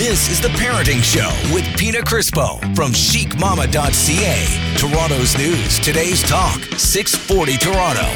This 0.00 0.30
is 0.30 0.40
The 0.40 0.48
Parenting 0.48 1.02
Show 1.02 1.28
with 1.54 1.62
Pina 1.76 1.98
Crispo 1.98 2.58
from 2.74 2.90
chicmamma.ca. 2.92 4.74
Toronto's 4.78 5.36
news, 5.36 5.78
today's 5.78 6.22
talk, 6.22 6.58
640 6.78 7.58
Toronto. 7.58 8.06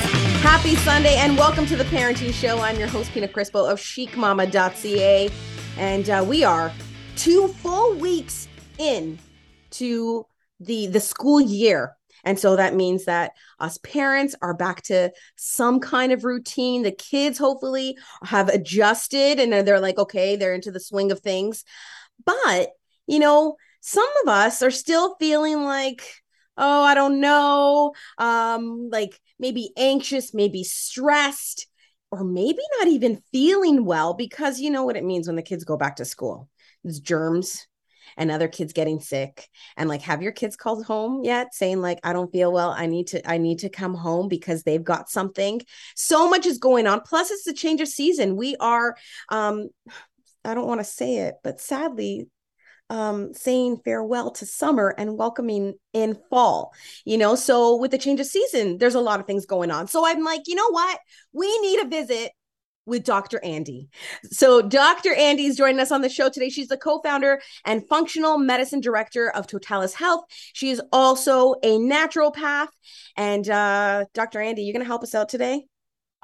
Happy 0.40 0.76
Sunday 0.76 1.16
and 1.16 1.36
welcome 1.36 1.66
to 1.66 1.76
The 1.76 1.84
Parenting 1.84 2.32
Show. 2.32 2.58
I'm 2.60 2.78
your 2.78 2.88
host, 2.88 3.12
Pina 3.12 3.28
Crispo 3.28 3.70
of 3.70 3.78
chicmamma.ca. 3.78 5.28
And 5.76 6.08
uh, 6.08 6.24
we 6.26 6.42
are 6.42 6.72
two 7.16 7.48
full 7.48 7.92
weeks 7.96 8.48
in 8.78 9.18
to 9.72 10.24
the, 10.60 10.86
the 10.86 11.00
school 11.00 11.38
year. 11.38 11.98
And 12.24 12.38
so 12.38 12.56
that 12.56 12.74
means 12.74 13.04
that 13.04 13.32
us 13.60 13.78
parents 13.78 14.34
are 14.42 14.54
back 14.54 14.82
to 14.82 15.12
some 15.36 15.80
kind 15.80 16.12
of 16.12 16.24
routine. 16.24 16.82
The 16.82 16.92
kids 16.92 17.38
hopefully 17.38 17.96
have 18.22 18.48
adjusted 18.48 19.38
and 19.38 19.52
they're 19.66 19.80
like, 19.80 19.98
okay, 19.98 20.36
they're 20.36 20.54
into 20.54 20.70
the 20.70 20.80
swing 20.80 21.12
of 21.12 21.20
things. 21.20 21.64
But, 22.24 22.70
you 23.06 23.18
know, 23.18 23.56
some 23.80 24.08
of 24.22 24.28
us 24.28 24.62
are 24.62 24.70
still 24.70 25.16
feeling 25.20 25.62
like, 25.62 26.02
oh, 26.56 26.82
I 26.82 26.94
don't 26.94 27.20
know, 27.20 27.92
um, 28.18 28.88
like 28.90 29.20
maybe 29.38 29.72
anxious, 29.76 30.32
maybe 30.32 30.64
stressed, 30.64 31.66
or 32.10 32.24
maybe 32.24 32.60
not 32.78 32.88
even 32.88 33.22
feeling 33.32 33.84
well 33.84 34.14
because 34.14 34.60
you 34.60 34.70
know 34.70 34.84
what 34.84 34.96
it 34.96 35.04
means 35.04 35.26
when 35.26 35.36
the 35.36 35.42
kids 35.42 35.64
go 35.64 35.76
back 35.76 35.96
to 35.96 36.04
school. 36.04 36.48
It's 36.84 37.00
germs, 37.00 37.66
and 38.16 38.30
other 38.30 38.48
kids 38.48 38.72
getting 38.72 39.00
sick 39.00 39.48
and 39.76 39.88
like 39.88 40.02
have 40.02 40.22
your 40.22 40.32
kids 40.32 40.56
called 40.56 40.84
home 40.84 41.24
yet 41.24 41.54
saying 41.54 41.80
like 41.80 41.98
i 42.04 42.12
don't 42.12 42.32
feel 42.32 42.52
well 42.52 42.70
i 42.70 42.86
need 42.86 43.06
to 43.06 43.30
i 43.30 43.38
need 43.38 43.58
to 43.58 43.68
come 43.68 43.94
home 43.94 44.28
because 44.28 44.62
they've 44.62 44.84
got 44.84 45.08
something 45.08 45.60
so 45.94 46.28
much 46.28 46.46
is 46.46 46.58
going 46.58 46.86
on 46.86 47.00
plus 47.00 47.30
it's 47.30 47.44
the 47.44 47.52
change 47.52 47.80
of 47.80 47.88
season 47.88 48.36
we 48.36 48.56
are 48.60 48.96
um 49.30 49.68
i 50.44 50.54
don't 50.54 50.68
want 50.68 50.80
to 50.80 50.84
say 50.84 51.16
it 51.16 51.34
but 51.42 51.60
sadly 51.60 52.26
um, 52.90 53.32
saying 53.32 53.78
farewell 53.84 54.30
to 54.32 54.46
summer 54.46 54.94
and 54.98 55.16
welcoming 55.16 55.74
in 55.92 56.18
fall, 56.28 56.74
you 57.04 57.16
know. 57.16 57.34
So, 57.34 57.76
with 57.76 57.90
the 57.90 57.98
change 57.98 58.20
of 58.20 58.26
season, 58.26 58.78
there's 58.78 58.94
a 58.94 59.00
lot 59.00 59.20
of 59.20 59.26
things 59.26 59.46
going 59.46 59.70
on. 59.70 59.88
So, 59.88 60.06
I'm 60.06 60.22
like, 60.22 60.42
you 60.46 60.54
know 60.54 60.68
what? 60.68 61.00
We 61.32 61.58
need 61.60 61.80
a 61.80 61.88
visit 61.88 62.32
with 62.86 63.04
Dr. 63.04 63.40
Andi. 63.44 63.88
So, 64.30 64.62
Dr. 64.62 65.14
Andi 65.14 65.46
is 65.46 65.56
joining 65.56 65.80
us 65.80 65.92
on 65.92 66.00
the 66.00 66.08
show 66.08 66.28
today. 66.28 66.48
She's 66.48 66.68
the 66.68 66.76
co 66.76 67.00
founder 67.00 67.40
and 67.64 67.86
functional 67.88 68.38
medicine 68.38 68.80
director 68.80 69.30
of 69.30 69.46
Totalis 69.46 69.94
Health. 69.94 70.24
She 70.52 70.70
is 70.70 70.80
also 70.92 71.54
a 71.62 71.78
naturopath. 71.78 72.68
And, 73.16 73.48
uh, 73.48 74.04
Dr. 74.14 74.40
Andi, 74.40 74.64
you're 74.64 74.72
going 74.72 74.80
to 74.80 74.86
help 74.86 75.02
us 75.02 75.14
out 75.14 75.28
today? 75.28 75.64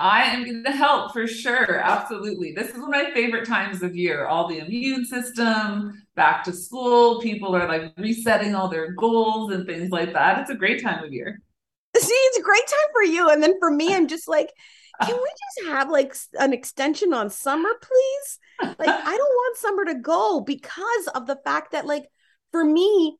I 0.00 0.22
am 0.22 0.44
going 0.44 0.64
to 0.64 0.72
help 0.72 1.12
for 1.12 1.26
sure. 1.26 1.78
Absolutely. 1.78 2.52
This 2.52 2.70
is 2.70 2.78
one 2.78 2.84
of 2.84 2.90
my 2.90 3.10
favorite 3.12 3.46
times 3.46 3.82
of 3.82 3.94
year. 3.94 4.26
All 4.26 4.48
the 4.48 4.58
immune 4.58 5.04
system, 5.04 6.06
back 6.16 6.42
to 6.44 6.54
school, 6.54 7.20
people 7.20 7.54
are 7.54 7.68
like 7.68 7.92
resetting 7.98 8.54
all 8.54 8.68
their 8.68 8.92
goals 8.92 9.52
and 9.52 9.66
things 9.66 9.90
like 9.90 10.14
that. 10.14 10.40
It's 10.40 10.48
a 10.48 10.54
great 10.54 10.82
time 10.82 11.04
of 11.04 11.12
year. 11.12 11.42
See, 11.94 12.14
it's 12.14 12.38
a 12.38 12.42
great 12.42 12.66
time 12.66 12.88
for 12.94 13.02
you. 13.02 13.28
And 13.28 13.42
then 13.42 13.58
for 13.58 13.70
me, 13.70 13.94
I'm 13.94 14.08
just 14.08 14.26
like, 14.26 14.50
can 15.00 15.16
we 15.16 15.30
just 15.30 15.68
have 15.68 15.90
like 15.90 16.14
an 16.38 16.52
extension 16.52 17.12
on 17.12 17.30
summer, 17.30 17.70
please? 17.80 18.38
Like, 18.78 18.88
I 18.88 19.16
don't 19.16 19.18
want 19.18 19.56
summer 19.56 19.84
to 19.86 19.94
go 19.94 20.40
because 20.40 21.08
of 21.14 21.26
the 21.26 21.38
fact 21.44 21.72
that, 21.72 21.86
like, 21.86 22.06
for 22.52 22.64
me 22.64 23.16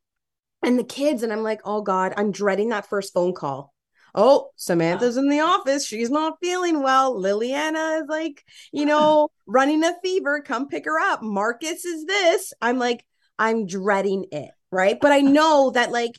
and 0.63 0.79
the 0.79 0.85
kids, 0.85 1.23
and 1.23 1.33
I'm 1.33 1.43
like, 1.43 1.61
oh 1.65 1.83
God, 1.83 2.13
I'm 2.17 2.33
dreading 2.33 2.71
that 2.71 2.89
first 2.89 3.15
phone 3.15 3.35
call. 3.35 3.73
Oh, 4.15 4.51
Samantha's 4.57 5.17
in 5.17 5.29
the 5.29 5.41
office. 5.41 5.87
She's 5.87 6.11
not 6.11 6.39
feeling 6.43 6.83
well. 6.83 7.15
Liliana 7.15 8.03
is 8.03 8.09
like, 8.09 8.45
you 8.73 8.85
know, 8.85 9.29
running 9.47 9.85
a 9.85 9.95
fever. 10.03 10.43
Come 10.43 10.69
pick 10.69 10.85
her 10.85 10.99
up. 10.99 11.23
Marcus 11.23 11.85
is 11.85 12.05
this. 12.07 12.53
I'm 12.61 12.79
like, 12.79 13.05
I'm 13.39 13.67
dreading 13.67 14.27
it. 14.33 14.51
Right. 14.73 14.99
But 15.01 15.13
I 15.13 15.21
know 15.21 15.71
that, 15.71 15.93
like, 15.93 16.13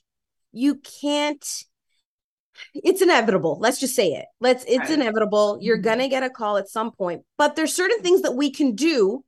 you 0.52 0.76
can't 0.76 1.46
it's 2.74 3.02
inevitable. 3.02 3.58
Let's 3.60 3.80
just 3.80 3.96
say 3.96 4.10
it. 4.14 4.26
Let's 4.40 4.64
it's 4.66 4.90
right. 4.90 4.92
inevitable. 4.92 5.58
You're 5.62 5.78
mm-hmm. 5.78 5.84
gonna 5.84 6.08
get 6.08 6.24
a 6.24 6.30
call 6.30 6.58
at 6.58 6.70
some 6.70 6.92
point 6.92 7.24
but 7.38 7.56
there's 7.56 7.74
certain 7.74 8.02
things 8.02 8.22
that 8.22 8.36
we 8.36 8.52
can 8.52 8.76
do 8.76 9.24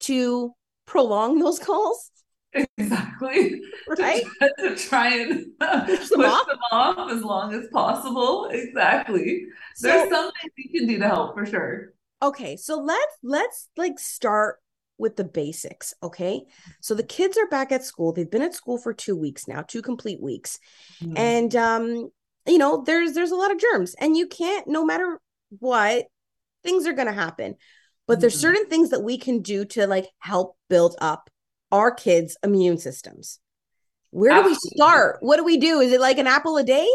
to 0.00 0.52
prolong 0.86 1.38
those 1.38 1.58
calls. 1.58 2.10
Exactly. 2.52 3.62
Right? 3.88 4.24
to, 4.42 4.52
to 4.58 4.76
try 4.76 5.14
and 5.14 5.46
push, 5.60 6.08
them, 6.08 6.22
off. 6.22 6.46
them, 6.48 6.58
off. 6.72 7.12
as 7.12 7.22
long 7.22 7.54
as 7.54 7.66
possible. 7.72 8.46
Exactly. 8.46 9.46
So, 9.76 9.86
there's 9.86 10.10
something 10.10 10.50
you 10.56 10.80
can 10.80 10.88
do 10.88 10.98
to 10.98 11.06
help 11.06 11.34
for 11.34 11.46
sure. 11.46 11.94
Okay 12.20 12.56
so 12.56 12.80
let's 12.80 13.16
let's 13.22 13.68
like 13.76 13.98
start 13.98 14.56
with 14.98 15.16
the 15.16 15.24
basics 15.24 15.94
okay? 16.02 16.42
So 16.80 16.94
the 16.94 17.04
kids 17.04 17.38
are 17.38 17.46
back 17.46 17.72
at 17.72 17.84
school. 17.84 18.12
They've 18.12 18.30
been 18.30 18.42
at 18.42 18.54
school 18.54 18.76
for 18.76 18.92
two 18.92 19.16
weeks 19.16 19.46
now 19.46 19.62
two 19.62 19.82
complete 19.82 20.20
weeks. 20.20 20.58
Mm-hmm. 21.00 21.16
and 21.16 21.56
um 21.56 22.10
you 22.46 22.58
know 22.58 22.82
there's 22.84 23.12
there's 23.12 23.30
a 23.30 23.36
lot 23.36 23.50
of 23.50 23.58
germs 23.58 23.94
and 23.98 24.16
you 24.16 24.26
can't 24.26 24.68
no 24.68 24.84
matter 24.84 25.20
what 25.58 26.06
things 26.66 26.86
are 26.86 26.92
going 26.92 27.08
to 27.08 27.12
happen. 27.14 27.56
But 28.06 28.14
mm-hmm. 28.14 28.20
there's 28.22 28.38
certain 28.38 28.66
things 28.66 28.90
that 28.90 29.02
we 29.02 29.18
can 29.18 29.40
do 29.40 29.64
to 29.66 29.86
like 29.86 30.06
help 30.18 30.56
build 30.68 30.96
up 31.00 31.30
our 31.72 31.90
kids 31.90 32.36
immune 32.42 32.78
systems. 32.78 33.38
Where 34.10 34.32
do 34.32 34.38
Absolutely. 34.38 34.60
we 34.64 34.76
start? 34.76 35.18
What 35.20 35.36
do 35.36 35.44
we 35.44 35.58
do? 35.58 35.80
Is 35.80 35.92
it 35.92 36.00
like 36.00 36.18
an 36.18 36.26
apple 36.26 36.56
a 36.56 36.64
day? 36.64 36.88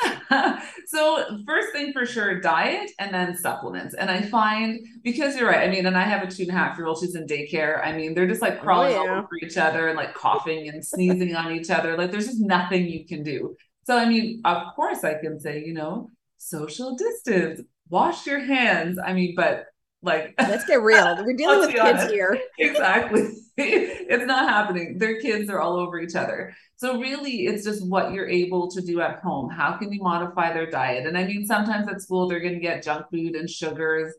So 0.86 1.24
first 1.46 1.72
thing 1.72 1.92
for 1.92 2.06
sure 2.06 2.40
diet 2.40 2.90
and 2.98 3.14
then 3.14 3.36
supplements. 3.36 3.94
And 3.94 4.10
i 4.10 4.22
find 4.22 4.78
because 5.02 5.36
you're 5.36 5.48
right 5.48 5.68
i 5.68 5.70
mean 5.70 5.86
and 5.86 5.96
i 5.96 6.02
have 6.02 6.22
a 6.22 6.30
two 6.30 6.42
and 6.42 6.50
a 6.50 6.54
half 6.54 6.76
year 6.76 6.86
old 6.86 6.98
she's 6.98 7.14
in 7.14 7.26
daycare. 7.26 7.84
I 7.84 7.92
mean 7.92 8.14
they're 8.14 8.26
just 8.26 8.42
like 8.42 8.58
oh, 8.60 8.62
crawling 8.62 8.96
oh, 8.96 9.04
yeah. 9.04 9.18
over 9.18 9.28
each 9.42 9.56
other 9.56 9.88
and 9.88 9.96
like 9.96 10.14
coughing 10.14 10.68
and 10.68 10.84
sneezing 10.84 11.34
on 11.34 11.52
each 11.52 11.70
other. 11.70 11.96
Like 11.96 12.10
there's 12.10 12.26
just 12.26 12.40
nothing 12.40 12.86
you 12.86 13.06
can 13.06 13.22
do 13.22 13.54
so, 13.84 13.96
I 13.96 14.08
mean, 14.08 14.40
of 14.44 14.74
course, 14.74 15.04
I 15.04 15.14
can 15.14 15.40
say, 15.40 15.64
you 15.64 15.74
know, 15.74 16.10
social 16.38 16.94
distance, 16.94 17.60
wash 17.88 18.26
your 18.26 18.40
hands. 18.40 18.98
I 19.04 19.12
mean, 19.12 19.34
but 19.36 19.66
like, 20.02 20.34
let's 20.38 20.64
get 20.64 20.82
real. 20.82 21.16
We're 21.24 21.34
dealing 21.34 21.60
with 21.60 21.70
kids 21.70 21.80
honest. 21.80 22.10
here. 22.12 22.40
exactly. 22.58 23.28
it's 23.56 24.26
not 24.26 24.48
happening. 24.48 24.98
Their 24.98 25.20
kids 25.20 25.50
are 25.50 25.60
all 25.60 25.76
over 25.76 25.98
each 26.00 26.14
other. 26.14 26.54
So, 26.76 27.00
really, 27.00 27.46
it's 27.46 27.64
just 27.64 27.86
what 27.86 28.12
you're 28.12 28.28
able 28.28 28.70
to 28.70 28.80
do 28.80 29.00
at 29.00 29.20
home. 29.20 29.50
How 29.50 29.76
can 29.76 29.92
you 29.92 30.00
modify 30.00 30.52
their 30.52 30.70
diet? 30.70 31.06
And 31.06 31.18
I 31.18 31.24
mean, 31.24 31.46
sometimes 31.46 31.88
at 31.88 32.00
school, 32.00 32.28
they're 32.28 32.40
going 32.40 32.54
to 32.54 32.60
get 32.60 32.84
junk 32.84 33.06
food 33.10 33.34
and 33.34 33.50
sugars. 33.50 34.14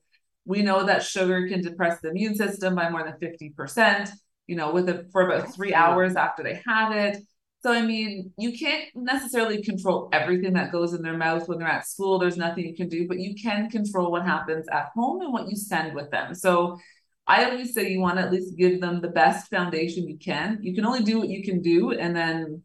We 0.46 0.62
know 0.62 0.86
that 0.86 1.04
sugar 1.04 1.48
can 1.48 1.62
depress 1.62 2.02
the 2.02 2.10
immune 2.10 2.36
system 2.36 2.76
by 2.76 2.90
more 2.90 3.04
than 3.04 3.14
50%, 3.14 4.10
you 4.48 4.58
know, 4.58 4.74
with 4.74 4.90
it 4.90 5.08
for 5.12 5.22
about 5.22 5.56
three 5.56 5.74
hours 5.74 6.18
after 6.18 6.44
they 6.44 6.62
have 6.66 6.92
it 6.92 7.24
so, 7.64 7.72
I 7.72 7.82
mean, 7.82 8.34
you 8.38 8.58
can't 8.58 8.90
necessarily 8.94 9.64
control 9.64 10.10
everything 10.12 10.54
that 10.54 10.72
goes 10.72 10.94
in 10.94 11.02
their 11.02 11.18
mouth 11.18 11.48
when 11.48 11.60
they're 11.60 11.68
at 11.68 11.88
school. 11.88 12.20
There's 12.20 12.36
nothing 12.36 12.66
you 12.66 12.76
can 12.76 12.90
do, 12.90 13.08
but 13.08 13.20
you 13.20 13.36
can 13.36 13.70
control 13.70 14.12
what 14.12 14.26
happens 14.26 14.68
at 14.68 14.90
home 14.94 15.22
and 15.22 15.32
what 15.32 15.50
you 15.50 15.56
send 15.56 15.96
with 15.96 16.12
them. 16.12 16.36
So, 16.36 16.78
I 17.26 17.46
always 17.46 17.74
say 17.74 17.90
you 17.90 18.02
want 18.02 18.18
to 18.18 18.24
at 18.24 18.34
least 18.34 18.58
give 18.58 18.82
them 18.82 19.00
the 19.00 19.08
best 19.08 19.50
foundation 19.50 20.10
you 20.10 20.18
can. 20.18 20.60
You 20.62 20.76
can 20.76 20.86
only 20.86 21.04
do 21.04 21.20
what 21.20 21.30
you 21.30 21.42
can 21.42 21.62
do. 21.62 21.92
And 21.92 22.14
then 22.14 22.64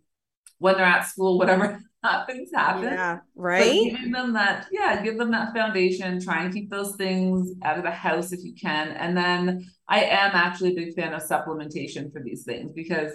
when 0.58 0.74
they're 0.74 0.84
at 0.84 1.06
school, 1.06 1.38
whatever 1.38 1.80
happens, 2.02 2.50
happens. 2.52 2.90
Yeah, 2.90 3.18
right. 3.36 3.60
But 3.60 3.96
giving 3.96 4.10
them 4.10 4.32
that, 4.32 4.66
yeah, 4.72 5.00
give 5.00 5.16
them 5.16 5.30
that 5.30 5.54
foundation. 5.54 6.20
Try 6.20 6.42
and 6.42 6.52
keep 6.52 6.70
those 6.70 6.96
things 6.96 7.52
out 7.64 7.78
of 7.78 7.84
the 7.84 7.92
house 7.92 8.32
if 8.32 8.42
you 8.42 8.54
can. 8.60 8.88
And 8.88 9.16
then 9.16 9.64
I 9.88 10.00
am 10.00 10.32
actually 10.34 10.72
a 10.72 10.74
big 10.74 10.94
fan 10.94 11.14
of 11.14 11.22
supplementation 11.22 12.12
for 12.12 12.20
these 12.20 12.42
things 12.42 12.72
because 12.72 13.12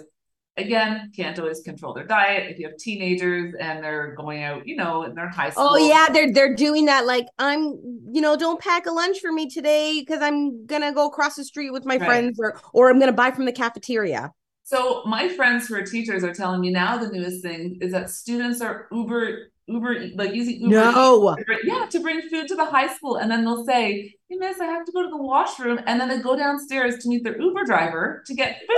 again, 0.56 1.10
can't 1.14 1.38
always 1.38 1.60
control 1.60 1.92
their 1.94 2.06
diet. 2.06 2.50
If 2.50 2.58
you 2.58 2.68
have 2.68 2.76
teenagers 2.76 3.54
and 3.58 3.82
they're 3.82 4.14
going 4.14 4.42
out, 4.42 4.66
you 4.66 4.76
know, 4.76 5.02
in 5.02 5.14
their 5.14 5.28
high 5.28 5.48
oh, 5.48 5.50
school. 5.50 5.68
Oh 5.70 5.76
yeah, 5.76 6.08
they're 6.12 6.32
they're 6.32 6.54
doing 6.54 6.86
that. 6.86 7.06
Like 7.06 7.26
I'm, 7.38 7.78
you 8.12 8.20
know, 8.20 8.36
don't 8.36 8.60
pack 8.60 8.86
a 8.86 8.92
lunch 8.92 9.20
for 9.20 9.32
me 9.32 9.48
today 9.48 10.00
because 10.00 10.22
I'm 10.22 10.66
gonna 10.66 10.92
go 10.92 11.06
across 11.06 11.36
the 11.36 11.44
street 11.44 11.70
with 11.70 11.84
my 11.84 11.96
right. 11.96 12.06
friends, 12.06 12.38
or 12.40 12.60
or 12.72 12.90
I'm 12.90 12.98
gonna 12.98 13.12
buy 13.12 13.30
from 13.30 13.44
the 13.44 13.52
cafeteria. 13.52 14.32
So 14.62 15.02
my 15.04 15.28
friends 15.28 15.66
who 15.66 15.74
are 15.74 15.82
teachers 15.82 16.24
are 16.24 16.32
telling 16.32 16.60
me 16.60 16.70
now 16.70 16.96
the 16.96 17.08
newest 17.08 17.42
thing 17.42 17.78
is 17.80 17.92
that 17.92 18.10
students 18.10 18.60
are 18.60 18.88
Uber 18.90 19.50
Uber 19.66 20.08
like 20.14 20.34
using 20.34 20.60
Uber 20.60 20.74
no. 20.74 21.36
yeah 21.64 21.86
to 21.86 22.00
bring 22.00 22.20
food 22.28 22.48
to 22.48 22.54
the 22.54 22.64
high 22.66 22.92
school 22.94 23.16
and 23.16 23.30
then 23.30 23.44
they'll 23.44 23.64
say 23.64 24.14
hey 24.28 24.36
miss 24.36 24.60
I 24.60 24.66
have 24.66 24.84
to 24.84 24.92
go 24.92 25.02
to 25.02 25.08
the 25.08 25.16
washroom 25.16 25.80
and 25.86 25.98
then 25.98 26.08
they 26.08 26.18
go 26.18 26.36
downstairs 26.36 27.02
to 27.02 27.08
meet 27.08 27.24
their 27.24 27.40
Uber 27.40 27.64
driver 27.64 28.22
to 28.26 28.34
get 28.34 28.58
food. 28.60 28.76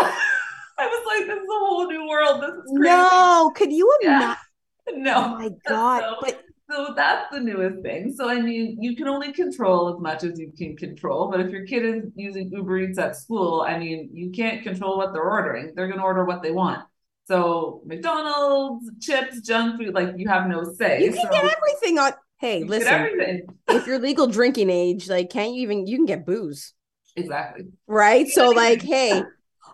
What? 0.00 0.12
I 0.78 0.86
was 0.86 1.06
like, 1.06 1.26
this 1.26 1.42
is 1.42 1.48
a 1.48 1.58
whole 1.58 1.86
new 1.88 2.06
world. 2.06 2.42
This 2.42 2.50
is 2.50 2.72
crazy. 2.76 2.90
No, 2.90 3.52
could 3.54 3.72
you 3.72 3.92
imagine? 4.02 4.20
Yeah. 4.20 4.36
No. 4.94 5.14
Oh 5.16 5.28
my 5.30 5.50
God. 5.66 6.00
So, 6.00 6.14
but 6.20 6.44
so 6.70 6.94
that's 6.94 7.28
the 7.32 7.40
newest 7.40 7.82
thing. 7.82 8.14
So 8.16 8.30
I 8.30 8.40
mean, 8.40 8.80
you 8.80 8.94
can 8.94 9.08
only 9.08 9.32
control 9.32 9.92
as 9.92 10.00
much 10.00 10.22
as 10.22 10.38
you 10.38 10.52
can 10.56 10.76
control. 10.76 11.28
But 11.28 11.40
if 11.40 11.50
your 11.50 11.66
kid 11.66 11.84
is 11.84 12.04
using 12.14 12.52
Uber 12.52 12.78
Eats 12.78 12.96
at 12.96 13.16
school, 13.16 13.66
I 13.66 13.80
mean, 13.80 14.10
you 14.12 14.30
can't 14.30 14.62
control 14.62 14.96
what 14.96 15.12
they're 15.12 15.28
ordering. 15.28 15.72
They're 15.74 15.88
gonna 15.88 16.04
order 16.04 16.24
what 16.24 16.40
they 16.40 16.52
want. 16.52 16.84
So 17.24 17.82
McDonald's, 17.84 18.88
chips, 19.00 19.40
junk 19.40 19.80
food, 19.80 19.92
like 19.92 20.14
you 20.16 20.28
have 20.28 20.46
no 20.46 20.62
say. 20.62 21.02
You 21.02 21.12
can 21.12 21.24
so, 21.24 21.30
get 21.32 21.44
everything 21.44 21.98
on. 21.98 22.12
Hey, 22.38 22.62
listen. 22.62 23.42
If 23.68 23.88
you're 23.88 23.98
legal 23.98 24.28
drinking 24.28 24.70
age, 24.70 25.08
like 25.08 25.30
can't 25.30 25.52
you 25.52 25.62
even 25.62 25.88
you 25.88 25.96
can 25.96 26.06
get 26.06 26.24
booze. 26.24 26.74
Exactly. 27.16 27.66
Right. 27.86 28.28
So, 28.28 28.50
like, 28.50 28.82
hey, 28.82 29.22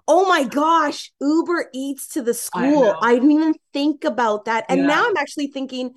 oh 0.08 0.28
my 0.28 0.44
gosh, 0.44 1.12
Uber 1.20 1.70
Eats 1.72 2.08
to 2.08 2.22
the 2.22 2.34
school. 2.34 2.94
I, 3.00 3.10
I, 3.10 3.14
didn't 3.14 3.30
even 3.32 3.54
think 3.72 4.04
about 4.04 4.46
that. 4.46 4.64
And 4.68 4.80
yeah. 4.80 4.86
now 4.86 5.08
I'm 5.08 5.16
actually 5.16 5.48
thinking, 5.48 5.92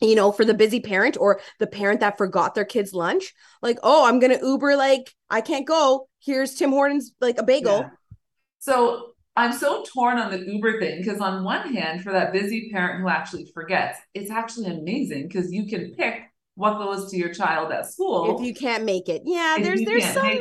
you 0.00 0.14
know, 0.14 0.32
for 0.32 0.44
the 0.44 0.54
busy 0.54 0.80
parent 0.80 1.16
or 1.18 1.40
the 1.58 1.66
parent 1.66 2.00
that 2.00 2.18
forgot 2.18 2.54
their 2.54 2.64
kids' 2.64 2.92
lunch, 2.92 3.32
like, 3.62 3.78
oh, 3.82 4.06
I'm 4.06 4.18
going 4.18 4.36
to 4.36 4.44
Uber, 4.44 4.76
like, 4.76 5.14
I 5.28 5.40
can't 5.40 5.66
go. 5.66 6.08
Here's 6.20 6.54
Tim 6.54 6.70
Hortons, 6.70 7.12
like 7.20 7.38
a 7.38 7.42
bagel. 7.42 7.80
Yeah. 7.80 7.90
So 8.58 9.12
I'm 9.36 9.52
so 9.52 9.84
torn 9.84 10.18
on 10.18 10.30
the 10.30 10.38
Uber 10.38 10.80
thing 10.80 10.98
because, 10.98 11.20
on 11.20 11.44
one 11.44 11.72
hand, 11.72 12.02
for 12.02 12.12
that 12.12 12.32
busy 12.32 12.70
parent 12.70 13.00
who 13.00 13.08
actually 13.08 13.50
forgets, 13.54 13.98
it's 14.12 14.30
actually 14.30 14.66
amazing 14.66 15.28
because 15.28 15.52
you 15.52 15.66
can 15.66 15.94
pick 15.94 16.29
what 16.60 16.76
goes 16.76 17.10
to 17.10 17.16
your 17.16 17.32
child 17.32 17.72
at 17.72 17.90
school. 17.90 18.38
If 18.38 18.46
you 18.46 18.54
can't 18.54 18.84
make 18.84 19.08
it. 19.08 19.22
Yeah, 19.24 19.56
there's 19.60 19.82
there's 19.82 20.04
some 20.04 20.38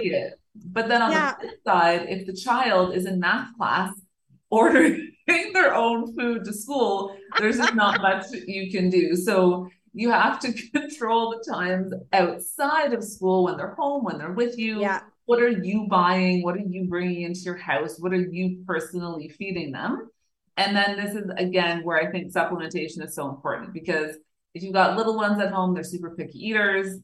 but 0.65 0.89
then 0.89 1.01
on 1.01 1.11
yeah. 1.11 1.35
the 1.35 1.47
flip 1.47 1.59
side, 1.65 2.05
if 2.09 2.27
the 2.27 2.33
child 2.33 2.93
is 2.93 3.05
in 3.05 3.19
math 3.19 3.55
class 3.55 3.93
ordering 4.49 5.13
their 5.27 5.73
own 5.73 6.13
food 6.17 6.43
to 6.43 6.53
school, 6.53 7.15
there's 7.37 7.57
just 7.57 7.73
not 7.73 8.01
much 8.01 8.25
you 8.31 8.69
can 8.69 8.89
do. 8.89 9.15
So 9.15 9.69
you 9.93 10.11
have 10.11 10.39
to 10.41 10.51
control 10.73 11.31
the 11.31 11.51
times 11.51 11.93
outside 12.11 12.93
of 12.93 13.01
school 13.01 13.45
when 13.45 13.55
they're 13.55 13.75
home, 13.75 14.03
when 14.03 14.17
they're 14.17 14.33
with 14.33 14.57
you. 14.57 14.81
Yeah. 14.81 15.01
What 15.25 15.41
are 15.41 15.49
you 15.49 15.87
buying? 15.87 16.43
What 16.43 16.55
are 16.55 16.65
you 16.67 16.85
bringing 16.89 17.21
into 17.21 17.41
your 17.41 17.57
house? 17.57 17.97
What 17.97 18.11
are 18.11 18.19
you 18.19 18.63
personally 18.67 19.29
feeding 19.29 19.71
them? 19.71 20.09
And 20.57 20.75
then 20.75 20.97
this 20.97 21.15
is 21.15 21.31
again 21.37 21.83
where 21.83 21.97
I 21.97 22.11
think 22.11 22.33
supplementation 22.33 23.05
is 23.05 23.15
so 23.15 23.29
important 23.29 23.71
because 23.71 24.17
if 24.53 24.63
you've 24.63 24.73
got 24.73 24.97
little 24.97 25.15
ones 25.15 25.39
at 25.41 25.51
home, 25.51 25.73
they're 25.73 25.83
super 25.83 26.15
picky 26.15 26.47
eaters 26.47 26.99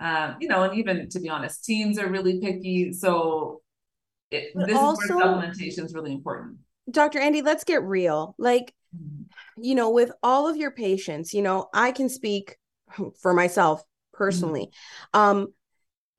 um, 0.00 0.36
you 0.40 0.48
know, 0.48 0.62
and 0.62 0.78
even 0.78 1.08
to 1.10 1.20
be 1.20 1.28
honest, 1.28 1.64
teens 1.64 1.98
are 1.98 2.08
really 2.08 2.40
picky. 2.40 2.92
So 2.92 3.62
it, 4.30 4.52
this 4.54 4.76
also, 4.76 5.02
is 5.02 5.10
where 5.10 5.24
supplementation 5.24 5.84
is 5.84 5.94
really 5.94 6.12
important. 6.12 6.58
Dr. 6.90 7.20
Andi, 7.20 7.42
let's 7.42 7.64
get 7.64 7.82
real. 7.82 8.34
Like, 8.38 8.72
mm-hmm. 8.96 9.62
you 9.62 9.74
know, 9.74 9.90
with 9.90 10.12
all 10.22 10.48
of 10.48 10.56
your 10.56 10.70
patients, 10.70 11.34
you 11.34 11.42
know, 11.42 11.68
I 11.74 11.92
can 11.92 12.08
speak 12.08 12.56
for 13.20 13.34
myself 13.34 13.82
personally. 14.12 14.70
Mm-hmm. 15.14 15.20
Um, 15.20 15.46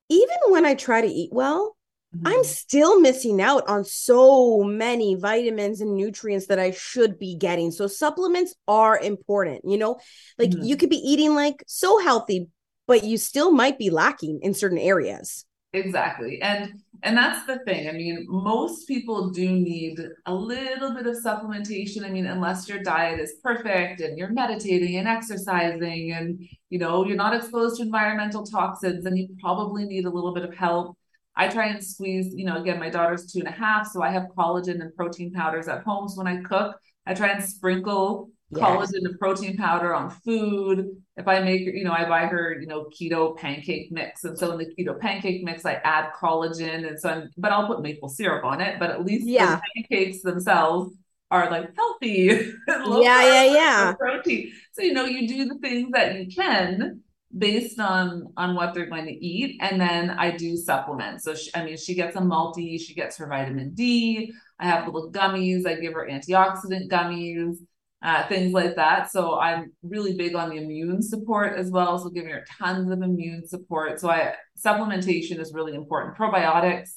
even 0.10 0.38
when 0.48 0.66
I 0.66 0.76
try 0.76 1.02
to 1.02 1.08
eat 1.08 1.30
well, 1.32 1.76
mm-hmm. 2.16 2.28
I'm 2.28 2.44
still 2.44 3.00
missing 3.00 3.42
out 3.42 3.68
on 3.68 3.84
so 3.84 4.64
many 4.64 5.16
vitamins 5.16 5.82
and 5.82 5.96
nutrients 5.96 6.48
that 6.48 6.60
I 6.60 6.72
should 6.72 7.20
be 7.20 7.36
getting. 7.36 7.72
So 7.72 7.88
supplements 7.88 8.56
are 8.68 9.00
important, 9.00 9.62
you 9.66 9.78
know, 9.78 10.00
like 10.38 10.54
you 10.54 10.78
could 10.78 10.90
be 10.90 10.98
eating 10.98 11.36
like 11.36 11.64
so 11.68 12.00
healthy, 12.00 12.50
but 12.88 13.04
you 13.04 13.18
still 13.18 13.52
might 13.52 13.78
be 13.78 13.90
lacking 13.90 14.40
in 14.42 14.54
certain 14.54 14.80
areas. 14.80 15.46
Exactly. 15.74 16.42
And 16.42 16.82
and 17.04 17.16
that's 17.16 17.46
the 17.46 17.60
thing. 17.60 17.88
I 17.88 17.92
mean 17.92 18.26
most 18.28 18.88
people 18.88 19.30
do 19.30 19.52
need 19.52 20.00
a 20.26 20.34
little 20.34 20.96
bit 20.96 21.06
of 21.06 21.16
supplementation. 21.24 22.04
I 22.04 22.10
mean 22.10 22.26
unless 22.26 22.68
your 22.68 22.80
diet 22.80 23.20
is 23.20 23.36
perfect 23.44 24.02
and 24.02 24.18
you're 24.18 24.34
meditating 24.34 24.98
and 24.98 25.08
exercising 25.08 26.12
and 26.12 26.40
you 26.72 26.80
know 26.80 27.06
you're 27.06 27.16
not 27.16 27.36
exposed 27.36 27.78
to 27.78 27.84
environmental 27.84 28.44
toxins 28.44 29.06
and 29.06 29.18
you 29.18 29.28
probably 29.40 29.86
need 29.86 30.06
a 30.06 30.10
little 30.10 30.34
bit 30.34 30.44
of 30.44 30.56
help 30.56 30.98
i 31.40 31.48
try 31.48 31.68
and 31.68 31.84
squeeze 31.84 32.34
you 32.36 32.46
know 32.46 32.62
again 32.62 32.80
my 32.80 32.90
daughter's 32.90 33.32
two 33.32 33.40
and 33.40 33.48
a 33.48 33.52
half 33.52 33.88
so 33.88 34.04
i 34.04 34.10
have 34.10 34.28
collagen 34.38 34.82
and 34.82 34.96
protein 34.96 35.32
powders 35.32 35.68
at 35.68 35.84
home 35.84 36.08
so 36.08 36.18
when 36.22 36.28
i 36.28 36.42
cook 36.44 36.78
i 37.08 37.14
try 37.14 37.30
and 37.30 37.44
sprinkle 37.44 38.30
yes. 38.52 38.64
collagen 38.64 39.06
and 39.06 39.20
protein 39.20 39.58
powder 39.58 39.94
on 39.94 40.10
food. 40.10 40.88
If 41.18 41.28
I 41.28 41.40
make, 41.40 41.62
you 41.62 41.84
know, 41.84 41.92
I 41.92 42.08
buy 42.08 42.26
her, 42.26 42.58
you 42.60 42.68
know, 42.68 42.86
keto 42.86 43.38
pancake 43.38 43.92
mix. 43.92 44.24
And 44.24 44.38
so 44.38 44.52
in 44.52 44.58
the 44.58 44.74
keto 44.76 45.00
pancake 45.00 45.44
mix, 45.44 45.66
I 45.66 45.74
add 45.84 46.12
collagen. 46.20 46.88
And 46.88 47.00
so 47.00 47.10
I'm, 47.10 47.30
but 47.38 47.52
I'll 47.52 47.68
put 47.68 47.82
maple 47.82 48.10
syrup 48.10 48.46
on 48.46 48.62
it. 48.62 48.80
But 48.80 48.92
at 48.92 49.06
least 49.06 49.28
yeah. 49.28 49.58
the 49.58 49.62
pancakes 49.76 50.22
themselves 50.22 50.96
are 51.32 51.50
like 51.50 51.76
healthy. 51.76 52.26
yeah, 52.68 53.24
yeah, 53.24 53.44
yeah. 53.44 53.94
Protein. 53.94 54.52
So, 54.72 54.82
you 54.82 54.94
know, 54.94 55.06
you 55.06 55.28
do 55.28 55.46
the 55.46 55.60
things 55.60 55.92
that 55.92 56.16
you 56.16 56.28
can 56.34 57.02
based 57.38 57.80
on 57.80 58.34
on 58.38 58.56
what 58.56 58.74
they're 58.74 58.90
going 58.90 59.06
to 59.06 59.26
eat 59.26 59.58
and 59.62 59.80
then 59.80 60.10
i 60.12 60.32
do 60.32 60.58
supplements 60.58 61.24
so 61.24 61.36
she, 61.36 61.52
i 61.54 61.64
mean 61.64 61.78
she 61.78 61.94
gets 61.94 62.16
a 62.16 62.22
multi 62.22 62.78
she 62.78 62.96
gets 62.96 63.18
her 63.18 63.28
vitamin 63.28 63.72
d 63.76 64.34
i 64.60 64.66
have 64.66 64.88
little 64.88 65.12
gummies 65.12 65.66
i 65.68 65.76
give 65.76 65.94
her 65.94 66.08
antioxidant 66.10 66.90
gummies 66.90 67.58
uh, 68.02 68.26
things 68.28 68.54
like 68.54 68.76
that. 68.76 69.12
So 69.12 69.38
I'm 69.38 69.74
really 69.84 70.16
big 70.16 70.36
on 70.36 70.50
the 70.50 70.58
immune 70.58 71.02
support 71.02 71.58
as 71.58 71.70
well. 71.70 71.98
So 72.00 72.10
giving 72.10 72.32
her 72.32 72.46
tons 72.58 72.92
of 72.92 73.02
immune 73.02 73.48
support. 73.48 74.00
So 74.00 74.10
I 74.10 74.36
supplementation 74.58 75.40
is 75.40 75.54
really 75.54 75.76
important. 75.76 76.18
Probiotics, 76.18 76.92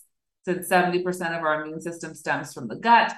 since 0.44 0.68
70% 0.68 1.04
of 1.36 1.44
our 1.44 1.62
immune 1.62 1.80
system 1.80 2.14
stems 2.14 2.52
from 2.52 2.68
the 2.68 2.76
gut. 2.76 3.12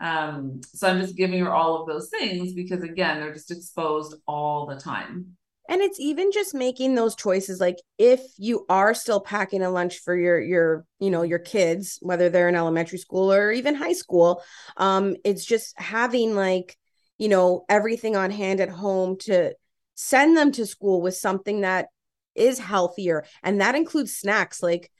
Um, 0.00 0.60
so 0.62 0.88
I'm 0.88 1.00
just 1.00 1.16
giving 1.16 1.40
her 1.40 1.52
all 1.52 1.80
of 1.80 1.88
those 1.88 2.08
things 2.08 2.54
because 2.54 2.82
again, 2.82 3.20
they're 3.20 3.34
just 3.34 3.50
exposed 3.50 4.16
all 4.26 4.66
the 4.66 4.76
time. 4.76 5.36
And 5.68 5.82
it's 5.82 6.00
even 6.00 6.32
just 6.32 6.54
making 6.54 6.94
those 6.94 7.14
choices 7.14 7.60
like 7.60 7.76
if 7.98 8.20
you 8.38 8.64
are 8.68 8.94
still 8.94 9.20
packing 9.20 9.62
a 9.62 9.70
lunch 9.70 9.98
for 9.98 10.16
your 10.16 10.40
your 10.40 10.84
you 10.98 11.10
know 11.10 11.22
your 11.22 11.38
kids 11.38 11.98
whether 12.00 12.30
they're 12.30 12.48
in 12.48 12.54
elementary 12.56 12.98
school 12.98 13.32
or 13.32 13.52
even 13.52 13.74
high 13.74 13.92
school 13.92 14.42
um 14.78 15.14
it's 15.24 15.44
just 15.44 15.78
having 15.78 16.34
like 16.34 16.76
you 17.18 17.28
know 17.28 17.64
everything 17.68 18.16
on 18.16 18.30
hand 18.30 18.60
at 18.60 18.70
home 18.70 19.18
to 19.18 19.52
send 19.94 20.36
them 20.36 20.52
to 20.52 20.64
school 20.64 21.02
with 21.02 21.16
something 21.16 21.62
that 21.62 21.88
is 22.34 22.58
healthier. 22.58 23.24
And 23.42 23.60
that 23.60 23.74
includes 23.74 24.16
snacks. 24.16 24.62
Like 24.62 24.90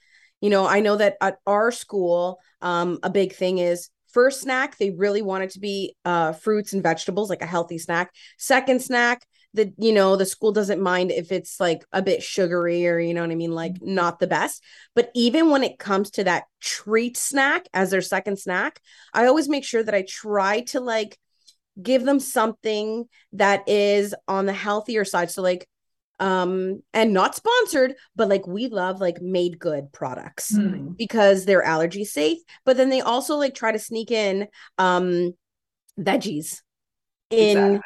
you 0.41 0.49
know 0.49 0.65
i 0.65 0.79
know 0.79 0.95
that 0.95 1.17
at 1.21 1.37
our 1.45 1.71
school 1.71 2.39
um 2.61 2.99
a 3.03 3.09
big 3.09 3.33
thing 3.33 3.57
is 3.57 3.89
first 4.11 4.41
snack 4.41 4.77
they 4.77 4.91
really 4.91 5.21
want 5.21 5.43
it 5.43 5.51
to 5.51 5.59
be 5.59 5.95
uh 6.05 6.31
fruits 6.31 6.73
and 6.73 6.81
vegetables 6.83 7.29
like 7.29 7.41
a 7.41 7.45
healthy 7.47 7.77
snack. 7.77 8.11
Second 8.37 8.81
snack 8.81 9.25
the 9.53 9.73
you 9.77 9.91
know 9.91 10.15
the 10.15 10.25
school 10.25 10.51
doesn't 10.51 10.81
mind 10.81 11.11
if 11.11 11.31
it's 11.31 11.59
like 11.59 11.83
a 11.91 12.01
bit 12.01 12.21
sugary 12.21 12.87
or 12.87 12.99
you 12.99 13.13
know 13.13 13.21
what 13.21 13.31
i 13.31 13.35
mean 13.35 13.51
like 13.51 13.81
not 13.81 14.19
the 14.19 14.27
best 14.27 14.63
but 14.95 15.09
even 15.15 15.49
when 15.49 15.63
it 15.63 15.79
comes 15.79 16.11
to 16.11 16.23
that 16.23 16.43
treat 16.61 17.17
snack 17.17 17.67
as 17.73 17.89
their 17.89 18.01
second 18.01 18.37
snack 18.37 18.79
i 19.13 19.25
always 19.25 19.49
make 19.49 19.65
sure 19.65 19.83
that 19.83 19.95
i 19.95 20.03
try 20.03 20.61
to 20.61 20.79
like 20.79 21.17
give 21.81 22.03
them 22.03 22.19
something 22.19 23.05
that 23.33 23.67
is 23.67 24.13
on 24.27 24.45
the 24.45 24.53
healthier 24.53 25.05
side 25.05 25.31
so 25.31 25.41
like 25.41 25.67
um 26.19 26.83
and 26.93 27.13
not 27.13 27.33
sponsored 27.33 27.95
but 28.15 28.27
like 28.27 28.45
we 28.45 28.67
love 28.67 28.99
like 28.99 29.19
MadeGood 29.21 29.93
products 29.93 30.51
mm. 30.51 30.95
because 30.97 31.45
they're 31.45 31.63
allergy 31.63 32.03
safe 32.03 32.39
but 32.65 32.75
then 32.75 32.89
they 32.89 32.99
also 33.01 33.37
like 33.37 33.55
try 33.55 33.71
to 33.71 33.79
sneak 33.79 34.11
in 34.11 34.47
um 34.77 35.31
veggies 35.97 36.61
in 37.29 37.57
exactly. 37.57 37.79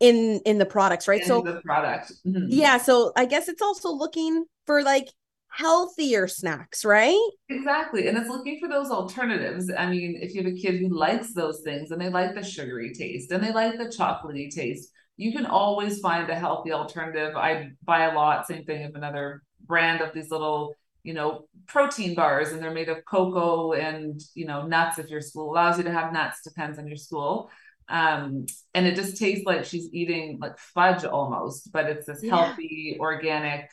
In 0.00 0.40
in 0.44 0.58
the 0.58 0.66
products 0.66 1.08
right 1.08 1.22
in 1.22 1.26
so 1.26 1.40
the 1.40 1.60
product 1.62 2.12
mm-hmm. 2.26 2.46
yeah 2.48 2.76
so 2.76 3.12
i 3.16 3.24
guess 3.24 3.48
it's 3.48 3.62
also 3.62 3.90
looking 3.90 4.44
for 4.66 4.82
like 4.82 5.08
healthier 5.56 6.28
snacks, 6.28 6.84
right? 6.84 7.18
Exactly. 7.48 8.08
And 8.08 8.18
it's 8.18 8.28
looking 8.28 8.60
for 8.60 8.68
those 8.68 8.90
alternatives. 8.90 9.70
I 9.76 9.86
mean, 9.86 10.18
if 10.20 10.34
you 10.34 10.42
have 10.42 10.52
a 10.52 10.56
kid 10.56 10.80
who 10.80 10.88
likes 10.88 11.32
those 11.32 11.62
things 11.62 11.90
and 11.90 12.00
they 12.00 12.10
like 12.10 12.34
the 12.34 12.44
sugary 12.44 12.92
taste 12.92 13.32
and 13.32 13.42
they 13.42 13.52
like 13.52 13.78
the 13.78 13.86
chocolatey 13.86 14.54
taste, 14.54 14.90
you 15.16 15.32
can 15.32 15.46
always 15.46 16.00
find 16.00 16.28
a 16.28 16.34
healthy 16.34 16.72
alternative. 16.72 17.36
I 17.36 17.70
buy 17.82 18.04
a 18.04 18.14
lot, 18.14 18.46
same 18.46 18.64
thing 18.64 18.84
of 18.84 18.94
another 18.94 19.42
brand 19.66 20.02
of 20.02 20.12
these 20.12 20.30
little, 20.30 20.74
you 21.04 21.14
know, 21.14 21.46
protein 21.66 22.14
bars 22.14 22.52
and 22.52 22.62
they're 22.62 22.70
made 22.70 22.90
of 22.90 23.02
cocoa 23.06 23.72
and, 23.72 24.20
you 24.34 24.44
know, 24.44 24.66
nuts 24.66 24.98
if 24.98 25.08
your 25.08 25.22
school 25.22 25.50
allows 25.50 25.78
you 25.78 25.84
to 25.84 25.92
have 25.92 26.12
nuts, 26.12 26.42
depends 26.42 26.78
on 26.78 26.86
your 26.86 26.98
school. 26.98 27.50
Um, 27.88 28.46
and 28.74 28.86
it 28.86 28.96
just 28.96 29.16
tastes 29.16 29.44
like 29.46 29.64
she's 29.64 29.88
eating 29.92 30.38
like 30.40 30.58
fudge 30.58 31.04
almost, 31.04 31.72
but 31.72 31.86
it's 31.86 32.06
this 32.06 32.22
yeah. 32.22 32.36
healthy, 32.36 32.96
organic 32.98 33.70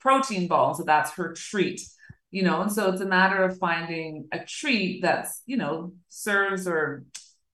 protein 0.00 0.48
ball. 0.48 0.74
So 0.74 0.82
that's 0.84 1.12
her 1.12 1.32
treat, 1.32 1.80
you 2.30 2.42
know. 2.42 2.60
And 2.60 2.70
so 2.70 2.90
it's 2.90 3.00
a 3.00 3.06
matter 3.06 3.42
of 3.44 3.58
finding 3.58 4.28
a 4.32 4.44
treat 4.44 5.02
that's, 5.02 5.42
you 5.46 5.56
know, 5.56 5.94
serves 6.08 6.66
or, 6.66 7.04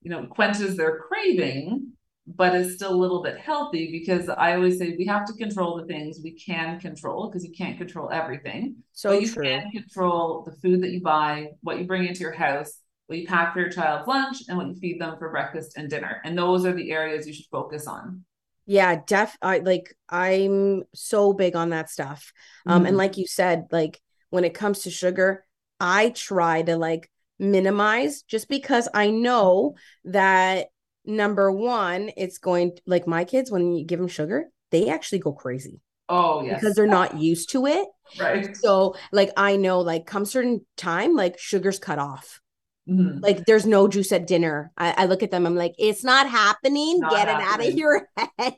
you 0.02 0.10
know, 0.10 0.26
quenches 0.26 0.76
their 0.76 0.98
craving, 0.98 1.92
but 2.26 2.54
is 2.54 2.74
still 2.74 2.92
a 2.92 2.96
little 2.96 3.22
bit 3.22 3.38
healthy 3.38 3.90
because 3.90 4.28
I 4.28 4.54
always 4.54 4.78
say 4.78 4.94
we 4.98 5.06
have 5.06 5.24
to 5.26 5.32
control 5.34 5.76
the 5.76 5.86
things 5.86 6.20
we 6.22 6.32
can 6.32 6.78
control 6.80 7.28
because 7.28 7.44
you 7.44 7.52
can't 7.52 7.78
control 7.78 8.10
everything. 8.10 8.76
So 8.92 9.10
but 9.10 9.22
you 9.22 9.32
true. 9.32 9.44
can 9.44 9.70
control 9.70 10.42
the 10.44 10.52
food 10.60 10.82
that 10.82 10.90
you 10.90 11.00
buy, 11.00 11.48
what 11.62 11.78
you 11.78 11.86
bring 11.86 12.06
into 12.06 12.20
your 12.20 12.32
house, 12.32 12.78
what 13.08 13.18
you 13.18 13.26
pack 13.26 13.52
for 13.52 13.60
your 13.60 13.70
child's 13.70 14.06
lunch, 14.06 14.42
and 14.48 14.56
what 14.56 14.68
you 14.68 14.74
feed 14.76 15.00
them 15.00 15.18
for 15.18 15.30
breakfast 15.30 15.76
and 15.76 15.90
dinner. 15.90 16.20
And 16.24 16.38
those 16.38 16.64
are 16.64 16.72
the 16.72 16.92
areas 16.92 17.26
you 17.26 17.34
should 17.34 17.46
focus 17.50 17.86
on 17.86 18.24
yeah 18.68 19.00
def 19.06 19.36
i 19.40 19.58
like 19.58 19.96
i'm 20.10 20.84
so 20.94 21.32
big 21.32 21.56
on 21.56 21.70
that 21.70 21.90
stuff 21.90 22.32
um 22.66 22.84
mm. 22.84 22.88
and 22.88 22.96
like 22.98 23.16
you 23.16 23.26
said 23.26 23.64
like 23.72 23.98
when 24.28 24.44
it 24.44 24.52
comes 24.52 24.80
to 24.80 24.90
sugar 24.90 25.42
i 25.80 26.10
try 26.10 26.60
to 26.60 26.76
like 26.76 27.10
minimize 27.38 28.22
just 28.22 28.46
because 28.46 28.86
i 28.92 29.08
know 29.08 29.74
that 30.04 30.66
number 31.06 31.50
one 31.50 32.10
it's 32.14 32.36
going 32.36 32.72
like 32.86 33.06
my 33.06 33.24
kids 33.24 33.50
when 33.50 33.72
you 33.72 33.86
give 33.86 33.98
them 33.98 34.06
sugar 34.06 34.50
they 34.70 34.90
actually 34.90 35.18
go 35.18 35.32
crazy 35.32 35.80
Oh, 36.10 36.42
yes. 36.42 36.58
Because 36.58 36.74
they're 36.74 36.86
not 36.86 37.18
used 37.18 37.50
to 37.50 37.66
it. 37.66 37.86
Right. 38.18 38.56
So, 38.56 38.96
like, 39.12 39.30
I 39.36 39.56
know, 39.56 39.80
like, 39.80 40.06
come 40.06 40.24
certain 40.24 40.64
time, 40.78 41.14
like, 41.14 41.38
sugar's 41.38 41.78
cut 41.78 41.98
off. 41.98 42.40
Mhm. 42.88 43.22
Like, 43.22 43.44
there's 43.44 43.66
no 43.66 43.86
juice 43.88 44.12
at 44.12 44.26
dinner. 44.26 44.72
I, 44.78 44.94
I 44.98 45.04
look 45.06 45.22
at 45.22 45.30
them, 45.30 45.46
I'm 45.46 45.54
like, 45.56 45.74
it's 45.78 46.04
not 46.04 46.28
happening. 46.28 47.00
Not 47.00 47.10
Get 47.12 47.28
it 47.28 47.34
out 47.34 47.60
of 47.66 47.74
your 47.74 48.08
head. 48.16 48.54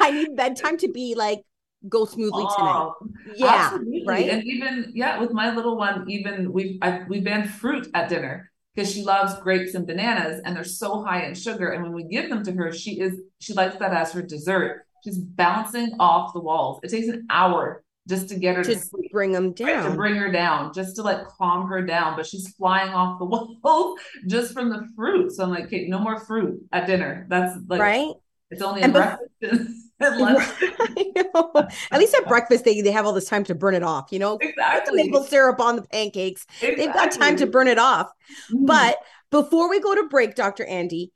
I 0.00 0.10
need 0.12 0.36
bedtime 0.36 0.76
to 0.78 0.88
be 0.92 1.14
like, 1.14 1.42
go 1.88 2.04
smoothly 2.04 2.44
tonight. 2.56 2.90
Oh, 2.90 2.94
Yeah. 3.36 3.70
absolutely. 3.72 4.04
right? 4.06 4.28
And 4.30 4.44
even 4.44 4.92
yeah, 4.94 5.18
with 5.20 5.32
my 5.32 5.54
little 5.54 5.76
one, 5.76 6.08
even 6.08 6.52
we've 6.52 6.78
I, 6.80 7.02
we 7.08 7.20
banned 7.20 7.50
fruit 7.50 7.88
at 7.94 8.08
dinner 8.08 8.50
because 8.74 8.92
she 8.92 9.02
loves 9.02 9.38
grapes 9.40 9.74
and 9.74 9.86
bananas, 9.86 10.40
and 10.44 10.56
they're 10.56 10.64
so 10.64 11.02
high 11.04 11.24
in 11.26 11.34
sugar. 11.34 11.68
And 11.70 11.82
when 11.82 11.92
we 11.92 12.04
give 12.04 12.30
them 12.30 12.42
to 12.44 12.52
her, 12.52 12.72
she 12.72 13.00
is 13.00 13.20
she 13.38 13.52
likes 13.52 13.76
that 13.76 13.92
as 13.92 14.12
her 14.12 14.22
dessert. 14.22 14.86
She's 15.04 15.18
bouncing 15.18 15.90
off 16.00 16.32
the 16.32 16.40
walls. 16.40 16.80
It 16.82 16.90
takes 16.90 17.08
an 17.08 17.26
hour 17.28 17.83
just 18.08 18.28
to 18.28 18.36
get 18.38 18.56
her 18.56 18.62
to 18.64 18.74
To 18.74 18.90
bring 19.10 19.32
them 19.32 19.54
right, 19.60 19.82
to 19.82 19.90
bring 19.94 20.14
her 20.16 20.30
down, 20.30 20.72
just 20.74 20.96
to 20.96 21.02
like 21.02 21.26
calm 21.26 21.66
her 21.68 21.82
down, 21.82 22.16
but 22.16 22.26
she's 22.26 22.52
flying 22.54 22.90
off 22.90 23.18
the 23.18 23.24
wall 23.64 23.96
just 24.26 24.52
from 24.52 24.68
the 24.70 24.86
fruit. 24.94 25.32
So 25.32 25.44
I'm 25.44 25.50
like, 25.50 25.64
okay, 25.64 25.86
no 25.88 25.98
more 25.98 26.18
fruit 26.20 26.60
at 26.72 26.86
dinner. 26.86 27.26
That's 27.30 27.56
like 27.68 27.80
right? 27.80 28.12
it's 28.50 28.62
only 28.62 28.82
And 28.82 28.92
bef- 28.94 29.16
breakfast 29.40 29.90
and 30.00 30.18
lunch. 30.20 30.42
I 30.60 31.12
know. 31.16 31.52
At 31.90 31.98
least 31.98 32.14
at 32.14 32.26
breakfast, 32.28 32.64
they, 32.64 32.80
they 32.82 32.90
have 32.92 33.06
all 33.06 33.12
this 33.12 33.28
time 33.28 33.44
to 33.44 33.54
burn 33.54 33.74
it 33.74 33.82
off, 33.82 34.08
you 34.10 34.18
know? 34.18 34.36
Exactly. 34.40 35.02
maple 35.04 35.22
syrup 35.24 35.60
on 35.60 35.76
the 35.76 35.82
pancakes. 35.82 36.46
They've 36.60 36.92
got 36.92 37.10
time 37.12 37.36
to 37.36 37.46
burn 37.46 37.68
it 37.68 37.78
off. 37.78 38.10
Mhm. 38.52 38.66
But 38.66 38.98
before 39.30 39.70
we 39.70 39.80
go 39.80 39.94
to 39.94 40.04
break, 40.08 40.34
Dr. 40.34 40.64
Andi, 40.66 41.10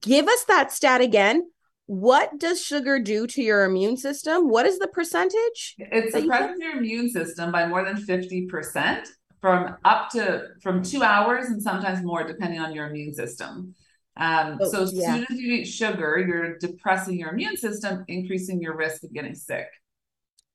give 0.00 0.26
us 0.26 0.44
that 0.44 0.72
stat 0.72 1.00
again. 1.00 1.48
What 1.88 2.38
does 2.38 2.62
sugar 2.62 2.98
do 3.00 3.26
to 3.26 3.42
your 3.42 3.64
immune 3.64 3.96
system? 3.96 4.50
What 4.50 4.66
is 4.66 4.78
the 4.78 4.88
percentage? 4.88 5.74
It 5.78 6.12
suppresses 6.12 6.58
your 6.60 6.76
immune 6.76 7.08
system 7.08 7.50
by 7.50 7.66
more 7.66 7.82
than 7.82 7.96
50% 7.96 9.06
from 9.40 9.74
up 9.86 10.10
to 10.10 10.48
from 10.62 10.82
two 10.82 11.02
hours 11.02 11.46
and 11.46 11.62
sometimes 11.62 12.04
more 12.04 12.24
depending 12.24 12.60
on 12.60 12.74
your 12.74 12.90
immune 12.90 13.14
system. 13.14 13.74
Um, 14.18 14.58
Oh, 14.60 14.70
so 14.70 14.82
as 14.82 14.92
yeah. 14.92 15.14
soon 15.14 15.26
as 15.30 15.38
you 15.38 15.54
eat 15.54 15.64
sugar, 15.64 16.18
you're 16.18 16.58
depressing 16.58 17.18
your 17.18 17.30
immune 17.30 17.56
system, 17.56 18.04
increasing 18.06 18.60
your 18.60 18.76
risk 18.76 19.02
of 19.04 19.14
getting 19.14 19.34
sick. 19.34 19.68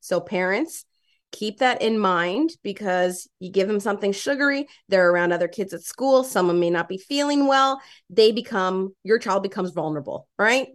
So, 0.01 0.21
parents, 0.21 0.85
keep 1.33 1.57
that 1.57 1.81
in 1.81 1.99
mind 1.99 2.51
because 2.63 3.27
you 3.39 3.51
give 3.51 3.67
them 3.67 3.81
something 3.81 4.13
sugary, 4.13 4.67
they're 4.87 5.09
around 5.09 5.33
other 5.33 5.49
kids 5.49 5.73
at 5.73 5.81
school, 5.81 6.23
someone 6.23 6.59
may 6.59 6.69
not 6.69 6.87
be 6.87 6.97
feeling 6.97 7.47
well, 7.47 7.81
they 8.09 8.31
become 8.31 8.95
your 9.03 9.19
child 9.19 9.43
becomes 9.43 9.71
vulnerable, 9.71 10.27
right? 10.39 10.67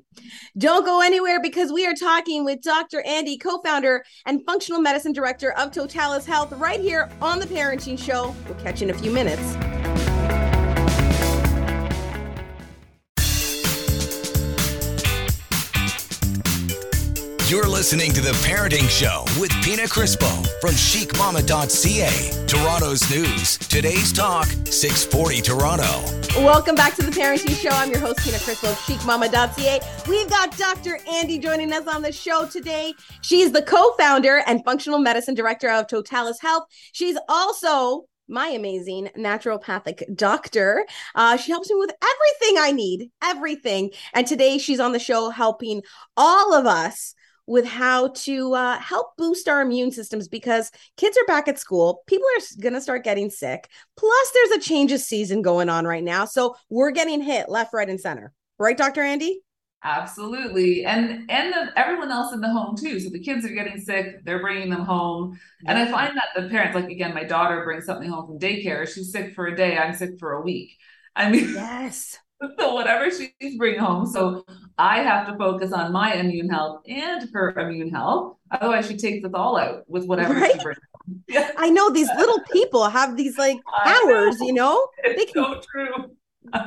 Don't 0.58 0.84
go 0.84 1.00
anywhere 1.00 1.40
because 1.40 1.72
we 1.72 1.86
are 1.86 1.94
talking 1.94 2.44
with 2.44 2.60
Dr. 2.60 3.02
Andi, 3.06 3.40
co-founder 3.40 4.04
and 4.26 4.44
functional 4.44 4.80
medicine 4.80 5.12
director 5.12 5.52
of 5.52 5.70
Totalis 5.70 6.26
Health 6.26 6.52
right 6.52 6.80
here 6.80 7.08
on 7.22 7.38
the 7.38 7.46
Parenting 7.46 7.98
Show. 7.98 8.34
We'll 8.46 8.58
catch 8.58 8.80
you 8.82 8.88
in 8.88 8.94
a 8.94 8.98
few 8.98 9.12
minutes. 9.12 9.77
You're 17.48 17.66
listening 17.66 18.12
to 18.12 18.20
The 18.20 18.32
Parenting 18.46 18.90
Show 18.90 19.24
with 19.40 19.50
Pina 19.62 19.84
Crispo 19.84 20.46
from 20.60 20.72
chicmamma.ca. 20.72 22.46
Toronto's 22.46 23.10
news. 23.10 23.56
Today's 23.56 24.12
talk, 24.12 24.48
640 24.66 25.40
Toronto. 25.40 26.44
Welcome 26.44 26.74
back 26.74 26.94
to 26.96 27.02
the 27.02 27.10
Parenting 27.10 27.56
Show. 27.58 27.70
I'm 27.70 27.90
your 27.90 28.00
host, 28.00 28.18
Pina 28.18 28.36
Crispo 28.36 28.70
of 28.70 28.78
chicmamma.ca. 28.80 29.80
We've 30.06 30.28
got 30.28 30.58
Dr. 30.58 30.98
Andi 31.08 31.42
joining 31.42 31.72
us 31.72 31.86
on 31.86 32.02
the 32.02 32.12
show 32.12 32.44
today. 32.44 32.92
She's 33.22 33.50
the 33.50 33.62
co-founder 33.62 34.42
and 34.46 34.62
functional 34.62 34.98
medicine 34.98 35.34
director 35.34 35.70
of 35.70 35.86
Totalis 35.86 36.42
Health. 36.42 36.64
She's 36.92 37.16
also 37.30 38.04
my 38.28 38.48
amazing 38.48 39.08
naturopathic 39.16 40.14
doctor. 40.14 40.84
Uh, 41.14 41.38
she 41.38 41.50
helps 41.50 41.70
me 41.70 41.76
with 41.76 41.92
everything 42.02 42.62
I 42.62 42.72
need, 42.72 43.10
everything. 43.22 43.92
And 44.12 44.26
today 44.26 44.58
she's 44.58 44.80
on 44.80 44.92
the 44.92 44.98
show 44.98 45.30
helping 45.30 45.80
all 46.14 46.52
of 46.52 46.66
us 46.66 47.14
with 47.48 47.64
how 47.64 48.08
to 48.08 48.54
uh, 48.54 48.78
help 48.78 49.16
boost 49.16 49.48
our 49.48 49.60
immune 49.60 49.90
systems 49.90 50.28
because 50.28 50.70
kids 50.96 51.16
are 51.16 51.26
back 51.26 51.48
at 51.48 51.58
school. 51.58 52.02
People 52.06 52.26
are 52.36 52.60
going 52.60 52.74
to 52.74 52.80
start 52.80 53.04
getting 53.04 53.30
sick. 53.30 53.68
Plus, 53.96 54.30
there's 54.32 54.50
a 54.50 54.60
change 54.60 54.92
of 54.92 55.00
season 55.00 55.42
going 55.42 55.68
on 55.68 55.86
right 55.86 56.04
now. 56.04 56.24
So 56.26 56.54
we're 56.68 56.90
getting 56.90 57.22
hit 57.22 57.48
left, 57.48 57.72
right, 57.72 57.88
and 57.88 58.00
center. 58.00 58.32
Right, 58.58 58.76
Dr. 58.76 59.02
Andi? 59.02 59.36
Absolutely. 59.84 60.84
And 60.84 61.30
and 61.30 61.52
the, 61.52 61.72
everyone 61.76 62.10
else 62.10 62.32
in 62.32 62.40
the 62.40 62.48
home 62.48 62.76
too. 62.76 62.98
So 62.98 63.10
the 63.10 63.20
kids 63.20 63.44
are 63.44 63.54
getting 63.54 63.78
sick, 63.78 64.24
they're 64.24 64.40
bringing 64.40 64.70
them 64.70 64.84
home. 64.84 65.38
And 65.66 65.78
I 65.78 65.88
find 65.90 66.16
that 66.16 66.28
the 66.34 66.48
parents, 66.48 66.74
like 66.74 66.88
again, 66.88 67.14
my 67.14 67.22
daughter 67.22 67.62
brings 67.62 67.86
something 67.86 68.10
home 68.10 68.26
from 68.26 68.38
daycare. 68.40 68.92
She's 68.92 69.12
sick 69.12 69.34
for 69.34 69.46
a 69.46 69.56
day, 69.56 69.78
I'm 69.78 69.94
sick 69.94 70.18
for 70.18 70.32
a 70.32 70.42
week. 70.42 70.76
I 71.14 71.30
mean, 71.30 71.54
Yes. 71.54 72.18
so 72.58 72.74
whatever 72.74 73.08
she's 73.10 73.56
bringing 73.56 73.80
home. 73.80 74.06
So 74.06 74.44
I 74.78 74.98
have 75.00 75.26
to 75.26 75.36
focus 75.36 75.72
on 75.72 75.92
my 75.92 76.14
immune 76.14 76.48
health 76.48 76.82
and 76.88 77.28
her 77.32 77.50
immune 77.58 77.90
health. 77.90 78.36
Otherwise, 78.50 78.86
she 78.86 78.96
takes 78.96 79.24
us 79.24 79.32
all 79.34 79.56
out 79.58 79.82
with 79.88 80.04
whatever 80.06 80.34
Right? 80.34 80.52
she 80.52 80.58
brings. 80.62 80.78
Yeah, 81.26 81.50
I 81.56 81.70
know 81.70 81.90
these 81.90 82.08
little 82.16 82.40
people 82.52 82.88
have 82.88 83.16
these 83.16 83.36
like 83.38 83.58
powers, 83.84 84.38
know. 84.40 84.46
you 84.46 84.52
know? 84.52 84.88
it's 85.04 85.32
can- 85.32 85.44
so 85.44 85.60
true. 85.72 86.10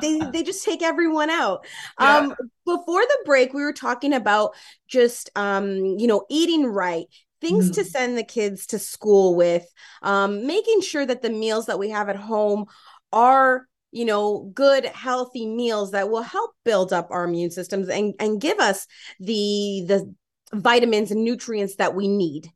they 0.00 0.18
they 0.30 0.42
just 0.42 0.64
take 0.64 0.82
everyone 0.82 1.30
out. 1.30 1.64
Yeah. 2.00 2.18
Um 2.18 2.34
before 2.66 3.02
the 3.02 3.18
break 3.24 3.52
we 3.54 3.62
were 3.62 3.72
talking 3.72 4.12
about 4.12 4.54
just 4.88 5.30
um 5.36 5.74
you 5.98 6.06
know 6.06 6.24
eating 6.30 6.66
right 6.66 7.06
things 7.40 7.70
to 7.72 7.80
Mhm. 7.80 7.86
send 7.86 8.18
the 8.18 8.22
kids 8.24 8.66
to 8.68 8.78
school 8.78 9.34
with 9.34 9.66
um 10.02 10.46
making 10.46 10.80
sure 10.82 11.04
that 11.06 11.22
the 11.22 11.30
meals 11.30 11.66
that 11.66 11.78
we 11.78 11.90
have 11.90 12.08
at 12.08 12.16
home 12.16 12.66
are 13.12 13.66
you 13.92 14.04
know 14.04 14.50
good 14.54 14.84
healthy 14.86 15.46
meals 15.46 15.92
that 15.92 16.10
will 16.10 16.22
help 16.22 16.50
build 16.64 16.92
up 16.92 17.08
our 17.10 17.24
immune 17.24 17.50
systems 17.50 17.88
and 17.88 18.14
and 18.18 18.40
give 18.40 18.58
us 18.58 18.86
the 19.20 19.84
the 19.86 20.14
vitamins 20.54 21.10
and 21.10 21.24
nutrients 21.24 21.76
that 21.76 21.94
we 21.94 22.08
need. 22.08 22.50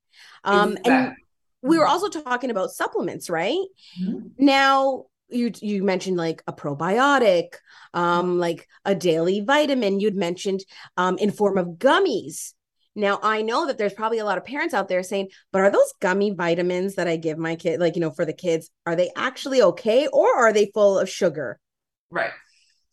Um 0.45 0.77
and 0.85 1.13
we 1.63 1.79
were 1.79 1.87
also 1.87 2.09
talking 2.09 2.51
about 2.51 2.71
supplements, 2.71 3.31
right? 3.31 3.59
Mhm. 4.01 4.31
Now 4.39 5.07
you 5.29 5.53
you 5.61 5.83
mentioned 5.83 6.17
like 6.17 6.43
a 6.47 6.53
probiotic, 6.53 7.55
um, 7.95 8.39
like 8.39 8.69
a 8.85 8.95
daily 8.95 9.41
vitamin. 9.41 10.01
You'd 10.01 10.17
mentioned 10.17 10.61
um 10.97 11.19
in 11.19 11.31
form 11.31 11.59
of 11.59 11.67
gummies. 11.79 12.53
Now 12.97 13.21
I 13.23 13.43
know 13.43 13.67
that 13.67 13.79
there's 13.79 13.93
probably 13.93 14.19
a 14.19 14.25
lot 14.25 14.39
of 14.39 14.45
parents 14.45 14.75
out 14.75 14.89
there 14.89 15.03
saying, 15.03 15.29
but 15.53 15.61
are 15.61 15.71
those 15.71 15.93
gummy 16.01 16.33
vitamins 16.33 16.97
that 16.97 17.07
I 17.07 17.17
give 17.17 17.39
my 17.39 17.55
kid, 17.55 17.79
like 17.79 17.95
you 17.95 18.01
know, 18.01 18.11
for 18.11 18.25
the 18.25 18.33
kids, 18.33 18.71
are 18.87 18.97
they 18.97 19.11
actually 19.17 19.63
okay 19.63 20.09
or 20.09 20.37
are 20.37 20.53
they 20.53 20.71
full 20.75 20.99
of 20.99 21.09
sugar? 21.09 21.61
Right. 22.11 22.33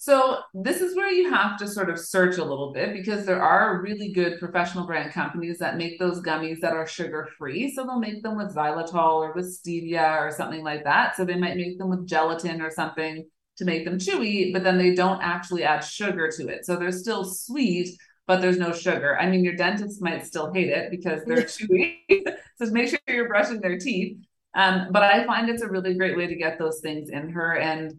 So 0.03 0.39
this 0.53 0.81
is 0.81 0.98
where 0.98 1.10
you 1.10 1.29
have 1.29 1.57
to 1.60 1.67
sort 1.67 1.89
of 1.89 1.98
search 1.98 2.38
a 2.38 2.43
little 2.43 2.74
bit 2.74 2.91
because 2.91 3.25
there 3.25 3.41
are 3.41 3.81
really 3.81 4.12
good 4.12 4.38
professional 4.38 4.86
brand 4.86 5.13
companies 5.13 5.60
that 5.60 5.77
make 5.77 5.98
those 5.98 6.22
gummies 6.22 6.60
that 6.60 6.74
are 6.74 6.86
sugar 6.86 7.29
free. 7.38 7.74
So 7.74 7.86
they'll 7.86 8.00
make 8.00 8.22
them 8.22 8.36
with 8.36 8.53
xylitol 8.53 9.22
or 9.22 9.33
with 9.33 9.45
stevia 9.45 10.19
or 10.19 10.29
something 10.29 10.62
like 10.62 10.83
that. 10.83 11.15
So 11.15 11.24
they 11.24 11.38
might 11.38 11.55
make 11.55 11.77
them 11.77 11.89
with 11.89 12.05
gelatin 12.05 12.62
or 12.62 12.69
something 12.69 13.25
to 13.60 13.65
make 13.65 13.86
them 13.86 13.98
chewy, 13.98 14.51
but 14.51 14.65
then 14.65 14.77
they 14.77 14.93
don't 14.93 15.22
actually 15.22 15.63
add 15.63 15.86
sugar 15.86 16.29
to 16.31 16.50
it. 16.50 16.65
So 16.65 16.75
they're 16.75 16.91
still 16.91 17.24
sweet, 17.24 17.98
but 18.27 18.42
there's 18.42 18.58
no 18.58 18.72
sugar. 18.72 19.18
I 19.20 19.30
mean, 19.30 19.44
your 19.44 19.56
dentist 19.56 20.01
might 20.01 20.25
still 20.25 20.53
hate 20.53 20.70
it 20.70 20.92
because 20.92 21.22
they're 21.25 21.38
chewy. 21.44 21.98
so 22.58 22.65
make 22.72 22.89
sure 22.89 23.00
you're 23.08 23.27
brushing 23.27 23.62
their 23.62 23.77
teeth. 23.77 24.18
Um, 24.56 24.89
but 24.92 25.03
I 25.03 25.25
find 25.25 25.50
it's 25.50 25.63
a 25.63 25.70
really 25.70 25.96
great 25.96 26.15
way 26.15 26.27
to 26.27 26.36
get 26.36 26.60
those 26.60 26.80
things 26.80 27.10
in 27.10 27.30
her. 27.30 27.58
And 27.58 27.94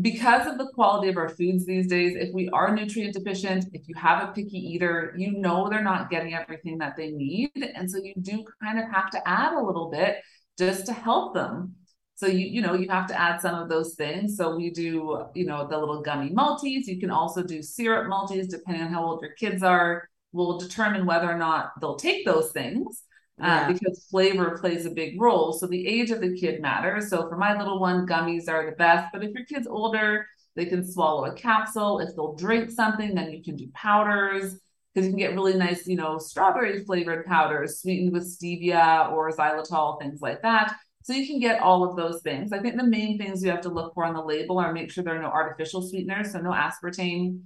because 0.00 0.46
of 0.48 0.58
the 0.58 0.70
quality 0.74 1.08
of 1.08 1.16
our 1.16 1.28
foods 1.28 1.64
these 1.64 1.86
days, 1.86 2.16
if 2.16 2.34
we 2.34 2.48
are 2.50 2.74
nutrient 2.74 3.14
deficient, 3.14 3.66
if 3.72 3.86
you 3.86 3.94
have 3.94 4.28
a 4.28 4.32
picky 4.32 4.58
eater, 4.58 5.14
you 5.16 5.38
know 5.38 5.68
they're 5.68 5.82
not 5.82 6.10
getting 6.10 6.34
everything 6.34 6.78
that 6.78 6.96
they 6.96 7.10
need. 7.10 7.52
And 7.76 7.88
so 7.88 7.98
you 7.98 8.12
do 8.20 8.44
kind 8.60 8.80
of 8.80 8.90
have 8.90 9.10
to 9.10 9.28
add 9.28 9.52
a 9.52 9.62
little 9.64 9.90
bit 9.90 10.16
just 10.58 10.86
to 10.86 10.92
help 10.92 11.34
them. 11.34 11.76
So 12.16 12.26
you, 12.26 12.46
you 12.46 12.62
know, 12.62 12.74
you 12.74 12.88
have 12.88 13.08
to 13.08 13.20
add 13.20 13.40
some 13.40 13.54
of 13.56 13.68
those 13.68 13.94
things. 13.94 14.36
So 14.36 14.56
we 14.56 14.70
do, 14.70 15.24
you 15.34 15.46
know, 15.46 15.66
the 15.66 15.78
little 15.78 16.00
gummy 16.02 16.30
multis. 16.30 16.86
You 16.86 17.00
can 17.00 17.10
also 17.10 17.42
do 17.42 17.62
syrup 17.62 18.08
multis, 18.08 18.46
depending 18.48 18.82
on 18.84 18.92
how 18.92 19.04
old 19.04 19.20
your 19.22 19.32
kids 19.32 19.62
are. 19.62 20.08
We'll 20.32 20.58
determine 20.58 21.06
whether 21.06 21.30
or 21.30 21.38
not 21.38 21.72
they'll 21.80 21.96
take 21.96 22.24
those 22.24 22.50
things 22.52 23.02
uh, 23.40 23.46
Yeah. 23.46 23.72
because 23.72 24.06
flavor 24.10 24.58
plays 24.58 24.86
a 24.86 24.90
big 24.90 25.20
role. 25.20 25.52
So 25.52 25.66
the 25.66 25.86
age 25.86 26.10
of 26.10 26.20
the 26.20 26.36
kid 26.36 26.60
matters. 26.62 27.10
So 27.10 27.28
for 27.28 27.36
my 27.36 27.56
little 27.58 27.80
one, 27.80 28.06
gummies 28.06 28.48
are 28.48 28.64
the 28.66 28.76
best. 28.76 29.08
But 29.12 29.24
if 29.24 29.32
your 29.34 29.44
kid's 29.44 29.66
older, 29.66 30.26
they 30.56 30.66
can 30.66 30.86
swallow 30.88 31.24
a 31.24 31.34
capsule. 31.34 31.98
If 31.98 32.14
they'll 32.14 32.34
drink 32.36 32.70
something, 32.70 33.14
then 33.14 33.32
you 33.32 33.42
can 33.42 33.56
do 33.56 33.68
powders 33.74 34.56
because 34.94 35.06
you 35.06 35.12
can 35.12 35.18
get 35.18 35.34
really 35.34 35.54
nice, 35.54 35.88
you 35.88 35.96
know, 35.96 36.18
strawberry 36.18 36.84
flavored 36.84 37.26
powders 37.26 37.80
sweetened 37.80 38.12
with 38.12 38.22
stevia 38.24 39.10
or 39.12 39.30
xylitol, 39.32 40.00
things 40.00 40.20
like 40.22 40.42
that. 40.42 40.76
So 41.04 41.12
you 41.12 41.26
can 41.26 41.38
get 41.38 41.60
all 41.60 41.84
of 41.88 41.96
those 41.96 42.20
things. 42.22 42.52
I 42.52 42.58
think 42.60 42.76
the 42.76 42.84
main 42.86 43.18
things 43.18 43.44
you 43.44 43.50
have 43.50 43.60
to 43.60 43.68
look 43.68 43.94
for 43.94 44.04
on 44.04 44.14
the 44.14 44.22
label 44.24 44.58
are 44.58 44.72
make 44.72 44.90
sure 44.90 45.04
there 45.04 45.16
are 45.16 45.22
no 45.22 45.28
artificial 45.28 45.82
sweeteners, 45.82 46.32
so 46.32 46.40
no 46.40 46.50
aspartame, 46.50 47.40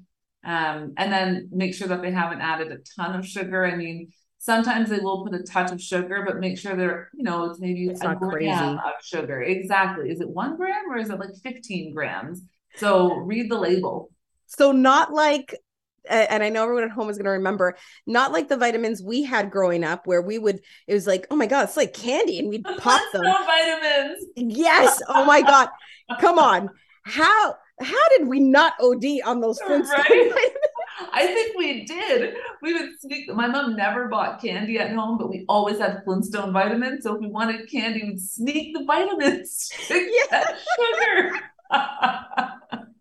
um, 0.45 0.95
and 0.97 1.13
then 1.13 1.49
make 1.53 1.75
sure 1.75 1.89
that 1.89 2.01
they 2.01 2.13
haven't 2.13 2.41
added 2.41 2.73
a 2.73 2.79
ton 2.97 3.15
of 3.19 3.27
sugar. 3.27 3.67
I 3.67 3.77
mean, 3.77 4.09
Sometimes 4.41 4.89
they 4.89 5.01
will 5.01 5.25
put 5.27 5.35
a 5.35 5.43
touch 5.43 5.73
of 5.73 5.83
sugar, 5.83 6.23
but 6.25 6.39
make 6.39 6.57
sure 6.57 6.77
they're, 6.77 7.11
you 7.13 7.25
know, 7.25 7.47
it's 7.51 7.59
maybe 7.59 7.89
It's 7.89 8.01
a 8.03 8.05
not 8.05 8.21
gram 8.21 8.31
crazy. 8.31 8.53
of 8.53 8.93
sugar. 9.03 9.43
Exactly. 9.43 10.11
Is 10.11 10.21
it 10.21 10.29
one 10.31 10.57
gram 10.57 10.89
or 10.89 10.97
is 10.97 11.11
it 11.11 11.19
like 11.19 11.35
15 11.43 11.93
grams? 11.93 12.43
So 12.77 13.15
read 13.17 13.51
the 13.51 13.59
label. 13.59 14.13
So 14.47 14.71
not 14.71 15.13
like 15.13 15.53
a- 15.55 15.57
and 16.09 16.43
I 16.43 16.49
know 16.49 16.63
everyone 16.63 16.85
at 16.85 16.91
home 16.91 17.09
is 17.11 17.17
going 17.19 17.25
to 17.27 17.31
remember, 17.31 17.77
not 18.07 18.33
like 18.33 18.49
the 18.49 18.57
vitamins 18.57 19.03
we 19.03 19.23
had 19.23 19.51
growing 19.51 19.85
up 19.85 20.07
where 20.07 20.23
we 20.23 20.39
would 20.39 20.61
it 20.87 20.95
was 20.95 21.07
like, 21.07 21.27
"Oh 21.31 21.37
my 21.37 21.47
god, 21.47 21.65
it's 21.65 21.77
like 21.77 21.95
candy." 21.95 22.39
And 22.39 22.49
we'd 22.49 22.65
pop 22.79 23.01
them. 23.13 23.23
No 23.25 23.37
vitamins. 23.45 24.25
Yes. 24.37 25.01
Oh 25.09 25.25
my 25.25 25.43
god. 25.43 25.69
Come 26.21 26.39
on. 26.39 26.71
How 27.05 27.55
how 27.81 28.09
did 28.17 28.27
we 28.29 28.41
not 28.41 28.75
OD 28.81 29.05
on 29.25 29.41
those 29.41 29.61
Flintstone 29.67 29.99
Right? 29.99 30.33
I 31.13 31.27
think 31.27 31.57
we 31.57 31.85
did. 31.85 32.35
We 32.61 32.75
would 32.75 32.91
sneak. 33.01 33.33
My 33.33 33.47
mom 33.47 33.77
never 33.77 34.09
bought 34.09 34.43
candy 34.43 34.79
at 34.79 34.91
home, 34.93 35.17
but 35.17 35.31
we 35.31 35.45
always 35.49 35.79
had 35.79 36.03
Flintstone 36.05 36.53
vitamins. 36.53 37.05
So 37.05 37.15
if 37.15 37.21
we 37.21 37.29
wanted 37.29 37.71
candy, 37.71 38.03
we'd 38.03 38.21
sneak 38.21 38.77
the 38.77 38.85
vitamins 38.85 39.71
to 39.87 39.95
Yeah. 39.95 40.45
sugar. 40.77 41.33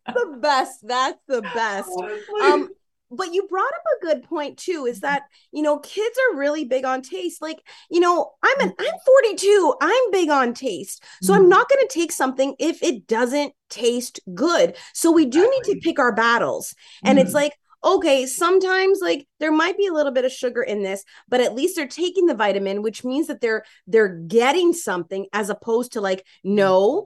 the 0.08 0.38
best. 0.40 0.88
That's 0.88 1.20
the 1.28 1.42
best. 1.42 1.90
Honestly. 1.98 2.42
Um, 2.44 2.70
but 3.12 3.34
you 3.34 3.48
brought 3.48 3.64
up 3.64 3.84
a 3.98 4.06
good 4.06 4.24
point 4.24 4.58
too 4.58 4.86
is 4.88 4.98
mm-hmm. 4.98 5.08
that 5.08 5.24
you 5.52 5.62
know 5.62 5.80
kids 5.80 6.18
are 6.30 6.38
really 6.38 6.66
big 6.66 6.86
on 6.86 7.02
taste. 7.02 7.42
Like 7.42 7.62
you 7.90 8.00
know 8.00 8.32
i'm 8.44 8.60
an 8.62 8.74
i'm 8.80 8.86
mm-hmm. 8.86 8.98
42 9.06 9.76
i'm 9.82 10.12
big 10.12 10.30
on 10.30 10.54
taste. 10.54 11.04
So 11.22 11.34
i'm 11.34 11.46
Mhm. 11.46 11.50
not 11.50 11.70
going 11.70 11.88
to 11.88 11.94
take 11.94 12.12
something 12.12 12.56
if 12.60 12.82
it 12.84 13.08
doesn't 13.08 13.54
taste 13.70 14.20
good. 14.34 14.76
So 14.94 15.12
we 15.12 15.26
do 15.26 15.42
need 15.42 15.74
to 15.74 15.80
pick 15.82 16.00
our 16.00 16.14
battles. 16.14 16.74
And 17.04 17.20
it's 17.20 17.30
mm-hmm. 17.30 17.36
like 17.36 17.58
okay 17.84 18.26
sometimes 18.26 19.00
like 19.02 19.28
there 19.40 19.52
might 19.52 19.78
be 19.78 19.86
a 19.86 19.94
little 19.94 20.12
bit 20.12 20.26
of 20.26 20.32
sugar 20.32 20.64
in 20.64 20.82
this 20.82 21.04
but 21.30 21.42
at 21.42 21.54
least 21.54 21.76
they're 21.76 21.88
taking 21.88 22.26
the 22.26 22.34
vitamin 22.34 22.82
which 22.82 23.04
means 23.04 23.28
that 23.28 23.40
they're 23.40 23.64
they're 23.86 24.16
getting 24.16 24.74
something 24.74 25.28
as 25.32 25.52
opposed 25.52 25.94
to 25.94 26.02
like 26.02 26.26
no 26.44 27.06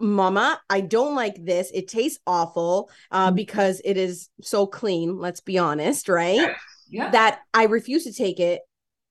mama 0.00 0.60
i 0.70 0.80
don't 0.80 1.14
like 1.14 1.44
this 1.44 1.70
it 1.74 1.88
tastes 1.88 2.18
awful 2.26 2.88
uh, 3.10 3.30
Mhm. 3.30 3.36
because 3.36 3.80
it 3.84 3.96
is 3.96 4.28
so 4.40 4.66
clean 4.66 5.18
let's 5.18 5.40
be 5.40 5.58
honest 5.58 6.08
right 6.08 6.50
yeah. 6.88 7.10
that 7.10 7.40
i 7.52 7.64
refuse 7.64 8.04
to 8.04 8.12
take 8.12 8.38
it 8.40 8.62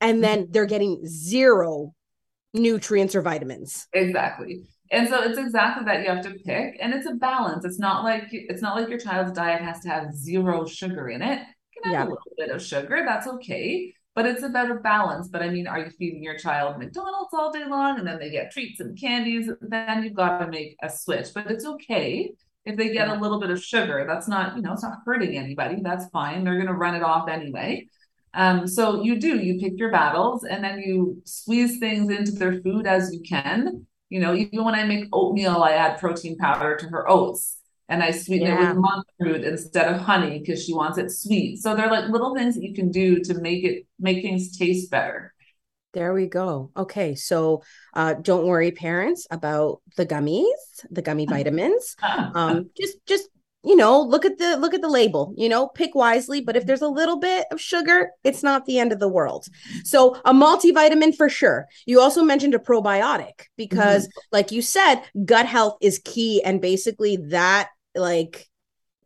and 0.01 0.23
then 0.23 0.47
they're 0.51 0.65
getting 0.65 1.05
zero 1.05 1.93
nutrients 2.53 3.15
or 3.15 3.21
vitamins 3.21 3.87
Exactly. 3.93 4.61
And 4.89 5.09
so 5.09 5.21
it's 5.21 5.37
exactly 5.37 5.83
that 5.83 6.01
you 6.01 6.07
have 6.09 6.23
to 6.23 6.31
pick, 6.45 6.77
and 6.79 6.93
it's 6.93 7.05
a 7.05 7.13
balance. 7.15 7.65
It's 7.65 7.77
not 7.77 8.05
like 8.05 8.29
it's 8.31 8.61
not 8.61 8.77
like 8.79 8.87
your 8.87 8.97
child's 8.97 9.33
diet 9.33 9.61
has 9.61 9.81
to 9.81 9.89
have 9.89 10.13
zero 10.15 10.65
sugar 10.65 11.09
in 11.09 11.21
it. 11.21 11.39
It 11.41 11.83
can 11.83 11.83
have 11.83 11.93
Yeah. 11.93 12.03
a 12.03 12.09
little 12.13 12.31
bit 12.37 12.51
of 12.51 12.61
sugar, 12.61 13.03
that's 13.05 13.27
okay. 13.27 13.93
But 14.17 14.25
it's 14.25 14.41
about 14.41 14.71
a 14.71 14.79
balance. 14.79 15.27
But 15.27 15.43
I 15.43 15.49
mean, 15.49 15.67
are 15.67 15.77
you 15.77 15.91
feeding 15.91 16.23
your 16.23 16.39
child 16.39 16.79
McDonald's 16.79 17.29
all 17.33 17.51
day 17.51 17.65
long 17.65 17.99
and 17.99 18.07
then 18.07 18.17
they 18.17 18.31
get 18.31 18.49
treats 18.49 18.79
and 18.79 18.99
candies? 18.99 19.47
Then 19.61 20.01
you've 20.01 20.15
got 20.15 20.39
to 20.39 20.47
make 20.47 20.75
a 20.81 20.89
switch. 20.89 21.27
But 21.35 21.51
it's 21.51 21.67
okay 21.67 22.31
if 22.65 22.75
they 22.75 22.91
get 22.91 23.09
a 23.09 23.13
little 23.13 23.39
bit 23.39 23.51
of 23.51 23.63
sugar. 23.63 24.05
That's 24.07 24.27
not, 24.27 24.55
you 24.55 24.63
know, 24.63 24.73
it's 24.73 24.81
not 24.81 24.97
hurting 25.05 25.37
anybody. 25.37 25.81
That's 25.83 26.09
fine. 26.09 26.43
They're 26.43 26.57
gonna 26.57 26.73
run 26.73 26.95
it 26.95 27.03
off 27.03 27.29
anyway. 27.29 27.89
Um, 28.33 28.67
so 28.67 29.03
you 29.03 29.19
do, 29.19 29.37
you 29.37 29.59
pick 29.59 29.73
your 29.77 29.91
battles 29.91 30.43
and 30.43 30.63
then 30.63 30.79
you 30.79 31.21
squeeze 31.23 31.77
things 31.77 32.11
into 32.11 32.31
their 32.31 32.59
food 32.63 32.87
as 32.87 33.13
you 33.13 33.21
can. 33.21 33.85
You 34.09 34.19
know, 34.19 34.33
even 34.33 34.65
when 34.65 34.73
I 34.73 34.83
make 34.83 35.09
oatmeal, 35.13 35.61
I 35.61 35.73
add 35.73 35.99
protein 35.99 36.39
powder 36.39 36.75
to 36.75 36.87
her 36.87 37.07
oats 37.07 37.56
and 37.89 38.03
I 38.03 38.11
sweeten 38.11 38.47
Yeah. 38.47 38.55
it 38.55 38.59
with 38.59 38.77
monk 38.77 39.05
fruit 39.19 39.43
instead 39.43 39.93
of 39.93 40.01
honey 40.01 40.39
because 40.39 40.63
she 40.63 40.73
wants 40.73 40.97
it 40.97 41.11
sweet. 41.11 41.57
So 41.57 41.75
they're 41.75 41.89
like 41.91 42.09
little 42.09 42.35
things 42.35 42.55
that 42.55 42.63
you 42.63 42.73
can 42.73 42.91
do 42.91 43.19
to 43.23 43.33
make 43.41 43.63
it 43.63 43.85
make 43.99 44.21
things 44.23 44.57
taste 44.57 44.91
better. 44.91 45.33
there 45.93 46.13
we 46.13 46.27
go 46.27 46.69
okay 46.77 47.15
so 47.15 47.63
uh, 47.93 48.13
don't 48.13 48.45
worry 48.45 48.71
parents 48.71 49.25
about 49.31 49.81
the 49.95 50.05
gummies 50.05 50.53
the 50.91 51.01
gummy 51.01 51.25
vitamins 51.29 51.95
um 52.33 52.69
just 52.77 52.97
just 53.05 53.29
you 53.63 53.75
know 53.75 53.99
look 54.01 54.23
at 54.25 54.37
the 54.37 54.57
look 54.57 54.73
at 54.73 54.81
the 54.81 54.87
label 54.87 55.33
you 55.35 55.49
know 55.49 55.67
pick 55.67 55.95
wisely 55.95 56.41
but 56.41 56.55
if 56.55 56.65
there's 56.65 56.81
a 56.83 56.87
little 56.87 57.17
bit 57.17 57.47
of 57.51 57.59
sugar 57.59 58.11
it's 58.23 58.43
not 58.43 58.65
the 58.65 58.77
end 58.77 58.91
of 58.91 58.99
the 58.99 59.07
world 59.07 59.47
so 59.83 60.15
a 60.25 60.33
multivitamin 60.33 61.15
for 61.15 61.27
sure 61.29 61.65
you 61.85 61.99
also 61.99 62.21
mentioned 62.23 62.53
a 62.53 62.59
probiotic 62.59 63.45
because 63.57 64.07
like 64.31 64.51
you 64.51 64.61
said 64.61 65.01
gut 65.25 65.45
health 65.47 65.77
is 65.81 65.99
key 66.05 66.41
and 66.43 66.61
basically 66.61 67.17
that 67.17 67.69
like 67.97 68.47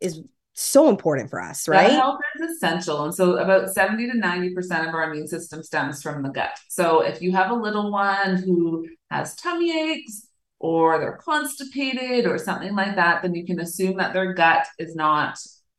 is 0.00 0.20
so 0.54 0.88
important 0.90 1.30
for 1.30 1.40
us 1.40 1.66
Gut 1.66 1.76
right 1.76 1.92
health 1.92 2.20
is 2.38 2.56
essential. 2.56 3.04
And 3.04 3.14
so 3.14 3.38
about 3.38 3.70
70 3.70 4.10
to 4.12 4.18
90% 4.18 4.88
of 4.88 4.94
our 4.94 5.10
immune 5.10 5.26
system 5.26 5.62
stems 5.62 6.02
from 6.02 6.22
the 6.22 6.28
gut. 6.28 6.58
So 6.68 7.00
if 7.00 7.22
you 7.22 7.32
have 7.32 7.50
a 7.50 7.54
little 7.54 7.90
one 7.90 8.36
who 8.36 8.86
has 9.10 9.34
tummy 9.34 9.92
aches 9.92 10.26
or 10.58 10.98
they're 10.98 11.18
constipated 11.24 12.26
or 12.26 12.38
something 12.38 12.74
like 12.74 12.96
that, 12.96 13.22
then 13.22 13.34
you 13.34 13.46
can 13.46 13.60
assume 13.60 13.96
that 13.96 14.12
their 14.12 14.34
gut 14.34 14.66
is 14.78 14.94
not 14.94 15.38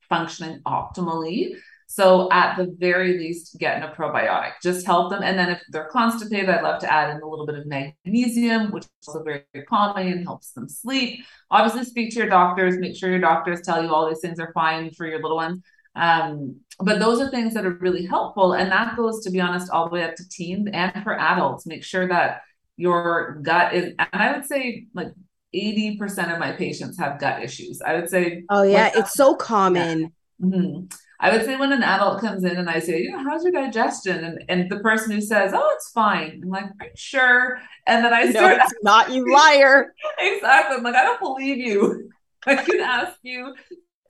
functioning 0.10 0.60
optimally. 0.66 1.56
So 1.94 2.28
at 2.32 2.58
the 2.58 2.76
very 2.80 3.20
least, 3.20 3.56
getting 3.60 3.84
a 3.84 3.94
probiotic, 3.94 4.54
just 4.64 4.84
help 4.84 5.12
them. 5.12 5.22
And 5.22 5.38
then 5.38 5.52
if 5.52 5.62
they're 5.70 5.90
constipated, 5.92 6.50
I'd 6.50 6.64
love 6.64 6.82
to 6.82 6.92
add 6.92 7.16
in 7.16 7.22
a 7.22 7.28
little 7.28 7.46
bit 7.46 7.54
of 7.54 7.68
magnesium, 7.68 8.72
which 8.72 8.86
is 8.86 8.90
also 9.08 9.24
very, 9.24 9.44
very 9.54 9.64
calming 9.66 10.12
and 10.12 10.24
helps 10.24 10.54
them 10.54 10.68
sleep. 10.68 11.24
Obviously, 11.52 11.86
speak 11.86 12.10
to 12.14 12.18
your 12.18 12.30
doctors. 12.30 12.80
Make 12.80 12.96
sure 12.96 13.12
your 13.12 13.20
doctors 13.20 13.62
tell 13.62 13.84
you 13.84 13.94
all 13.94 14.10
these 14.10 14.22
things 14.22 14.40
are 14.40 14.52
fine 14.54 14.90
for 14.90 15.06
your 15.06 15.22
little 15.22 15.38
ones. 15.38 15.62
Um, 15.94 16.62
but 16.80 16.98
those 17.00 17.22
are 17.22 17.30
things 17.30 17.54
that 17.54 17.64
are 17.64 17.76
really 17.76 18.08
helpful. 18.08 18.54
And 18.54 18.72
that 18.72 18.98
goes, 18.98 19.24
to 19.26 19.30
be 19.30 19.40
honest, 19.40 19.70
all 19.70 19.88
the 19.88 19.94
way 19.94 20.04
up 20.04 20.16
to 20.16 20.28
teens 20.28 20.68
and 20.74 21.04
for 21.04 21.14
adults. 21.20 21.68
Make 21.68 21.84
sure 21.84 22.08
that 22.08 22.42
your 22.76 23.38
gut 23.44 23.76
is, 23.76 23.94
and 24.00 24.08
I 24.12 24.32
would 24.36 24.46
say 24.46 24.88
like 24.96 25.14
80% 25.54 26.34
of 26.34 26.40
my 26.40 26.54
patients 26.54 26.98
have 26.98 27.20
gut 27.20 27.44
issues. 27.44 27.84
I 27.84 27.94
would 27.94 28.10
say, 28.10 28.46
oh 28.50 28.64
yeah 28.64 28.86
Like, 28.86 28.96
it's 28.96 29.14
so 29.14 29.36
common 29.36 30.12
mhm. 30.42 30.92
I 31.24 31.32
would 31.32 31.46
say 31.46 31.56
when 31.56 31.72
an 31.72 31.84
adult 31.84 32.22
comes 32.22 32.44
in 32.44 32.58
and 32.58 32.70
I 32.70 32.80
say, 32.80 33.02
you 33.02 33.12
know, 33.12 33.24
how's 33.24 33.44
your 33.44 33.54
digestion? 33.54 34.24
And 34.26 34.44
and 34.50 34.70
the 34.72 34.80
person 34.82 35.12
who 35.12 35.22
says, 35.22 35.54
oh, 35.56 35.72
it's 35.76 35.90
fine. 35.92 36.42
I'm 36.44 36.50
like, 36.50 36.66
are 36.66 36.86
you 36.88 36.92
sure? 36.96 37.60
And 37.88 38.06
then 38.06 38.14
I 38.14 38.26
no 38.26 38.32
start 38.32 38.62
it's 38.62 38.74
not 38.84 39.12
you 39.12 39.32
liar 39.34 39.94
exactly. 40.20 40.78
I'm 40.78 40.84
like, 40.84 40.96
I 40.96 41.04
don't 41.04 41.22
believe 41.22 41.58
you. 41.58 42.10
I 42.48 42.56
can 42.58 42.82
ask 42.82 43.18
you 43.24 43.56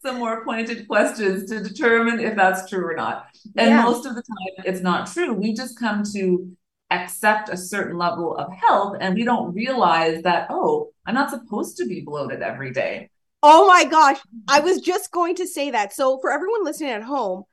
some 0.01 0.17
more 0.17 0.43
pointed 0.43 0.87
questions 0.87 1.49
to 1.49 1.63
determine 1.63 2.19
if 2.19 2.35
that's 2.35 2.69
true 2.69 2.85
or 2.85 2.95
not. 2.95 3.27
And 3.57 3.69
Yeah. 3.69 3.83
most 3.83 4.05
of 4.05 4.15
the 4.15 4.23
time, 4.23 4.65
it's 4.65 4.81
not 4.81 5.07
true. 5.11 5.33
We 5.33 5.53
just 5.53 5.79
come 5.79 6.03
to 6.13 6.51
accept 6.91 7.49
a 7.49 7.57
certain 7.57 7.97
level 7.97 8.35
of 8.37 8.51
health 8.53 8.97
and 8.99 9.15
we 9.15 9.23
don't 9.23 9.53
realize 9.53 10.23
that, 10.23 10.47
oh, 10.49 10.91
I'm 11.05 11.15
not 11.15 11.29
supposed 11.31 11.77
to 11.77 11.85
be 11.87 12.01
bloated 12.01 12.41
every 12.41 12.71
day. 12.73 13.09
Oh 13.45 13.67
my 13.67 13.83
gosh. 13.83 14.19
I 14.47 14.61
was 14.61 14.79
just 14.79 15.11
going 15.11 15.35
to 15.35 15.45
say 15.45 15.71
that. 15.71 15.93
So 15.93 16.17
for 16.19 16.31
everyone 16.31 16.63
listening 16.63 16.91
at 16.91 17.03
home, 17.03 17.43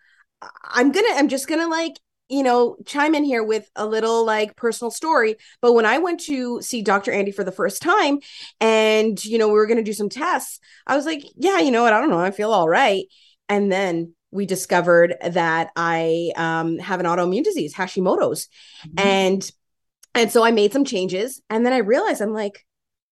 I'm 0.62 0.92
going 0.92 1.04
to 1.04 1.18
I'm 1.18 1.28
just 1.28 1.48
going 1.48 1.60
to 1.60 1.66
like, 1.66 1.98
you 2.28 2.44
know, 2.44 2.76
chime 2.86 3.16
in 3.16 3.24
here 3.24 3.42
with 3.42 3.68
a 3.74 3.84
little 3.84 4.24
like 4.24 4.54
personal 4.54 4.92
story, 4.92 5.34
but 5.60 5.72
when 5.72 5.84
I 5.84 5.98
went 5.98 6.20
to 6.20 6.62
see 6.62 6.80
Dr. 6.80 7.10
Andi 7.10 7.34
for 7.34 7.42
the 7.42 7.50
first 7.50 7.82
time 7.82 8.20
and 8.60 9.22
you 9.24 9.36
know, 9.36 9.48
we 9.48 9.54
were 9.54 9.66
going 9.66 9.78
to 9.78 9.82
do 9.82 9.92
some 9.92 10.08
tests, 10.08 10.60
I 10.86 10.96
was 10.96 11.06
like, 11.06 11.24
yeah, 11.36 11.58
you 11.58 11.72
know 11.72 11.82
what? 11.82 11.92
I 11.92 12.00
don't 12.00 12.10
know. 12.10 12.20
I 12.20 12.30
feel 12.30 12.52
all 12.52 12.68
right. 12.68 13.06
And 13.48 13.70
then 13.70 14.14
we 14.30 14.46
discovered 14.46 15.16
that 15.28 15.70
I 15.74 16.30
um, 16.36 16.78
have 16.78 17.00
an 17.00 17.06
autoimmune 17.06 17.42
disease, 17.42 17.74
Hashimoto's. 17.74 18.46
And 18.96 19.50
and 20.14 20.30
so 20.30 20.44
I 20.44 20.52
made 20.52 20.72
some 20.72 20.84
changes 20.84 21.42
and 21.50 21.66
then 21.66 21.72
I 21.72 21.78
realized 21.78 22.20
I'm 22.20 22.32
like, 22.32 22.64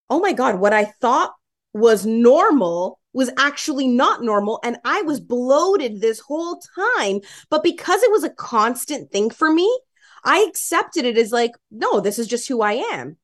oh 0.09 0.19
my 0.21 0.31
God, 0.31 0.59
what 0.59 0.73
I 0.73 0.85
thought 0.85 1.33
was 1.73 2.05
normal 2.05 2.99
was 3.13 3.31
actually 3.37 3.87
not 3.87 4.23
normal. 4.23 4.59
And 4.63 4.77
I 4.85 5.01
was 5.01 5.19
bloated 5.19 5.99
this 5.99 6.19
whole 6.19 6.61
time. 6.75 7.21
But 7.49 7.63
because 7.63 8.03
it 8.03 8.11
was 8.11 8.23
a 8.23 8.29
constant 8.29 9.11
thing 9.11 9.29
for 9.29 9.51
me, 9.51 9.67
I 10.23 10.45
accepted 10.47 11.05
it 11.05 11.17
as 11.17 11.31
like, 11.31 11.51
no, 11.71 11.99
this 12.01 12.19
is 12.19 12.27
just 12.27 12.47
who 12.47 12.61
I 12.61 12.73
am. 12.73 13.17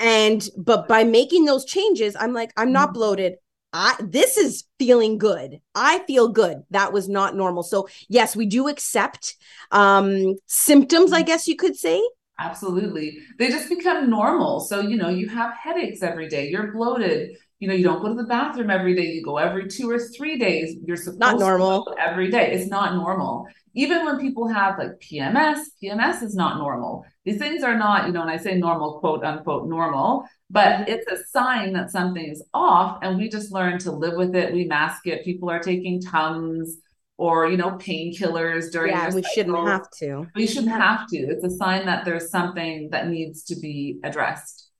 And 0.00 0.46
but 0.56 0.88
by 0.88 1.04
making 1.04 1.44
those 1.44 1.64
changes, 1.64 2.16
I'm 2.18 2.32
like, 2.32 2.52
I'm 2.56 2.72
not 2.72 2.90
Mhm. 2.90 2.94
bloated. 2.94 3.34
I 3.72 3.96
this 4.00 4.36
is 4.36 4.64
feeling 4.78 5.16
good. 5.18 5.60
I 5.74 6.00
feel 6.00 6.28
good. 6.28 6.62
That 6.70 6.92
was 6.92 7.08
not 7.08 7.36
normal. 7.36 7.62
So 7.62 7.88
yes, 8.08 8.34
we 8.36 8.46
do 8.46 8.68
accept 8.68 9.36
um 9.70 10.34
symptoms, 10.46 11.12
I 11.12 11.22
guess 11.22 11.46
you 11.48 11.56
could 11.56 11.76
say. 11.76 12.02
Absolutely. 12.38 13.18
They 13.38 13.48
just 13.48 13.68
become 13.68 14.10
normal. 14.10 14.60
So, 14.60 14.80
you 14.80 14.96
know, 14.96 15.08
you 15.08 15.28
have 15.28 15.54
headaches 15.54 16.02
every 16.02 16.28
day, 16.28 16.48
you're 16.48 16.72
bloated, 16.72 17.36
you 17.60 17.68
know, 17.68 17.74
you 17.74 17.84
don't 17.84 18.02
go 18.02 18.08
to 18.08 18.14
the 18.14 18.24
bathroom 18.24 18.70
every 18.70 18.94
day, 18.94 19.06
you 19.12 19.22
go 19.22 19.36
every 19.36 19.68
two 19.68 19.88
or 19.88 19.98
three 19.98 20.36
days. 20.36 20.76
You're 20.84 20.96
supposed 20.96 21.20
Not 21.20 21.38
normal. 21.38 21.84
to 21.84 21.90
go 21.92 21.96
every 21.96 22.30
day. 22.30 22.52
It's 22.52 22.68
not 22.68 22.94
normal. 22.94 23.46
Even 23.74 24.04
when 24.04 24.18
people 24.18 24.48
have 24.48 24.78
like 24.78 24.98
PMS, 24.98 25.60
PMS 25.82 26.22
is 26.22 26.34
not 26.34 26.58
normal. 26.58 27.04
These 27.24 27.38
things 27.38 27.62
are 27.62 27.76
not, 27.76 28.06
you 28.06 28.12
know, 28.12 28.22
and 28.22 28.30
I 28.30 28.36
say 28.36 28.56
normal, 28.56 28.98
quote 28.98 29.22
unquote, 29.22 29.68
normal, 29.68 30.26
but 30.50 30.80
mm-hmm. 30.80 30.90
it's 30.92 31.06
a 31.06 31.24
sign 31.30 31.72
that 31.74 31.90
something 31.90 32.24
is 32.24 32.42
off 32.52 32.98
and 33.02 33.16
we 33.16 33.28
just 33.28 33.52
learn 33.52 33.78
to 33.78 33.92
live 33.92 34.16
with 34.16 34.34
it. 34.34 34.52
We 34.52 34.64
mask 34.64 35.06
it. 35.06 35.24
People 35.24 35.48
are 35.48 35.60
taking 35.60 36.00
Tums, 36.00 36.78
or 37.18 37.46
you 37.48 37.56
know 37.56 37.72
painkillers 37.72 38.70
during 38.72 38.92
yeah, 38.92 39.10
we 39.12 39.22
cycle. 39.22 39.30
shouldn't 39.34 39.58
have 39.58 39.88
to. 40.00 40.26
We 40.34 40.46
shouldn't 40.46 40.72
have 40.72 41.06
to. 41.08 41.16
It's 41.18 41.44
a 41.44 41.50
sign 41.50 41.86
that 41.86 42.04
there's 42.04 42.30
something 42.30 42.90
that 42.90 43.08
needs 43.08 43.44
to 43.44 43.56
be 43.56 43.98
addressed. 44.04 44.70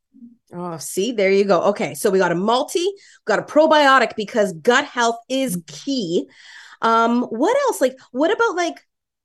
Oh, 0.54 0.76
see, 0.76 1.12
there 1.12 1.30
you 1.32 1.44
go. 1.44 1.62
Okay, 1.70 1.94
so 1.94 2.10
we 2.10 2.18
got 2.18 2.32
a 2.32 2.34
multi, 2.34 2.86
got 3.24 3.38
a 3.38 3.42
probiotic 3.42 4.14
because 4.16 4.52
gut 4.54 4.84
health 4.84 5.16
is 5.28 5.56
Mm-hmm. 5.56 5.74
key. 5.84 6.28
Um, 6.82 7.22
what 7.24 7.56
else? 7.68 7.80
Like, 7.80 7.96
what 8.10 8.30
about 8.32 8.56
like 8.56 8.76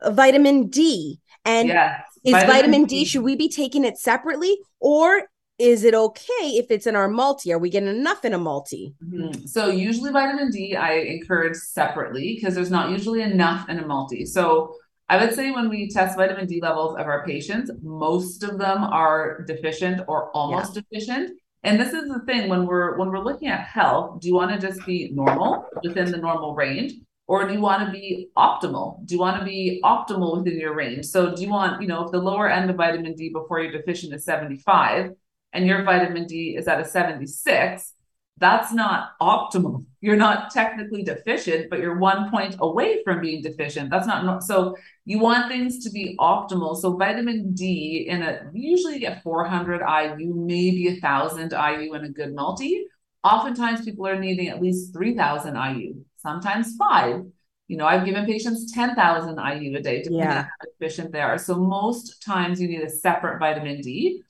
vitamin 0.05 0.67
D? 0.69 1.19
And 1.43 1.69
yes. 1.69 2.01
is 2.23 2.43
vitamin, 2.43 2.85
D, 2.85 3.05
should 3.05 3.23
we 3.23 3.35
be 3.35 3.49
taking 3.49 3.83
it 3.85 3.97
separately 3.97 4.57
or 4.79 5.23
is 5.59 5.83
it 5.83 5.93
okay 5.95 6.49
if 6.61 6.69
it's 6.69 6.85
in 6.85 6.95
our 6.95 7.07
multi? 7.07 7.51
Are 7.51 7.57
we 7.57 7.69
getting 7.69 7.89
enough 7.89 8.23
in 8.23 8.33
a 8.33 8.37
multi? 8.37 8.93
Mhm. 9.03 9.47
So 9.47 9.69
usually 9.69 10.11
vitamin 10.11 10.51
D 10.51 10.75
I 10.75 10.93
encourage 10.93 11.55
separately 11.55 12.35
because 12.35 12.53
there's 12.55 12.71
not 12.71 12.91
usually 12.91 13.21
enough 13.21 13.67
in 13.69 13.79
a 13.79 13.85
multi. 13.85 14.25
So 14.25 14.73
I 15.09 15.17
would 15.23 15.33
say 15.33 15.51
when 15.51 15.69
we 15.69 15.89
test 15.89 16.17
vitamin 16.17 16.45
D 16.47 16.59
levels 16.61 16.95
of 16.97 17.07
our 17.07 17.25
patients, 17.25 17.71
most 17.81 18.43
of 18.43 18.59
them 18.59 18.83
are 18.83 19.41
deficient 19.47 20.01
or 20.07 20.29
almost 20.31 20.73
deficient. 20.75 21.31
And 21.63 21.79
this 21.79 21.91
is 21.91 22.07
the 22.07 22.19
thing 22.25 22.49
when 22.49 22.65
we're 22.67 22.97
when 22.97 23.09
we're 23.09 23.23
looking 23.23 23.47
at 23.47 23.61
health, 23.61 24.21
do 24.21 24.27
you 24.27 24.35
want 24.35 24.51
to 24.51 24.59
just 24.67 24.85
be 24.85 25.09
normal 25.11 25.65
within 25.83 26.11
the 26.11 26.17
normal 26.17 26.53
range? 26.55 26.93
Or 27.25 27.45
do 27.45 27.53
you 27.53 27.59
want 27.59 27.85
to 27.85 27.91
be 27.91 28.29
optimal? 28.37 29.05
Do 29.05 29.15
you 29.15 29.19
want 29.19 29.37
to 29.39 29.43
be 29.43 29.81
optimal 29.83 30.37
within 30.37 30.57
your 30.57 30.73
range? 30.73 31.05
So 31.07 31.35
do 31.35 31.41
you 31.41 31.49
want, 31.49 31.81
you 31.81 31.87
know, 31.87 32.05
if 32.05 32.11
the 32.11 32.19
lower 32.19 32.47
end 32.49 32.69
of 32.69 32.77
vitamin 32.77 33.15
D 33.15 33.29
before 33.29 33.59
you're 33.59 33.71
deficient 33.71 34.13
is 34.13 34.23
75 34.23 35.11
and 35.57 35.65
your 35.65 35.83
vitamin 35.83 36.27
D 36.27 36.55
is 36.55 36.67
at 36.67 36.79
a 36.79 36.85
76, 36.85 37.93
that's 38.37 38.71
not 38.71 39.13
optimal. 39.19 39.83
You're 40.01 40.15
not 40.15 40.51
technically 40.51 41.01
deficient, 41.03 41.71
but 41.71 41.79
you're 41.79 41.97
one 41.97 42.29
point 42.29 42.55
away 42.59 43.03
from 43.03 43.19
being 43.19 43.41
deficient. 43.41 43.89
That's 43.89 44.05
not 44.05 44.43
so. 44.43 44.77
You 45.05 45.17
want 45.17 45.49
things 45.49 45.83
to 45.83 45.89
be 45.89 46.15
optimal. 46.19 46.77
So 46.77 46.95
vitamin 46.95 47.55
D 47.55 48.05
in 48.07 48.21
a 48.21 48.51
usually 48.53 48.93
you 48.93 48.99
get 48.99 49.23
400 49.23 49.81
IU, 49.81 50.35
maybe 50.35 50.87
a 50.89 51.01
thousand 51.01 51.51
IU 51.51 51.95
in 51.95 52.05
a 52.05 52.09
good 52.09 52.35
multi. 52.35 52.85
Oftentimes 53.23 53.83
people 53.83 54.07
are 54.07 54.19
needing 54.19 54.49
at 54.49 54.61
least 54.61 54.93
3,000 54.93 55.55
IU, 55.55 55.95
sometimes 56.17 56.75
five. 56.77 57.23
You 57.67 57.77
know, 57.77 57.87
I've 57.87 58.05
given 58.05 58.25
patients 58.27 58.71
10,000 58.71 59.39
IU 59.39 59.75
a 59.77 59.81
day, 59.81 60.03
depending 60.03 60.29
Yeah. 60.29 60.37
on 60.37 60.43
how 60.43 60.67
efficient 60.79 61.11
they 61.11 61.21
are. 61.21 61.39
So 61.39 61.55
most 61.55 62.23
times 62.23 62.61
you 62.61 62.67
need 62.67 62.81
a 62.83 62.89
separate 62.89 63.39
vitamin 63.39 63.81
D 63.81 64.21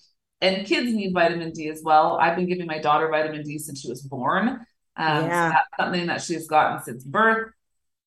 and 0.42 0.66
kids 0.66 0.94
need 0.94 1.14
vitamin 1.14 1.52
D 1.52 1.70
as 1.70 1.82
well. 1.84 2.18
I've 2.22 2.36
been 2.36 2.48
giving 2.48 2.68
my 2.68 2.80
daughter 2.80 3.08
vitamin 3.10 3.44
D 3.44 3.58
since 3.58 3.82
she 3.82 3.90
was 3.90 4.02
born. 4.02 4.66
Um, 4.96 5.24
so 5.24 5.28
Yeah. 5.28 5.50
that's 5.50 5.70
something 5.80 6.08
that 6.08 6.22
she's 6.22 6.48
gotten 6.48 6.82
since 6.84 7.04
birth. 7.04 7.52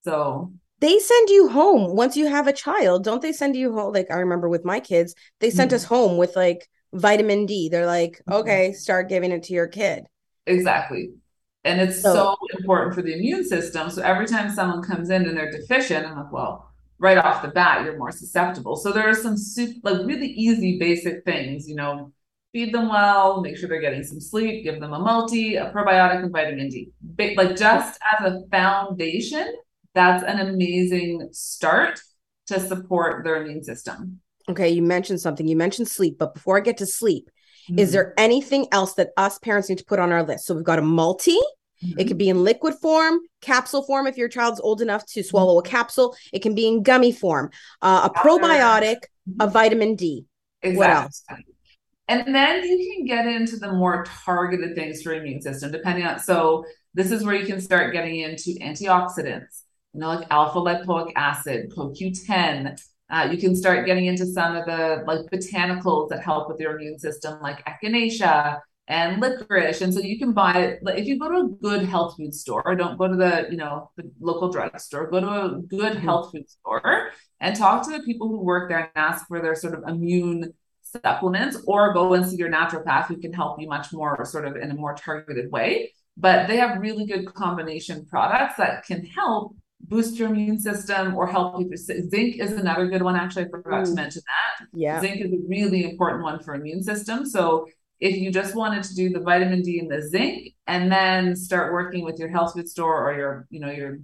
So 0.04 0.52
They 0.80 0.98
send 0.98 1.28
you 1.28 1.48
home 1.48 1.94
once 1.94 2.16
you 2.16 2.26
have 2.26 2.46
a 2.46 2.52
child, 2.52 3.04
don't 3.04 3.20
they 3.20 3.32
send 3.32 3.54
you 3.54 3.72
home? 3.74 3.92
Like 3.92 4.10
I 4.10 4.14
remember 4.16 4.48
with 4.48 4.64
my 4.64 4.80
kids, 4.80 5.14
they 5.40 5.50
sent 5.50 5.72
Mhm. 5.72 5.74
us 5.74 5.84
home 5.84 6.16
with 6.16 6.36
like 6.36 6.68
vitamin 6.94 7.46
D. 7.46 7.68
They're 7.68 7.86
like, 7.86 8.20
Mhm. 8.28 8.34
okay, 8.40 8.72
start 8.72 9.08
giving 9.08 9.30
it 9.32 9.42
to 9.44 9.52
your 9.52 9.68
kid. 9.68 10.06
exactly. 10.46 11.10
And 11.64 11.80
it's 11.80 12.00
So- 12.00 12.14
so 12.14 12.36
important 12.58 12.94
for 12.94 13.02
the 13.02 13.12
immune 13.14 13.44
system. 13.44 13.90
So 13.90 14.02
every 14.02 14.26
time 14.26 14.50
someone 14.50 14.82
comes 14.82 15.10
in 15.10 15.26
and 15.28 15.36
they're 15.36 15.50
deficient, 15.50 16.06
I'm 16.06 16.16
like, 16.16 16.32
well, 16.32 16.72
right 16.98 17.18
off 17.18 17.42
the 17.42 17.48
bat, 17.48 17.84
you're 17.84 17.98
more 17.98 18.10
susceptible. 18.10 18.76
So 18.76 18.90
there 18.92 19.06
are 19.08 19.14
some 19.14 19.36
like 19.84 20.06
really 20.06 20.28
easy, 20.28 20.78
basic 20.78 21.24
things, 21.24 21.68
you 21.68 21.76
know, 21.76 22.12
feed 22.52 22.74
them 22.74 22.88
well, 22.88 23.40
make 23.40 23.56
sure 23.56 23.68
they're 23.68 23.80
getting 23.80 24.02
some 24.02 24.20
sleep, 24.20 24.64
give 24.64 24.80
them 24.80 24.92
a 24.92 24.98
multi, 24.98 25.56
a 25.56 25.70
probiotic, 25.70 26.22
and 26.22 26.32
vitamin 26.32 26.68
D. 26.68 26.90
Ba- 27.00 27.34
like 27.36 27.56
just 27.56 27.98
as 28.18 28.32
a 28.32 28.40
foundation, 28.50 29.54
that's 29.94 30.22
an 30.24 30.40
amazing 30.40 31.28
start 31.32 32.00
to 32.46 32.60
support 32.60 33.24
their 33.24 33.42
immune 33.42 33.62
system. 33.62 34.20
Okay, 34.48 34.68
you 34.70 34.82
mentioned 34.82 35.20
something. 35.20 35.46
You 35.46 35.56
mentioned 35.56 35.88
sleep, 35.88 36.18
but 36.18 36.34
before 36.34 36.56
I 36.56 36.60
get 36.60 36.78
to 36.78 36.86
sleep, 36.86 37.30
Mm-hmm. 37.68 37.78
is 37.78 37.92
there 37.92 38.14
anything 38.16 38.66
else 38.72 38.94
that 38.94 39.10
us 39.18 39.38
parents 39.38 39.68
need 39.68 39.76
to 39.78 39.84
put 39.84 39.98
on 39.98 40.10
our 40.12 40.22
list? 40.22 40.46
So 40.46 40.54
we've 40.54 40.64
got 40.64 40.78
a 40.78 40.82
multi. 40.82 41.36
It 41.98 42.04
could 42.04 42.16
be 42.16 42.30
in 42.30 42.42
liquid 42.42 42.74
form, 42.80 43.20
capsule 43.42 43.82
form 43.82 44.06
if 44.06 44.16
your 44.16 44.28
child's 44.28 44.60
old 44.60 44.80
enough 44.80 45.04
to 45.08 45.22
swallow 45.22 45.58
a 45.58 45.62
capsule. 45.62 46.16
It 46.32 46.40
can 46.40 46.54
be 46.54 46.66
in 46.66 46.82
gummy 46.82 47.12
form, 47.12 47.50
uh, 47.82 48.08
a 48.12 48.18
probiotic, 48.18 48.96
a 49.38 49.46
vitamin 49.46 49.94
D. 49.94 50.24
What 50.64 50.90
else? 50.90 51.22
And 52.10 52.34
then 52.34 52.64
you 52.64 52.94
can 52.96 53.06
get 53.06 53.26
into 53.26 53.56
the 53.56 53.72
more 53.72 54.04
targeted 54.26 54.76
things 54.76 55.02
for 55.02 55.14
immune 55.14 55.42
system, 55.42 55.72
depending 55.72 56.04
on. 56.04 56.18
So 56.18 56.64
this 56.94 57.12
is 57.12 57.24
where 57.24 57.36
you 57.36 57.46
can 57.46 57.60
start 57.60 57.92
getting 57.94 58.20
into 58.20 58.50
antioxidants, 58.60 59.62
you 59.94 60.00
know, 60.00 60.08
like 60.08 60.28
alpha 60.30 60.58
lipoic 60.60 61.12
acid, 61.16 61.72
CoQ10. 61.74 62.76
Uh, 63.10 63.28
you 63.32 63.38
can 63.38 63.56
start 63.56 63.86
getting 63.86 64.06
into 64.06 64.26
some 64.26 64.56
of 64.56 64.66
the 64.66 65.04
like 65.06 65.20
botanicals 65.32 66.10
that 66.10 66.22
help 66.22 66.48
with 66.48 66.60
your 66.60 66.76
immune 66.78 66.98
system, 66.98 67.40
like 67.42 67.64
echinacea 67.66 68.60
and 68.88 69.20
licorice. 69.20 69.80
And 69.82 69.94
so 69.94 70.00
you 70.00 70.18
can 70.18 70.32
buy 70.32 70.78
like, 70.82 70.98
if 70.98 71.06
you 71.06 71.18
go 71.18 71.30
to 71.30 71.46
a 71.46 71.48
good 71.48 71.84
health 71.88 72.16
food 72.18 72.34
store, 72.34 72.74
don't 72.76 72.98
go 72.98 73.08
to 73.08 73.16
the 73.16 73.48
you 73.52 73.56
know 73.56 73.90
the 73.96 74.10
local 74.20 74.50
drugstore. 74.50 75.10
Go 75.10 75.20
to 75.20 75.28
a 75.56 75.62
good 75.62 75.96
Mhm. 75.98 76.02
health 76.04 76.32
food 76.32 76.50
store 76.50 77.10
and 77.40 77.56
talk 77.56 77.84
to 77.86 77.96
the 77.96 78.02
people 78.04 78.28
who 78.28 78.44
work 78.44 78.68
there 78.68 78.80
and 78.80 78.90
ask 78.96 79.28
for 79.28 79.40
their 79.40 79.54
sort 79.54 79.74
of 79.74 79.84
immune 79.88 80.54
supplements 80.90 81.58
or 81.66 81.92
go 81.92 82.14
and 82.14 82.26
see 82.26 82.36
your 82.36 82.50
naturopath 82.50 83.06
who 83.06 83.16
can 83.18 83.32
help 83.32 83.60
you 83.60 83.68
much 83.68 83.92
more 83.92 84.24
sort 84.24 84.46
of 84.46 84.56
in 84.56 84.70
a 84.70 84.74
more 84.74 84.94
targeted 84.94 85.50
way. 85.50 85.92
But 86.16 86.48
they 86.48 86.56
have 86.56 86.80
really 86.80 87.06
good 87.06 87.26
combination 87.26 88.06
products 88.06 88.56
that 88.56 88.84
can 88.84 89.04
help 89.04 89.54
boost 89.82 90.18
your 90.18 90.28
immune 90.28 90.58
system 90.58 91.14
or 91.16 91.26
help 91.26 91.58
you 91.58 91.76
zinc 91.76 92.36
is 92.38 92.52
another 92.52 92.86
good 92.86 93.02
one 93.02 93.16
actually 93.16 93.46
i 93.46 93.48
forgot 93.48 93.86
to 93.86 93.90
mm. 93.90 93.96
mention 93.96 94.22
that. 94.26 94.66
Yeah. 94.74 95.00
zinc 95.00 95.20
is 95.20 95.32
a 95.32 95.38
really 95.48 95.90
important 95.90 96.22
one 96.22 96.42
for 96.42 96.54
immune 96.54 96.82
system. 96.82 97.24
So 97.24 97.66
if 97.98 98.16
you 98.16 98.30
just 98.30 98.54
wanted 98.54 98.82
to 98.84 98.94
do 98.94 99.10
the 99.10 99.20
vitamin 99.20 99.62
d 99.62 99.78
and 99.78 99.90
the 99.90 100.06
zinc 100.06 100.54
and 100.66 100.90
then 100.90 101.36
start 101.36 101.72
working 101.72 102.04
with 102.04 102.18
your 102.18 102.28
health 102.28 102.54
food 102.54 102.68
store 102.68 103.08
or 103.08 103.16
your 103.16 103.46
you 103.50 103.60
know 103.60 103.70
your 103.70 104.00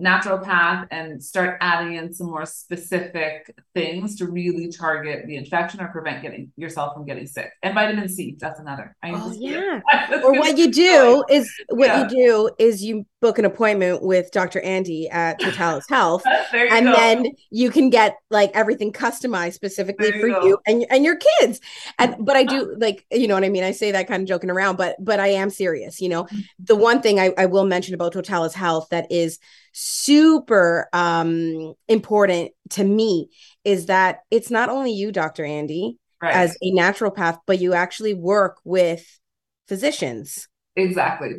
naturopath 0.00 0.86
and 0.90 1.22
start 1.22 1.58
adding 1.60 1.96
in 1.96 2.12
some 2.12 2.28
more 2.28 2.46
specific 2.46 3.54
things 3.74 4.16
to 4.16 4.26
really 4.26 4.68
target 4.70 5.26
the 5.26 5.36
infection 5.36 5.80
or 5.80 5.88
prevent 5.88 6.22
getting 6.22 6.50
yourself 6.56 6.94
from 6.94 7.04
getting 7.04 7.26
sick. 7.26 7.50
And 7.62 7.74
vitamin 7.74 8.08
C, 8.08 8.36
that's 8.38 8.58
another. 8.58 8.96
I 9.02 9.12
Oh 9.12 9.32
yeah. 9.32 9.80
Or 10.24 10.32
what 10.32 10.56
you 10.56 10.70
do 10.70 10.82
going. 10.82 11.24
is 11.30 11.52
what 11.68 11.86
Yeah. 11.86 12.02
you 12.02 12.08
do 12.08 12.50
is 12.58 12.82
you 12.82 13.06
book 13.20 13.38
an 13.38 13.44
appointment 13.44 14.02
with 14.02 14.30
Dr. 14.32 14.60
Andi 14.60 15.12
at 15.12 15.38
Totalis 15.40 15.84
Health. 15.88 16.24
And 16.52 16.86
go. 16.86 16.92
then 16.92 17.26
you 17.50 17.70
can 17.70 17.90
get 17.90 18.16
like 18.30 18.50
everything 18.54 18.92
customized 18.92 19.54
specifically 19.54 20.10
There 20.10 20.20
for 20.20 20.26
you 20.28 20.42
you 20.42 20.58
and 20.66 20.84
and 20.90 21.04
your 21.04 21.16
kids 21.16 21.60
and 21.98 22.12
mm-hmm. 22.12 22.24
but 22.24 22.36
i 22.36 22.44
do 22.44 22.74
like 22.78 23.04
you 23.10 23.26
know 23.28 23.34
what 23.34 23.44
i 23.44 23.48
mean 23.48 23.64
i 23.64 23.70
say 23.70 23.92
that 23.92 24.08
kind 24.08 24.22
of 24.22 24.28
joking 24.28 24.50
around 24.50 24.76
but 24.76 24.96
but 24.98 25.20
i 25.20 25.28
am 25.28 25.50
serious 25.50 26.00
you 26.00 26.08
know 26.08 26.24
mm-hmm. 26.24 26.40
the 26.60 26.76
one 26.76 27.00
thing 27.02 27.18
i, 27.18 27.32
I 27.36 27.46
will 27.46 27.64
mention 27.64 27.94
about 27.94 28.12
totalis 28.12 28.54
health 28.54 28.88
that 28.90 29.10
is 29.10 29.38
super 29.72 30.88
um 30.92 31.74
important 31.88 32.52
to 32.70 32.84
me 32.84 33.28
is 33.64 33.86
that 33.86 34.20
it's 34.30 34.50
not 34.50 34.68
only 34.68 34.92
you 34.92 35.10
dr 35.10 35.42
andi 35.42 35.96
right. 36.20 36.34
as 36.34 36.56
a 36.62 36.72
naturopath 36.72 37.38
but 37.46 37.58
you 37.58 37.72
actually 37.72 38.14
work 38.14 38.58
with 38.64 39.18
physicians 39.66 40.48
Exactly. 40.76 41.36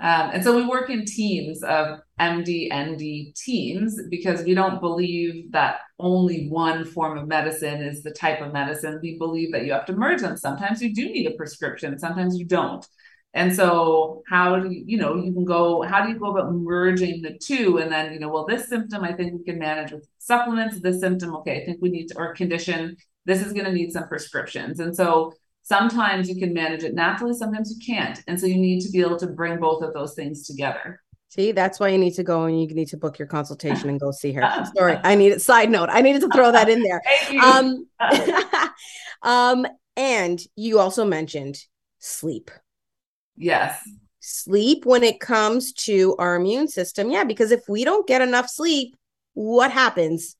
Um, 0.00 0.30
and 0.32 0.42
so 0.44 0.54
we 0.56 0.66
work 0.66 0.90
in 0.90 1.04
teams 1.04 1.62
of 1.62 2.00
MD, 2.20 2.68
ND 2.72 3.34
teams 3.36 3.98
because 4.10 4.42
we 4.42 4.54
don't 4.54 4.80
believe 4.80 5.52
that 5.52 5.78
only 6.00 6.48
one 6.48 6.84
form 6.84 7.16
of 7.16 7.28
medicine 7.28 7.80
is 7.80 8.02
the 8.02 8.10
type 8.10 8.40
of 8.40 8.52
medicine. 8.52 8.98
We 9.00 9.18
believe 9.18 9.52
that 9.52 9.64
you 9.64 9.72
have 9.72 9.86
to 9.86 9.92
merge 9.92 10.20
them. 10.20 10.36
Sometimes 10.36 10.82
you 10.82 10.92
do 10.92 11.06
need 11.06 11.26
a 11.26 11.36
prescription, 11.36 11.98
sometimes 11.98 12.36
you 12.36 12.44
don't. 12.44 12.84
And 13.34 13.54
so, 13.54 14.22
how 14.28 14.60
do 14.60 14.70
you, 14.70 14.84
you 14.86 14.96
know, 14.96 15.16
you 15.16 15.32
can 15.32 15.44
go, 15.44 15.82
how 15.82 16.04
do 16.04 16.12
you 16.12 16.18
go 16.18 16.30
about 16.30 16.52
merging 16.52 17.20
the 17.20 17.36
two? 17.36 17.78
And 17.78 17.90
then, 17.90 18.12
you 18.12 18.20
know, 18.20 18.28
well, 18.28 18.46
this 18.46 18.68
symptom 18.68 19.02
I 19.02 19.12
think 19.12 19.32
we 19.32 19.44
can 19.44 19.58
manage 19.58 19.90
with 19.90 20.06
supplements. 20.18 20.80
This 20.80 21.00
symptom, 21.00 21.34
okay, 21.36 21.60
I 21.60 21.64
think 21.64 21.78
we 21.82 21.90
need 21.90 22.08
to, 22.08 22.18
or 22.18 22.32
condition, 22.34 22.96
this 23.24 23.44
is 23.44 23.52
going 23.52 23.64
to 23.64 23.72
need 23.72 23.92
some 23.92 24.06
prescriptions. 24.06 24.78
And 24.78 24.94
so, 24.94 25.34
sometimes 25.64 26.28
you 26.28 26.36
can 26.36 26.54
manage 26.54 26.84
it 26.84 26.94
naturally, 26.94 27.34
sometimes 27.34 27.74
you 27.76 27.84
can't. 27.84 28.22
And 28.28 28.38
so 28.38 28.46
you 28.46 28.56
need 28.56 28.82
to 28.82 28.90
be 28.90 29.00
able 29.00 29.16
to 29.18 29.26
bring 29.26 29.58
both 29.58 29.82
of 29.82 29.92
those 29.94 30.14
things 30.14 30.46
together. 30.46 31.00
See, 31.30 31.50
that's 31.50 31.80
why 31.80 31.88
you 31.88 31.98
need 31.98 32.14
to 32.14 32.22
go 32.22 32.44
and 32.44 32.60
you 32.60 32.68
need 32.68 32.88
to 32.88 32.96
book 32.96 33.18
your 33.18 33.26
consultation 33.26 33.88
and 33.88 33.98
go 33.98 34.12
see 34.12 34.30
her. 34.32 34.64
Sorry, 34.76 35.00
I 35.02 35.16
need. 35.16 35.42
Side 35.42 35.68
note, 35.68 35.88
I 35.90 36.00
needed 36.00 36.20
to 36.20 36.28
throw 36.28 36.52
that 36.52 36.68
in 36.68 36.82
there. 36.82 37.02
Um, 37.42 37.88
um, 39.22 39.66
and 39.96 40.40
you 40.54 40.78
also 40.78 41.04
mentioned 41.04 41.58
sleep. 41.98 42.52
Yes, 43.36 43.82
Sleep 44.26 44.86
when 44.86 45.04
it 45.04 45.20
comes 45.20 45.70
to 45.74 46.16
our 46.18 46.36
immune 46.36 46.66
system. 46.66 47.10
Yeah, 47.10 47.24
because 47.24 47.50
if 47.50 47.68
we 47.68 47.84
don't 47.84 48.06
get 48.06 48.22
enough 48.22 48.48
sleep, 48.48 48.96
what 49.34 49.70
happens? 49.70 50.36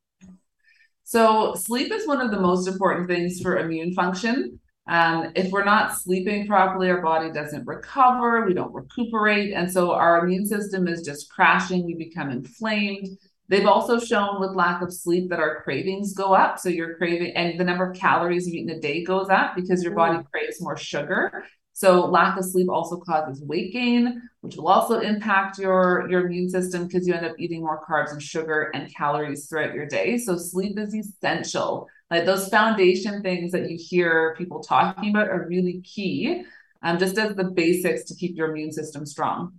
So 1.03 1.55
sleep 1.55 1.93
is 1.93 2.09
one 2.09 2.23
of 2.23 2.31
the 2.31 2.41
most 2.41 2.67
important 2.67 3.09
things 3.09 3.43
for 3.43 3.59
immune 3.59 3.93
function. 3.93 4.59
Um, 4.89 5.33
if 5.35 5.51
we're 5.51 5.65
not 5.65 5.99
sleeping 5.99 6.47
properly, 6.47 6.89
our 6.89 7.03
body 7.03 7.31
doesn't 7.31 7.67
recover, 7.67 8.47
we 8.47 8.55
don't 8.55 8.73
recuperate. 8.73 9.53
And 9.53 9.71
so 9.71 9.93
our 9.93 10.25
immune 10.25 10.47
system 10.47 10.89
is 10.89 11.03
just 11.03 11.31
crashing, 11.31 11.85
we 11.85 11.95
become 11.95 12.31
inflamed. 12.31 13.09
They've 13.49 13.67
also 13.67 14.01
shown 14.01 14.41
with 14.41 14.53
lack 14.53 14.81
of 14.81 14.95
sleep 14.95 15.29
that 15.29 15.41
our 15.41 15.63
cravings 15.63 16.15
go 16.15 16.33
up. 16.33 16.59
So 16.59 16.71
your 16.71 16.95
craving 16.95 17.33
and 17.33 17.61
the 17.61 17.65
number 17.65 17.91
of 17.91 17.99
calories 17.99 18.49
you 18.49 18.63
eat 18.63 18.71
in 18.71 18.79
a 18.79 18.81
day 18.81 19.05
goes 19.05 19.29
up 19.29 19.55
because 19.55 19.83
your 19.83 19.93
body 19.93 20.25
craves 20.33 20.63
more 20.63 20.79
sugar. 20.79 21.45
So 21.77 22.07
lack 22.07 22.39
of 22.39 22.45
sleep 22.45 22.69
also 22.71 22.99
causes 22.99 23.43
weight 23.43 23.73
gain, 23.73 24.23
which 24.43 24.55
will 24.57 24.69
also 24.69 25.01
impact 25.01 25.59
your, 25.59 26.07
your 26.09 26.25
immune 26.25 26.49
system 26.49 26.87
because 26.87 27.07
you 27.07 27.15
end 27.15 27.27
up 27.27 27.35
eating 27.37 27.63
more 27.63 27.85
carbs 27.85 28.13
and 28.13 28.23
sugar 28.23 28.71
and 28.73 28.95
calories 28.95 29.49
throughout 29.49 29.75
your 29.75 29.87
day. 29.87 30.17
So 30.19 30.39
sleep 30.39 30.79
is 30.79 30.95
essential. 30.95 31.89
Like 32.13 32.27
those 32.27 32.49
foundation 32.49 33.23
things 33.23 33.51
that 33.51 33.69
you 33.69 33.77
hear 33.77 34.37
people 34.39 34.63
talking 34.63 35.11
about 35.11 35.29
are 35.29 35.49
really 35.49 35.81
key, 35.81 36.45
um, 36.83 36.97
just 36.97 37.19
as 37.19 37.35
the 37.35 37.45
basics 37.45 38.05
to 38.05 38.15
keep 38.15 38.37
your 38.37 38.53
immune 38.53 38.71
system 38.71 39.05
strong. 39.05 39.55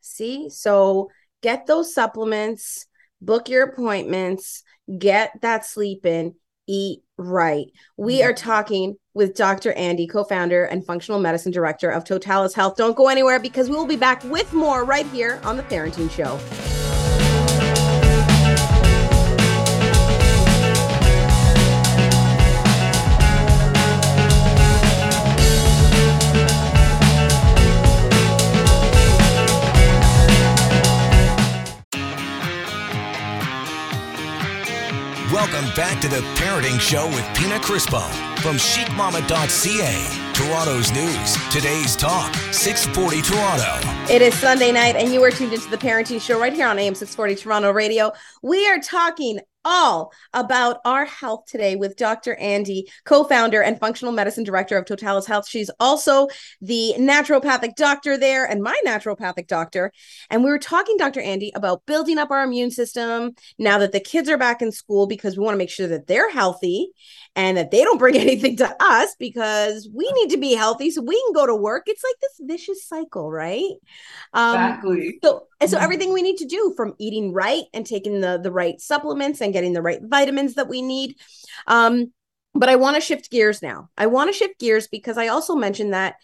See, 0.00 0.48
so 0.50 1.10
get 1.42 1.66
those 1.66 1.94
supplements, 1.94 2.86
book 3.20 3.48
your 3.48 3.62
appointments, 3.62 4.64
get 4.98 5.30
that 5.42 5.64
sleep 5.64 6.06
in, 6.06 6.34
eat 6.66 7.02
right. 7.16 7.66
We 7.96 8.24
are 8.24 8.34
talking 8.34 8.96
with 9.16 9.34
Dr. 9.34 9.72
Andi, 9.72 10.08
co 10.08 10.22
founder 10.22 10.64
and 10.66 10.84
functional 10.84 11.18
medicine 11.18 11.50
director 11.50 11.90
of 11.90 12.04
Totalis 12.04 12.54
Health. 12.54 12.76
Don't 12.76 12.94
go 12.94 13.08
anywhere 13.08 13.40
because 13.40 13.70
we 13.70 13.74
will 13.74 13.86
be 13.86 13.96
back 13.96 14.22
with 14.24 14.52
more 14.52 14.84
right 14.84 15.06
here 15.06 15.40
on 15.42 15.56
The 15.56 15.62
Parenting 15.64 16.10
Show. 16.10 16.38
Back 35.76 36.00
to 36.00 36.08
the 36.08 36.22
Parenting 36.36 36.80
Show 36.80 37.06
with 37.08 37.26
Pina 37.34 37.58
Crispo 37.58 38.00
from 38.40 38.56
chicmamma.ca. 38.56 40.32
Toronto's 40.32 40.90
news, 40.90 41.36
today's 41.50 41.94
talk, 41.94 42.34
640 42.50 43.20
Toronto. 43.20 44.10
It 44.10 44.22
is 44.22 44.32
Sunday 44.38 44.72
night, 44.72 44.96
and 44.96 45.12
you 45.12 45.22
are 45.22 45.30
tuned 45.30 45.52
into 45.52 45.68
the 45.68 45.76
Parenting 45.76 46.18
Show 46.18 46.40
right 46.40 46.54
here 46.54 46.66
on 46.66 46.78
AM 46.78 46.94
640 46.94 47.42
Toronto 47.42 47.72
Radio. 47.72 48.12
We 48.42 48.66
are 48.68 48.78
talking 48.78 49.40
all 49.66 50.12
about 50.32 50.78
our 50.84 51.04
health 51.04 51.44
today 51.46 51.74
with 51.74 51.96
Dr. 51.96 52.38
Andi, 52.40 52.84
co 53.04 53.24
founder 53.24 53.60
and 53.60 53.78
functional 53.80 54.12
medicine 54.14 54.44
director 54.44 54.78
of 54.78 54.86
Totalis 54.86 55.26
Health. 55.26 55.48
She's 55.48 55.70
also 55.80 56.28
the 56.60 56.94
naturopathic 56.96 57.74
doctor 57.74 58.16
there 58.16 58.46
and 58.46 58.62
my 58.62 58.80
naturopathic 58.86 59.48
doctor. 59.48 59.92
And 60.30 60.44
we 60.44 60.50
were 60.50 60.58
talking, 60.58 60.96
Dr. 60.96 61.20
Andy, 61.20 61.50
about 61.54 61.84
building 61.84 62.16
up 62.16 62.30
our 62.30 62.44
immune 62.44 62.70
system 62.70 63.34
now 63.58 63.78
that 63.78 63.90
the 63.90 64.00
kids 64.00 64.28
are 64.28 64.38
back 64.38 64.62
in 64.62 64.70
school 64.70 65.08
because 65.08 65.36
we 65.36 65.44
want 65.44 65.54
to 65.54 65.58
make 65.58 65.70
sure 65.70 65.88
that 65.88 66.06
they're 66.06 66.30
healthy 66.30 66.92
and 67.36 67.58
that 67.58 67.70
they 67.70 67.84
don't 67.84 67.98
bring 67.98 68.16
anything 68.16 68.56
to 68.56 68.76
us 68.80 69.14
because 69.18 69.88
we 69.94 70.10
need 70.12 70.30
to 70.30 70.38
be 70.38 70.54
healthy 70.54 70.90
so 70.90 71.02
we 71.02 71.22
can 71.22 71.34
go 71.34 71.46
to 71.46 71.54
work. 71.54 71.84
It's 71.86 72.02
like 72.02 72.16
this 72.20 72.40
vicious 72.48 72.88
cycle, 72.88 73.30
right? 73.30 73.74
Um, 74.32 74.54
exactly. 74.54 75.18
So, 75.22 75.46
so 75.60 75.66
mm-hmm. 75.66 75.84
everything 75.84 76.12
we 76.12 76.22
need 76.22 76.38
to 76.38 76.46
do 76.46 76.72
from 76.76 76.94
eating 76.98 77.32
right 77.32 77.64
and 77.72 77.86
taking 77.86 78.20
the 78.20 78.40
the 78.42 78.50
right 78.50 78.80
supplements 78.80 79.40
and 79.40 79.52
getting 79.52 79.74
the 79.74 79.82
right 79.82 80.00
vitamins 80.02 80.54
that 80.54 80.68
we 80.68 80.82
need. 80.82 81.16
Um, 81.66 82.12
but 82.54 82.70
I 82.70 82.76
want 82.76 82.96
to 82.96 83.02
shift 83.02 83.30
gears 83.30 83.60
now. 83.62 83.90
I 83.98 84.06
want 84.06 84.30
to 84.30 84.36
shift 84.36 84.58
gears 84.58 84.88
because 84.88 85.18
I 85.18 85.28
also 85.28 85.54
mentioned 85.54 85.92
that 85.92 86.16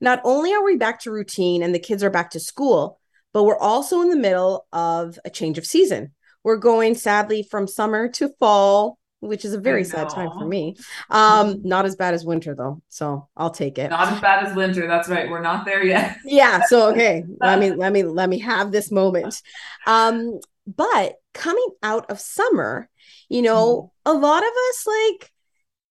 not 0.00 0.20
only 0.24 0.52
are 0.54 0.64
we 0.64 0.76
back 0.76 1.00
to 1.00 1.10
routine 1.10 1.64
and 1.64 1.74
the 1.74 1.80
kids 1.80 2.04
are 2.04 2.10
back 2.10 2.30
to 2.30 2.40
school, 2.40 3.00
but 3.32 3.42
we're 3.42 3.58
also 3.58 4.00
in 4.00 4.08
the 4.08 4.16
middle 4.16 4.66
of 4.72 5.18
a 5.24 5.30
change 5.30 5.58
of 5.58 5.66
season. 5.66 6.14
We're 6.44 6.56
going 6.56 6.94
sadly 6.94 7.42
from 7.42 7.66
summer 7.66 8.08
to 8.12 8.30
fall 8.38 8.99
which 9.20 9.44
is 9.44 9.52
a 9.52 9.60
very 9.60 9.84
sad 9.84 10.08
time 10.08 10.30
for 10.36 10.46
me. 10.46 10.76
Um, 11.10 11.60
not 11.64 11.84
as 11.84 11.96
bad 11.96 12.14
as 12.14 12.24
winter 12.24 12.54
though, 12.54 12.82
so 12.88 13.28
I'll 13.36 13.50
take 13.50 13.78
it. 13.78 13.90
Not 13.90 14.12
as 14.12 14.20
bad 14.20 14.46
as 14.46 14.56
winter. 14.56 14.86
That's 14.86 15.08
right. 15.08 15.30
We're 15.30 15.42
not 15.42 15.64
there 15.64 15.84
yet. 15.84 16.18
yeah. 16.24 16.62
So 16.66 16.90
okay, 16.90 17.24
let 17.40 17.58
me 17.58 17.70
let 17.76 17.92
me 17.92 18.02
let 18.02 18.28
me 18.28 18.38
have 18.40 18.72
this 18.72 18.90
moment. 18.90 19.40
Um, 19.86 20.40
but 20.66 21.14
coming 21.34 21.68
out 21.82 22.10
of 22.10 22.20
summer, 22.20 22.88
you 23.28 23.42
know, 23.42 23.92
mm. 24.06 24.10
a 24.10 24.14
lot 24.14 24.42
of 24.42 24.50
us 24.68 24.86
like 24.86 25.30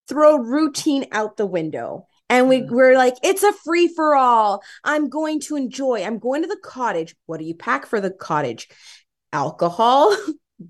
throw 0.07 0.37
routine 0.37 1.05
out 1.11 1.37
the 1.37 1.45
window. 1.45 2.07
And 2.31 2.47
we, 2.47 2.61
mm. 2.61 2.69
we're 2.69 2.95
like, 2.95 3.15
it's 3.23 3.41
a 3.41 3.51
free 3.51 3.87
for 3.87 4.15
all. 4.15 4.61
I'm 4.83 5.09
going 5.09 5.39
to 5.41 5.55
enjoy. 5.55 6.03
I'm 6.03 6.19
going 6.19 6.43
to 6.43 6.47
the 6.47 6.59
cottage. 6.63 7.15
What 7.25 7.39
do 7.39 7.45
you 7.45 7.55
pack 7.55 7.87
for 7.87 7.99
the 7.99 8.11
cottage? 8.11 8.69
Alcohol, 9.33 10.15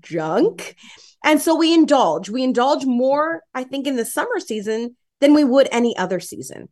junk. 0.00 0.74
And 1.24 1.40
so 1.40 1.54
we 1.54 1.74
indulge. 1.74 2.30
We 2.30 2.42
indulge 2.42 2.84
more, 2.84 3.42
I 3.54 3.64
think, 3.64 3.86
in 3.86 3.96
the 3.96 4.04
summer 4.04 4.40
season 4.40 4.96
than 5.20 5.34
we 5.34 5.44
would 5.44 5.68
any 5.70 5.96
other 5.96 6.20
season. 6.20 6.68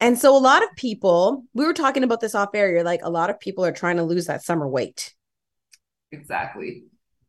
And 0.00 0.18
so 0.18 0.36
a 0.36 0.38
lot 0.38 0.62
of 0.62 0.68
people, 0.76 1.44
we 1.54 1.64
were 1.64 1.74
talking 1.74 2.04
about 2.04 2.20
this 2.20 2.34
off 2.34 2.54
air, 2.54 2.70
you're 2.70 2.84
like, 2.84 3.02
a 3.02 3.10
lot 3.10 3.30
of 3.30 3.40
people 3.40 3.64
are 3.64 3.72
trying 3.72 3.96
to 3.96 4.04
lose 4.04 4.26
that 4.26 4.42
summer 4.42 4.68
weight. 4.68 5.14
Exactly. 6.12 6.84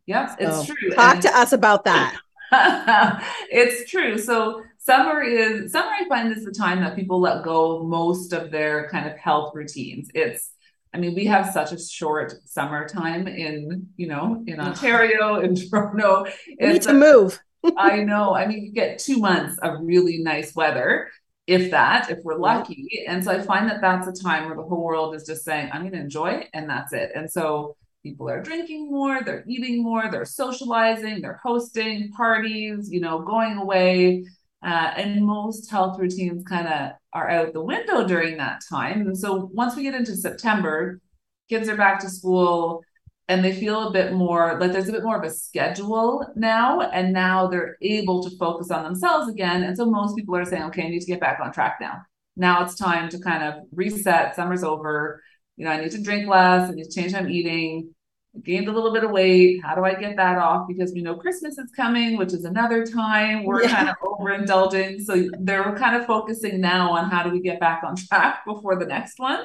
Yes, 0.06 0.36
it's 0.40 0.68
so 0.68 0.74
true. 0.74 0.90
Talk 0.92 1.16
and- 1.16 1.24
to 1.24 1.38
us 1.38 1.52
about 1.52 1.84
that. 1.86 2.20
it's 3.52 3.90
true. 3.90 4.18
So 4.18 4.64
summer 4.80 5.22
is 5.22 5.72
summer 5.72 5.92
I 5.92 6.08
find 6.10 6.36
is 6.36 6.44
the 6.44 6.52
time 6.52 6.80
that 6.82 6.96
people 6.96 7.20
let 7.20 7.44
go 7.44 7.84
most 7.84 8.34
of 8.34 8.50
their 8.50 8.90
kind 8.90 9.08
of 9.08 9.16
health 9.18 9.54
routines. 9.54 10.10
It's 10.16 10.52
I 10.94 10.98
mean, 10.98 11.14
we 11.14 11.26
have 11.26 11.52
such 11.52 11.72
a 11.72 11.80
short 11.80 12.34
summertime 12.46 13.28
in, 13.28 13.88
you 13.96 14.08
know, 14.08 14.44
in 14.48 14.60
Ontario, 14.60 15.40
in 15.40 15.56
Toronto. 15.70 16.26
We 16.60 16.74
need 16.74 16.82
to 16.84 16.94
move. 16.94 17.40
I 17.78 17.98
know. 17.98 18.34
I 18.34 18.48
mean, 18.48 18.64
you 18.64 18.72
get 18.72 19.00
two 19.00 19.18
months 19.18 19.58
of 19.62 19.80
really 19.82 20.20
nice 20.20 20.56
weather, 20.56 21.10
if 21.46 21.72
that, 21.72 22.10
if 22.10 22.20
we're 22.24 22.38
lucky. 22.38 23.04
And 23.08 23.24
so 23.24 23.32
I 23.32 23.42
find 23.42 23.70
that 23.70 23.82
that's 23.82 24.08
a 24.08 24.24
time 24.24 24.46
where 24.46 24.56
the 24.56 24.64
whole 24.64 24.84
world 24.84 25.16
is 25.16 25.26
just 25.26 25.44
saying, 25.44 25.70
I'm 25.72 25.82
going 25.82 25.94
to 25.94 26.00
enjoy 26.00 26.32
it, 26.32 26.48
and 26.54 26.70
that's 26.70 26.94
it. 26.94 27.12
And 27.16 27.30
so 27.30 27.76
people 28.02 28.30
are 28.30 28.42
drinking 28.42 28.90
more, 28.90 29.22
they're 29.24 29.44
eating 29.48 29.84
more, 29.84 30.10
they're 30.10 30.26
socializing, 30.26 31.22
they're 31.22 31.40
hosting 31.44 32.12
parties, 32.12 32.90
you 32.92 33.02
know, 33.02 33.20
going 33.20 33.58
away. 33.58 34.26
Uh, 34.62 34.92
and 34.98 35.26
most 35.26 35.72
health 35.72 35.98
routines 36.00 36.44
kind 36.44 36.68
of 36.68 36.92
are 37.14 37.30
out 37.30 37.54
the 37.54 37.64
window 37.64 38.08
during 38.08 38.38
that 38.38 38.62
time. 38.70 39.02
And 39.02 39.18
so 39.18 39.50
once 39.54 39.76
we 39.76 39.84
get 39.84 39.96
into 39.96 40.16
September, 40.16 41.00
kids 41.50 41.68
are 41.68 41.78
back 41.78 42.00
to 42.02 42.10
school 42.10 42.84
and 43.28 43.44
they 43.44 43.54
feel 43.54 43.88
a 43.88 43.92
bit 43.92 44.14
more 44.14 44.60
like 44.60 44.72
there's 44.72 44.90
a 44.90 44.92
bit 44.92 45.04
more 45.04 45.18
of 45.18 45.24
a 45.24 45.30
schedule 45.30 46.26
now. 46.36 46.82
And 46.82 47.14
now 47.14 47.48
they're 47.48 47.78
able 47.82 48.24
to 48.24 48.38
focus 48.38 48.72
on 48.72 48.84
themselves 48.84 49.30
again. 49.30 49.64
And 49.64 49.78
so 49.78 49.86
most 49.86 50.16
people 50.16 50.36
are 50.36 50.46
saying, 50.46 50.64
okay, 50.64 50.86
I 50.86 50.90
need 50.90 51.02
to 51.02 51.06
get 51.06 51.20
back 51.20 51.40
on 51.40 51.52
track 51.52 51.78
now. 51.80 52.02
Now 52.36 52.64
it's 52.64 52.76
time 52.76 53.10
to 53.10 53.20
kind 53.20 53.44
of 53.44 53.66
reset. 53.72 54.36
Summer's 54.36 54.64
over. 54.64 55.22
You 55.58 55.66
know, 55.66 55.72
I 55.72 55.82
need 55.82 55.92
to 55.92 56.02
drink 56.02 56.28
less. 56.28 56.70
I 56.70 56.74
need 56.74 56.86
to 56.86 56.92
change 56.92 57.12
how 57.12 57.20
I'm 57.20 57.30
eating 57.30 57.94
gained 58.44 58.68
a 58.68 58.72
little 58.72 58.94
bit 58.94 59.04
of 59.04 59.12
weight. 59.12 59.62
How 59.64 59.76
do 59.76 59.84
I 59.84 59.96
get 59.96 60.16
that 60.18 60.38
off? 60.38 60.68
Because 60.68 60.94
we 60.94 61.02
know 61.02 61.16
Christmas 61.16 61.58
is 61.58 61.72
coming, 61.72 62.18
which 62.18 62.34
is 62.34 62.46
another 62.46 62.86
time 62.86 63.46
we're 63.46 63.64
yeah. 63.64 63.76
kind 63.76 63.90
of 63.90 63.96
overindulging. 64.02 65.02
So 65.02 65.30
they're 65.40 65.76
kind 65.76 65.96
of 65.96 66.06
focusing 66.06 66.62
now 66.62 66.92
on 66.92 67.10
how 67.10 67.24
do 67.24 67.30
we 67.30 67.42
get 67.42 67.60
back 67.60 67.84
on 67.84 67.96
track 67.96 68.44
before 68.48 68.78
the 68.78 68.86
next 68.86 69.20
one. 69.20 69.44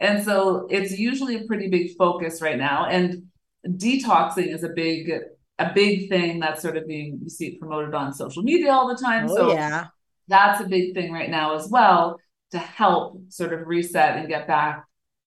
And 0.00 0.24
so 0.24 0.66
it's 0.70 0.98
usually 0.98 1.36
a 1.36 1.44
pretty 1.44 1.68
big 1.68 1.96
focus 1.96 2.42
right 2.42 2.58
now. 2.58 2.86
And 2.86 3.24
detoxing 3.66 4.52
is 4.52 4.64
a 4.64 4.70
big, 4.70 5.10
a 5.58 5.72
big 5.72 6.08
thing 6.08 6.40
that's 6.40 6.62
sort 6.62 6.76
of 6.76 6.86
being 6.86 7.20
you 7.22 7.30
see 7.30 7.48
it 7.48 7.60
promoted 7.60 7.94
on 7.94 8.12
social 8.12 8.42
media 8.42 8.72
all 8.72 8.88
the 8.88 9.00
time. 9.00 9.28
Oh, 9.30 9.36
so 9.36 9.52
yeah. 9.52 9.86
that's 10.28 10.60
a 10.60 10.64
big 10.64 10.94
thing 10.94 11.12
right 11.12 11.30
now 11.30 11.54
as 11.56 11.68
well 11.68 12.18
to 12.50 12.58
help 12.58 13.20
sort 13.28 13.52
of 13.52 13.66
reset 13.66 14.16
and 14.16 14.28
get 14.28 14.46
back, 14.46 14.84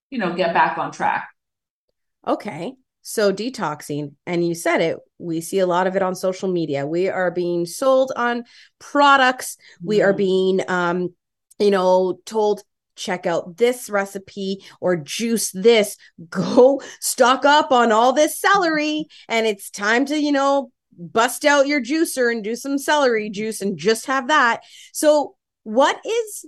you 0.09 0.19
know, 0.19 0.33
get 0.33 0.53
back 0.53 0.77
on 0.77 0.91
track. 0.91 1.29
Okay. 2.27 2.73
So, 3.09 3.31
detoxing, 3.31 4.15
and 4.25 4.45
you 4.45 4.53
said 4.53 4.81
it, 4.81 4.97
we 5.17 5.39
see 5.39 5.59
a 5.59 5.65
lot 5.65 5.87
of 5.87 5.95
it 5.95 6.01
on 6.01 6.13
social 6.13 6.51
media. 6.51 6.85
We 6.85 7.07
are 7.07 7.31
being 7.31 7.65
sold 7.65 8.11
on 8.17 8.43
products. 8.79 9.55
We 9.81 10.01
are 10.01 10.09
mm-hmm. 10.09 10.17
being, 10.17 10.61
um, 10.69 11.15
you 11.57 11.71
know, 11.71 12.19
told 12.25 12.63
check 12.97 13.25
out 13.25 13.55
this 13.55 13.89
recipe 13.89 14.61
or 14.81 14.97
juice 14.97 15.51
this. 15.51 15.95
Go 16.29 16.81
stock 16.99 17.45
up 17.45 17.71
on 17.71 17.93
all 17.93 18.11
this 18.11 18.37
celery, 18.37 19.05
and 19.29 19.47
it's 19.47 19.69
time 19.69 20.05
to, 20.07 20.19
you 20.19 20.33
know, 20.33 20.73
bust 20.91 21.45
out 21.45 21.65
your 21.65 21.81
juicer 21.81 22.29
and 22.29 22.43
do 22.43 22.57
some 22.57 22.77
celery 22.77 23.29
juice 23.29 23.61
and 23.61 23.77
just 23.77 24.07
have 24.07 24.27
that. 24.27 24.63
So, 24.91 25.37
what 25.63 25.97
is, 26.05 26.45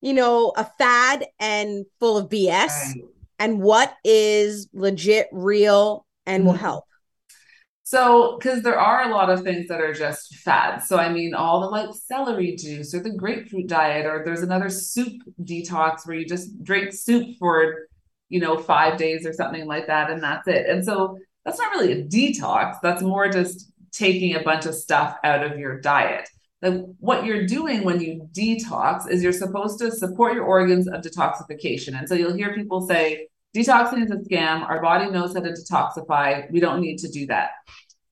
you 0.00 0.14
know, 0.14 0.54
a 0.56 0.64
fad 0.78 1.26
and 1.38 1.84
full 2.00 2.16
of 2.16 2.30
BS? 2.30 2.94
And 3.42 3.60
what 3.60 3.92
is 4.04 4.68
legit, 4.72 5.26
real, 5.32 6.06
and 6.26 6.46
will 6.46 6.52
mm-hmm. 6.52 6.60
help? 6.60 6.84
So, 7.82 8.38
because 8.38 8.62
there 8.62 8.78
are 8.78 9.02
a 9.02 9.12
lot 9.12 9.30
of 9.30 9.42
things 9.42 9.66
that 9.66 9.80
are 9.80 9.92
just 9.92 10.36
fads. 10.36 10.86
So, 10.86 10.96
I 10.96 11.08
mean, 11.08 11.34
all 11.34 11.60
the 11.60 11.66
like 11.66 11.88
celery 12.06 12.54
juice 12.54 12.94
or 12.94 13.00
the 13.00 13.10
grapefruit 13.10 13.66
diet, 13.66 14.06
or 14.06 14.22
there's 14.24 14.42
another 14.42 14.68
soup 14.68 15.20
detox 15.42 16.06
where 16.06 16.16
you 16.16 16.24
just 16.24 16.62
drink 16.62 16.92
soup 16.92 17.36
for, 17.40 17.88
you 18.28 18.38
know, 18.38 18.58
five 18.58 18.96
days 18.96 19.26
or 19.26 19.32
something 19.32 19.66
like 19.66 19.88
that, 19.88 20.08
and 20.08 20.22
that's 20.22 20.46
it. 20.46 20.68
And 20.68 20.84
so, 20.84 21.18
that's 21.44 21.58
not 21.58 21.72
really 21.72 21.94
a 21.94 22.04
detox. 22.04 22.76
That's 22.80 23.02
more 23.02 23.28
just 23.28 23.72
taking 23.90 24.36
a 24.36 24.42
bunch 24.44 24.66
of 24.66 24.76
stuff 24.76 25.16
out 25.24 25.42
of 25.42 25.58
your 25.58 25.80
diet. 25.80 26.28
Like 26.62 26.74
what 27.00 27.24
you're 27.24 27.44
doing 27.44 27.82
when 27.82 28.00
you 28.00 28.28
detox 28.32 29.10
is 29.10 29.20
you're 29.20 29.32
supposed 29.32 29.80
to 29.80 29.90
support 29.90 30.34
your 30.34 30.44
organs 30.44 30.86
of 30.86 31.02
detoxification. 31.02 31.98
And 31.98 32.08
so 32.08 32.14
you'll 32.14 32.34
hear 32.34 32.54
people 32.54 32.86
say, 32.86 33.26
detoxing 33.54 34.04
is 34.04 34.10
a 34.10 34.16
scam. 34.16 34.62
Our 34.62 34.80
body 34.80 35.10
knows 35.10 35.34
how 35.34 35.40
to 35.40 35.50
detoxify. 35.50 36.50
We 36.50 36.60
don't 36.60 36.80
need 36.80 36.98
to 36.98 37.08
do 37.08 37.26
that. 37.26 37.50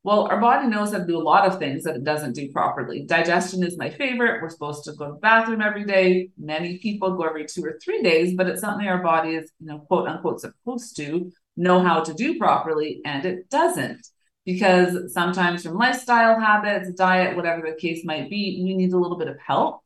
Well, 0.02 0.28
our 0.28 0.40
body 0.40 0.66
knows 0.66 0.92
how 0.92 0.98
to 0.98 1.06
do 1.06 1.18
a 1.18 1.20
lot 1.22 1.46
of 1.46 1.58
things 1.58 1.84
that 1.84 1.94
it 1.94 2.04
doesn't 2.04 2.34
do 2.34 2.50
properly. 2.50 3.04
Digestion 3.04 3.62
is 3.62 3.76
my 3.76 3.90
favorite. 3.90 4.40
We're 4.40 4.48
supposed 4.48 4.84
to 4.84 4.92
go 4.92 5.06
to 5.06 5.12
the 5.12 5.18
bathroom 5.18 5.60
every 5.60 5.84
day. 5.84 6.30
Many 6.38 6.78
people 6.78 7.16
go 7.16 7.24
every 7.24 7.44
two 7.44 7.62
or 7.62 7.78
three 7.84 8.02
days, 8.02 8.34
but 8.34 8.46
it's 8.46 8.62
something 8.62 8.88
our 8.88 9.02
body 9.02 9.34
is, 9.34 9.52
you 9.60 9.66
know, 9.66 9.80
quote 9.80 10.08
unquote, 10.08 10.40
supposed 10.40 10.96
to 10.96 11.30
know 11.56 11.80
how 11.80 12.00
to 12.00 12.14
do 12.14 12.38
properly, 12.38 13.02
and 13.04 13.26
it 13.26 13.50
doesn't. 13.50 14.06
Because 14.46 15.12
sometimes 15.12 15.62
from 15.62 15.76
lifestyle 15.76 16.40
habits, 16.40 16.90
diet, 16.92 17.36
whatever 17.36 17.60
the 17.60 17.76
case 17.78 18.02
might 18.02 18.30
be, 18.30 18.62
we 18.64 18.74
need 18.74 18.94
a 18.94 18.98
little 18.98 19.18
bit 19.18 19.28
of 19.28 19.36
help. 19.46 19.80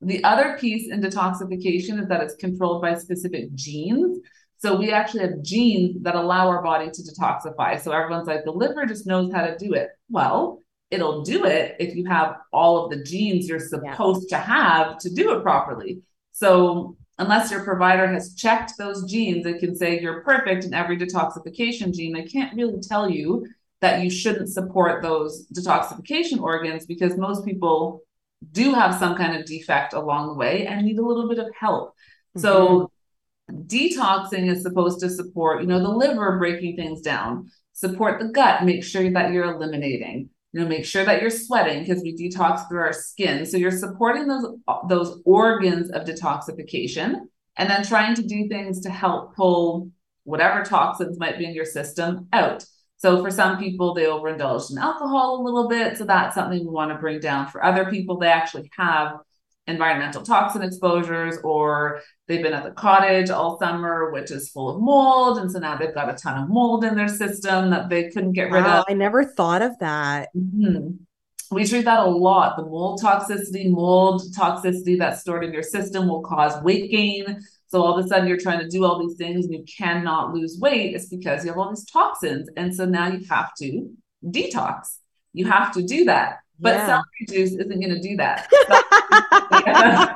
The 0.00 0.24
other 0.24 0.58
piece 0.58 0.90
in 0.90 1.00
detoxification 1.00 2.02
is 2.02 2.08
that 2.08 2.20
it's 2.20 2.34
controlled 2.34 2.82
by 2.82 2.96
specific 2.96 3.54
genes. 3.54 4.18
So 4.62 4.76
we 4.76 4.92
actually 4.92 5.22
have 5.22 5.42
genes 5.42 6.00
that 6.02 6.14
allow 6.14 6.46
our 6.46 6.62
body 6.62 6.88
to 6.88 7.02
detoxify. 7.02 7.80
So 7.80 7.90
everyone's 7.90 8.28
like, 8.28 8.44
the 8.44 8.52
liver 8.52 8.86
just 8.86 9.08
knows 9.08 9.32
how 9.32 9.44
to 9.44 9.58
do 9.58 9.72
it. 9.72 9.88
Well, 10.08 10.60
it'll 10.92 11.22
do 11.22 11.46
it 11.46 11.74
if 11.80 11.96
you 11.96 12.04
have 12.04 12.36
all 12.52 12.84
of 12.84 12.90
the 12.90 13.02
genes 13.02 13.48
you're 13.48 13.58
supposed 13.58 14.28
yeah. 14.30 14.38
to 14.38 14.44
have 14.44 14.98
to 14.98 15.12
do 15.12 15.36
it 15.36 15.42
properly. 15.42 16.02
So 16.30 16.96
unless 17.18 17.50
your 17.50 17.64
provider 17.64 18.06
has 18.06 18.34
checked 18.34 18.74
those 18.78 19.10
genes, 19.10 19.46
it 19.46 19.58
can 19.58 19.74
say 19.74 19.98
you're 19.98 20.20
perfect 20.20 20.64
in 20.64 20.74
every 20.74 20.96
detoxification 20.96 21.92
gene. 21.92 22.12
They 22.12 22.22
can't 22.22 22.54
really 22.54 22.78
tell 22.80 23.10
you 23.10 23.48
that 23.80 24.04
you 24.04 24.10
shouldn't 24.10 24.48
support 24.48 25.02
those 25.02 25.44
detoxification 25.48 26.40
organs 26.40 26.86
because 26.86 27.16
most 27.16 27.44
people 27.44 28.02
do 28.52 28.74
have 28.74 28.94
some 28.94 29.16
kind 29.16 29.36
of 29.36 29.44
defect 29.44 29.92
along 29.92 30.28
the 30.28 30.34
way 30.34 30.68
and 30.68 30.86
need 30.86 30.98
a 30.98 31.04
little 31.04 31.28
bit 31.28 31.40
of 31.40 31.48
help. 31.58 31.88
Mm-hmm. 32.36 32.40
So 32.42 32.92
detoxing 33.50 34.50
is 34.50 34.62
supposed 34.62 35.00
to 35.00 35.10
support 35.10 35.62
you 35.62 35.68
know 35.68 35.80
the 35.80 35.88
liver 35.88 36.38
breaking 36.38 36.76
things 36.76 37.00
down. 37.00 37.50
Support 37.74 38.20
the 38.20 38.28
gut. 38.28 38.64
Make 38.64 38.84
sure 38.84 39.10
that 39.10 39.32
you're 39.32 39.54
eliminating 39.54 40.30
you 40.52 40.60
know 40.60 40.68
make 40.68 40.84
sure 40.84 41.04
that 41.04 41.20
you're 41.20 41.30
sweating 41.30 41.82
because 41.82 42.02
we 42.02 42.14
detox 42.14 42.68
through 42.68 42.80
our 42.80 42.92
skin. 42.92 43.46
So 43.46 43.56
you're 43.56 43.70
supporting 43.70 44.26
those 44.26 44.46
those 44.88 45.20
organs 45.24 45.90
of 45.90 46.04
detoxification 46.06 47.20
and 47.56 47.70
then 47.70 47.84
trying 47.84 48.14
to 48.16 48.22
do 48.22 48.48
things 48.48 48.80
to 48.82 48.90
help 48.90 49.34
pull 49.34 49.90
whatever 50.24 50.62
toxins 50.62 51.18
might 51.18 51.38
be 51.38 51.46
in 51.46 51.54
your 51.54 51.64
system 51.64 52.28
out. 52.32 52.64
So 52.98 53.22
for 53.22 53.30
some 53.30 53.58
people 53.58 53.94
they 53.94 54.04
overindulge 54.04 54.70
in 54.70 54.78
alcohol 54.78 55.40
a 55.40 55.42
little 55.42 55.68
bit. 55.68 55.96
So 55.96 56.04
that's 56.04 56.34
something 56.34 56.60
we 56.60 56.66
want 56.66 56.92
to 56.92 56.98
bring 56.98 57.18
down. 57.18 57.48
For 57.48 57.64
other 57.64 57.90
people 57.90 58.18
they 58.18 58.28
actually 58.28 58.70
have 58.76 59.16
environmental 59.68 60.22
toxin 60.22 60.62
exposures 60.62 61.38
or 61.44 62.00
they've 62.26 62.42
been 62.42 62.52
at 62.52 62.64
the 62.64 62.72
cottage 62.72 63.30
all 63.30 63.58
summer 63.60 64.10
which 64.10 64.30
is 64.32 64.50
full 64.50 64.68
of 64.68 64.80
mold 64.80 65.38
and 65.38 65.50
so 65.52 65.58
now 65.60 65.76
they've 65.76 65.94
got 65.94 66.10
a 66.10 66.14
ton 66.14 66.42
of 66.42 66.48
mold 66.48 66.84
in 66.84 66.96
their 66.96 67.08
system 67.08 67.70
that 67.70 67.88
they 67.88 68.10
couldn't 68.10 68.32
get 68.32 68.50
rid 68.50 68.64
wow, 68.64 68.80
of. 68.80 68.86
I 68.88 68.94
never 68.94 69.24
thought 69.24 69.62
of 69.62 69.78
that. 69.78 70.30
Mm-hmm. 70.36 70.88
we 71.52 71.64
treat 71.64 71.84
that 71.84 72.00
a 72.00 72.10
lot. 72.10 72.56
The 72.56 72.64
mold 72.64 73.00
toxicity 73.00 73.70
mold 73.70 74.22
toxicity 74.36 74.98
that's 74.98 75.20
stored 75.20 75.44
in 75.44 75.52
your 75.52 75.62
system 75.62 76.08
will 76.08 76.22
cause 76.22 76.60
weight 76.64 76.90
gain. 76.90 77.40
So 77.68 77.82
all 77.82 77.96
of 77.96 78.04
a 78.04 78.08
sudden 78.08 78.26
you're 78.26 78.38
trying 78.38 78.60
to 78.60 78.68
do 78.68 78.84
all 78.84 78.98
these 78.98 79.16
things 79.16 79.44
and 79.44 79.54
you 79.54 79.64
cannot 79.78 80.34
lose 80.34 80.58
weight 80.60 80.94
it's 80.94 81.06
because 81.06 81.44
you 81.44 81.50
have 81.52 81.58
all 81.58 81.70
these 81.70 81.86
toxins. 81.86 82.48
And 82.56 82.74
so 82.74 82.84
now 82.84 83.06
you 83.12 83.24
have 83.30 83.54
to 83.58 83.88
detox. 84.26 84.96
You 85.32 85.46
have 85.46 85.72
to 85.74 85.82
do 85.82 86.04
that 86.06 86.41
but 86.62 86.74
yeah. 86.76 86.86
celery 86.86 87.26
juice 87.28 87.52
isn't 87.52 87.80
going 87.80 87.94
to 87.94 88.00
do 88.00 88.16
that. 88.16 88.48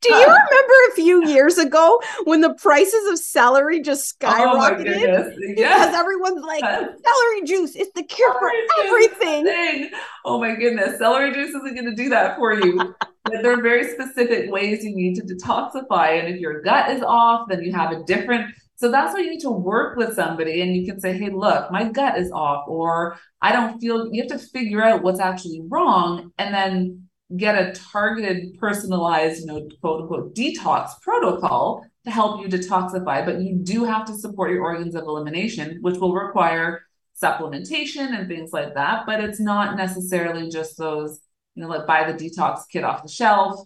do 0.00 0.14
you 0.14 0.22
remember 0.22 0.74
a 0.90 0.94
few 0.94 1.26
years 1.26 1.58
ago 1.58 2.00
when 2.24 2.40
the 2.40 2.54
prices 2.54 3.10
of 3.10 3.18
celery 3.18 3.82
just 3.82 4.16
oh 4.22 4.26
skyrocketed? 4.26 5.08
Oh 5.08 5.32
because 5.56 5.94
everyone's 5.94 6.44
like, 6.44 6.62
celery 6.62 7.42
juice 7.44 7.74
is 7.74 7.90
the 7.96 8.04
cure 8.04 8.32
celery 8.32 8.68
for 8.76 8.84
everything. 8.86 9.90
Oh 10.24 10.38
my 10.38 10.54
goodness. 10.54 10.98
Celery 10.98 11.32
juice 11.32 11.50
isn't 11.50 11.74
going 11.74 11.86
to 11.86 11.94
do 11.94 12.08
that 12.08 12.36
for 12.36 12.54
you. 12.54 12.94
there 13.30 13.58
are 13.58 13.62
very 13.62 13.90
specific 13.90 14.50
ways 14.52 14.84
you 14.84 14.94
need 14.94 15.16
to 15.16 15.22
detoxify. 15.22 16.20
And 16.20 16.32
if 16.32 16.40
your 16.40 16.62
gut 16.62 16.90
is 16.90 17.02
off, 17.02 17.48
then 17.48 17.62
you 17.64 17.72
have 17.72 17.90
a 17.90 18.04
different 18.04 18.54
so 18.76 18.90
that's 18.90 19.14
why 19.14 19.20
you 19.20 19.30
need 19.30 19.40
to 19.40 19.50
work 19.50 19.96
with 19.96 20.14
somebody 20.14 20.60
and 20.60 20.76
you 20.76 20.84
can 20.84 21.00
say, 21.00 21.16
hey, 21.16 21.30
look, 21.30 21.70
my 21.70 21.84
gut 21.88 22.18
is 22.18 22.30
off, 22.32 22.64
or 22.66 23.18
I 23.40 23.52
don't 23.52 23.78
feel, 23.78 24.08
you 24.12 24.22
have 24.22 24.30
to 24.38 24.46
figure 24.46 24.82
out 24.82 25.02
what's 25.02 25.20
actually 25.20 25.62
wrong 25.68 26.32
and 26.38 26.52
then 26.54 27.08
get 27.36 27.56
a 27.56 27.72
targeted, 27.92 28.58
personalized, 28.58 29.40
you 29.40 29.46
know, 29.46 29.68
quote 29.80 30.02
unquote, 30.02 30.34
detox 30.34 30.90
protocol 31.02 31.84
to 32.04 32.10
help 32.10 32.42
you 32.42 32.48
detoxify. 32.48 33.24
But 33.24 33.40
you 33.40 33.56
do 33.62 33.84
have 33.84 34.06
to 34.06 34.14
support 34.14 34.50
your 34.50 34.62
organs 34.62 34.94
of 34.94 35.04
elimination, 35.04 35.78
which 35.80 35.98
will 35.98 36.12
require 36.12 36.82
supplementation 37.20 38.18
and 38.18 38.28
things 38.28 38.52
like 38.52 38.74
that. 38.74 39.04
But 39.06 39.22
it's 39.22 39.40
not 39.40 39.76
necessarily 39.76 40.50
just 40.50 40.76
those, 40.76 41.20
you 41.54 41.62
know, 41.62 41.68
like 41.68 41.86
buy 41.86 42.10
the 42.10 42.18
detox 42.18 42.62
kit 42.70 42.84
off 42.84 43.02
the 43.02 43.08
shelf, 43.08 43.60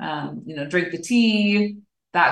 um, 0.00 0.42
you 0.46 0.56
know, 0.56 0.66
drink 0.66 0.90
the 0.90 0.98
tea, 0.98 1.78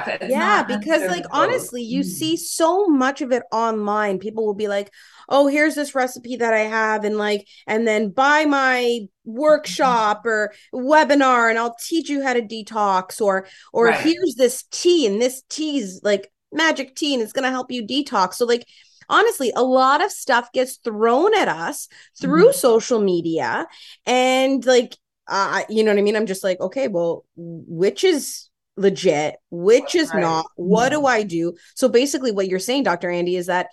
that 0.07 0.29
yeah 0.29 0.63
because 0.63 1.03
like 1.09 1.25
honestly 1.31 1.83
you 1.83 2.01
mm. 2.01 2.05
see 2.05 2.37
so 2.37 2.87
much 2.87 3.21
of 3.21 3.33
it 3.33 3.43
online 3.53 4.19
people 4.19 4.45
will 4.45 4.55
be 4.55 4.69
like 4.69 4.91
oh 5.29 5.47
here's 5.47 5.75
this 5.75 5.95
recipe 5.95 6.37
that 6.37 6.53
i 6.55 6.61
have 6.61 7.05
and 7.05 7.17
like 7.17 7.47
and 7.67 7.87
then 7.87 8.11
buy 8.11 8.45
my 8.45 9.01
workshop 9.25 10.25
or 10.25 10.53
webinar 10.75 11.49
and 11.49 11.59
i'll 11.59 11.77
teach 11.81 12.09
you 12.09 12.23
how 12.23 12.33
to 12.33 12.43
detox 12.43 13.21
or 13.21 13.47
or 13.73 13.87
right. 13.87 14.01
here's 14.01 14.35
this 14.37 14.65
tea 14.71 15.07
and 15.07 15.21
this 15.21 15.43
tea's 15.49 16.01
like 16.03 16.31
magic 16.53 16.95
tea 16.95 17.15
and 17.15 17.23
it's 17.23 17.33
going 17.33 17.45
to 17.45 17.51
help 17.51 17.71
you 17.71 17.87
detox 17.87 18.35
so 18.35 18.47
like 18.47 18.67
honestly 19.09 19.53
a 19.55 19.63
lot 19.63 20.03
of 20.03 20.11
stuff 20.11 20.51
gets 20.53 20.77
thrown 20.77 21.35
at 21.37 21.49
us 21.49 21.89
through 22.21 22.49
mm-hmm. 22.49 22.59
social 22.59 23.01
media 23.01 23.67
and 24.05 24.65
like 24.65 24.97
uh, 25.29 25.63
you 25.69 25.83
know 25.83 25.91
what 25.91 25.99
i 25.99 26.03
mean 26.03 26.17
i'm 26.17 26.27
just 26.27 26.45
like 26.45 26.61
okay 26.61 26.87
well 26.89 27.25
which 27.37 28.05
is 28.05 28.49
legit, 28.77 29.37
which 29.51 29.95
is 29.95 30.11
right. 30.13 30.21
not. 30.21 30.47
What 30.57 30.91
do 30.91 31.07
I 31.07 31.23
do? 31.23 31.55
So 31.75 31.89
basically, 31.89 32.33
what 32.33 32.49
you're 32.49 32.59
saying, 32.59 32.85
Dr. 32.85 33.09
Andi, 33.09 33.39
is 33.39 33.47
that 33.47 33.69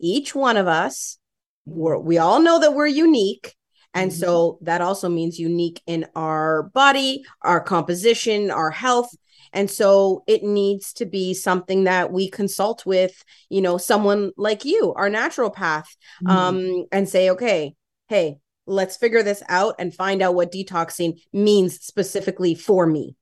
each 0.00 0.34
one 0.34 0.56
of 0.56 0.66
us, 0.66 1.18
we're, 1.64 1.98
we 1.98 2.18
all 2.18 2.40
know 2.40 2.60
that 2.60 2.74
we're 2.74 2.86
unique. 2.86 3.54
And 3.94 4.10
mm-hmm. 4.10 4.20
so 4.20 4.58
that 4.62 4.80
also 4.80 5.08
means 5.08 5.38
unique 5.38 5.82
in 5.86 6.06
our 6.14 6.64
body, 6.74 7.24
our 7.42 7.60
composition, 7.60 8.50
our 8.50 8.70
health. 8.70 9.10
And 9.52 9.70
so 9.70 10.22
it 10.26 10.42
needs 10.42 10.92
to 10.94 11.06
be 11.06 11.32
something 11.32 11.84
that 11.84 12.12
we 12.12 12.28
consult 12.28 12.84
with, 12.84 13.24
you 13.48 13.62
know, 13.62 13.78
someone 13.78 14.32
like 14.36 14.64
you, 14.64 14.92
our 14.96 15.08
naturopath, 15.08 15.86
mm-hmm. 16.22 16.28
um, 16.28 16.84
and 16.92 17.08
say, 17.08 17.30
okay, 17.30 17.74
hey, 18.08 18.36
let's 18.66 18.96
figure 18.96 19.22
this 19.22 19.42
out 19.48 19.76
and 19.78 19.94
find 19.94 20.20
out 20.20 20.34
what 20.34 20.52
detoxing 20.52 21.20
means 21.32 21.80
specifically 21.80 22.54
for 22.54 22.86
me 22.86 23.16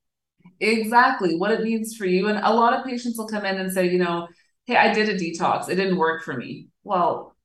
exactly 0.59 1.37
what 1.37 1.51
it 1.51 1.63
means 1.63 1.95
for 1.95 2.05
you. 2.05 2.27
And 2.27 2.39
a 2.39 2.53
lot 2.53 2.73
of 2.73 2.85
patients 2.85 3.17
will 3.17 3.27
come 3.27 3.45
in 3.45 3.57
and 3.57 3.71
say, 3.71 3.89
you 3.89 3.97
know, 3.97 4.27
hey, 4.65 4.75
I 4.75 4.93
did 4.93 5.09
a 5.09 5.17
detox, 5.17 5.69
it 5.69 5.75
didn't 5.75 5.97
work 5.97 6.23
for 6.23 6.35
me. 6.35 6.67
Well, 6.83 7.35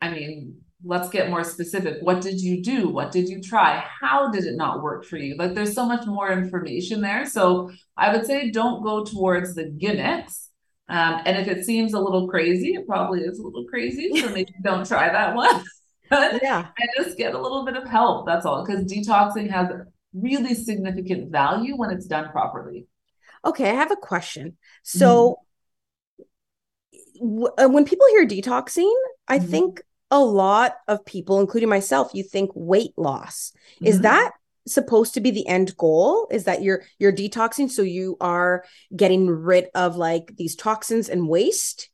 I 0.00 0.10
mean, 0.10 0.60
let's 0.84 1.10
get 1.10 1.30
more 1.30 1.44
specific. 1.44 1.98
What 2.00 2.22
did 2.22 2.40
you 2.40 2.62
do? 2.62 2.88
What 2.88 3.12
did 3.12 3.28
you 3.28 3.42
try? 3.42 3.84
How 4.00 4.30
did 4.30 4.44
it 4.44 4.56
not 4.56 4.82
work 4.82 5.04
for 5.04 5.16
you? 5.16 5.36
Like 5.36 5.54
there's 5.54 5.74
so 5.74 5.84
much 5.84 6.06
more 6.06 6.32
information 6.32 7.00
there. 7.00 7.26
So 7.26 7.70
I 7.96 8.14
would 8.14 8.24
say 8.26 8.50
don't 8.50 8.82
go 8.82 9.04
towards 9.04 9.54
the 9.54 9.64
gimmicks. 9.64 10.48
Um, 10.88 11.20
and 11.24 11.36
if 11.36 11.46
it 11.46 11.64
seems 11.64 11.92
a 11.92 12.00
little 12.00 12.28
crazy, 12.28 12.74
it 12.74 12.86
probably 12.86 13.20
is 13.20 13.38
a 13.38 13.42
little 13.42 13.64
crazy. 13.66 14.10
So 14.20 14.28
maybe 14.32 14.52
don't 14.62 14.86
try 14.86 15.10
that 15.10 15.34
one. 15.36 15.62
yeah. 16.10 16.66
And 16.78 16.90
just 16.96 17.16
get 17.16 17.34
a 17.34 17.40
little 17.40 17.64
bit 17.64 17.76
of 17.76 17.88
help. 17.88 18.26
That's 18.26 18.46
all. 18.46 18.64
Because 18.64 18.84
detoxing 18.84 19.50
has 19.50 19.70
really 20.12 20.54
significant 20.54 21.30
value 21.30 21.76
when 21.76 21.90
it's 21.90 22.06
done 22.06 22.30
properly. 22.30 22.86
Okay, 23.44 23.70
I 23.70 23.74
have 23.74 23.90
a 23.90 23.96
question. 23.96 24.56
So, 24.82 25.38
mm-hmm. 26.20 27.28
w- 27.36 27.54
uh, 27.58 27.68
when 27.68 27.84
people 27.84 28.06
hear 28.08 28.26
detoxing, 28.26 28.92
I 29.28 29.38
mm-hmm. 29.38 29.50
think 29.50 29.82
a 30.10 30.20
lot 30.20 30.76
of 30.88 31.04
people, 31.04 31.40
including 31.40 31.68
myself, 31.68 32.10
you 32.14 32.22
think 32.22 32.50
weight 32.54 32.92
loss. 32.96 33.52
Mm-hmm. 33.76 33.86
Is 33.86 34.00
that 34.00 34.32
supposed 34.66 35.14
to 35.14 35.20
be 35.20 35.30
the 35.30 35.46
end 35.46 35.76
goal? 35.76 36.28
Is 36.30 36.44
that 36.44 36.62
you're 36.62 36.82
you're 36.98 37.12
detoxing 37.12 37.70
so 37.70 37.82
you 37.82 38.16
are 38.20 38.64
getting 38.94 39.28
rid 39.28 39.68
of 39.74 39.96
like 39.96 40.34
these 40.36 40.56
toxins 40.56 41.08
and 41.08 41.28
waste? 41.28 41.89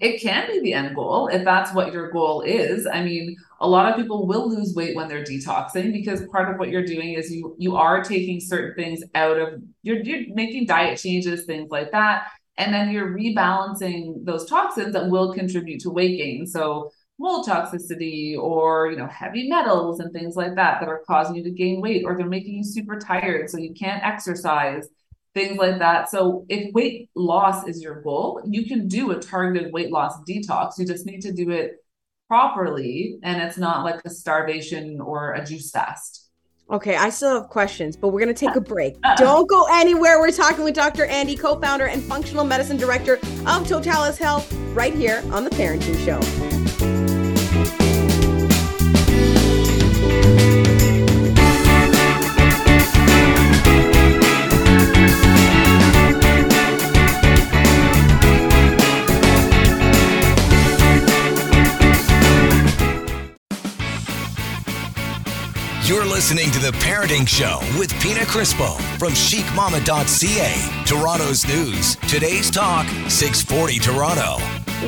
It 0.00 0.20
can 0.20 0.48
be 0.48 0.60
the 0.60 0.72
end 0.72 0.94
goal 0.94 1.28
if 1.28 1.44
that's 1.44 1.72
what 1.74 1.92
your 1.92 2.10
goal 2.10 2.42
is. 2.42 2.86
I 2.86 3.02
mean, 3.02 3.36
a 3.60 3.68
lot 3.68 3.90
of 3.90 3.96
people 3.96 4.26
will 4.26 4.48
lose 4.48 4.74
weight 4.74 4.96
when 4.96 5.08
they're 5.08 5.24
detoxing 5.24 5.92
because 5.92 6.26
part 6.28 6.50
of 6.50 6.58
what 6.58 6.68
you're 6.68 6.84
doing 6.84 7.14
is 7.14 7.30
you 7.32 7.54
you 7.58 7.76
are 7.76 8.02
taking 8.02 8.40
certain 8.40 8.74
things 8.74 9.02
out 9.14 9.38
of 9.38 9.62
you're 9.82 10.02
you're 10.02 10.34
making 10.34 10.66
diet 10.66 10.98
changes, 10.98 11.44
things 11.44 11.70
like 11.70 11.92
that, 11.92 12.28
and 12.56 12.72
then 12.72 12.90
you're 12.90 13.16
rebalancing 13.16 14.24
those 14.24 14.48
toxins 14.48 14.92
that 14.92 15.08
will 15.08 15.32
contribute 15.32 15.80
to 15.80 15.90
weight 15.90 16.16
gain. 16.18 16.46
So 16.46 16.90
mold 17.18 17.46
toxicity 17.46 18.36
or 18.36 18.90
you 18.90 18.96
know 18.96 19.06
heavy 19.06 19.48
metals 19.48 20.00
and 20.00 20.12
things 20.12 20.34
like 20.36 20.54
that 20.56 20.80
that 20.80 20.88
are 20.88 21.02
causing 21.06 21.36
you 21.36 21.44
to 21.44 21.50
gain 21.50 21.80
weight 21.80 22.04
or 22.04 22.16
they're 22.16 22.26
making 22.26 22.54
you 22.54 22.64
super 22.64 22.98
tired 22.98 23.48
so 23.48 23.56
you 23.56 23.72
can't 23.72 24.04
exercise 24.04 24.88
things 25.34 25.58
like 25.58 25.78
that 25.78 26.08
so 26.08 26.46
if 26.48 26.72
weight 26.72 27.10
loss 27.14 27.66
is 27.66 27.82
your 27.82 28.00
goal 28.02 28.40
you 28.46 28.64
can 28.66 28.88
do 28.88 29.10
a 29.10 29.20
targeted 29.20 29.72
weight 29.72 29.90
loss 29.90 30.14
detox 30.28 30.78
you 30.78 30.86
just 30.86 31.06
need 31.06 31.20
to 31.20 31.32
do 31.32 31.50
it 31.50 31.84
properly 32.28 33.18
and 33.22 33.42
it's 33.42 33.58
not 33.58 33.84
like 33.84 34.00
a 34.04 34.10
starvation 34.10 35.00
or 35.00 35.34
a 35.34 35.44
juice 35.44 35.70
fast 35.70 36.24
Okay, 36.70 36.96
I 36.96 37.10
still 37.10 37.42
have 37.42 37.50
questions, 37.50 37.94
but 37.94 38.08
we're 38.08 38.20
going 38.20 38.34
to 38.34 38.46
take 38.46 38.56
a 38.56 38.60
break. 38.74 38.96
Don't 39.16 39.48
go 39.48 39.66
anywhere. 39.70 40.18
We're 40.18 40.30
talking 40.30 40.64
with 40.64 40.74
Dr. 40.74 41.06
Andi, 41.06 41.38
co 41.38 41.60
founder 41.60 41.88
and 41.88 42.02
functional 42.02 42.44
medicine 42.44 42.78
director 42.78 43.16
of 43.46 43.68
Totalis 43.68 44.16
Health, 44.16 44.50
right 44.72 44.94
here 44.94 45.22
on 45.30 45.44
The 45.44 45.50
Parenting 45.50 46.02
Show. 46.04 46.53
Listening 66.14 66.52
to 66.52 66.60
The 66.60 66.70
Parenting 66.78 67.26
Show 67.26 67.58
with 67.76 67.92
Pina 68.00 68.20
Crispo 68.20 68.76
from 69.00 69.14
chicmamma.ca, 69.14 70.84
Toronto's 70.86 71.44
news. 71.44 71.96
Today's 72.08 72.52
talk, 72.52 72.86
640 73.10 73.80
Toronto. 73.80 74.36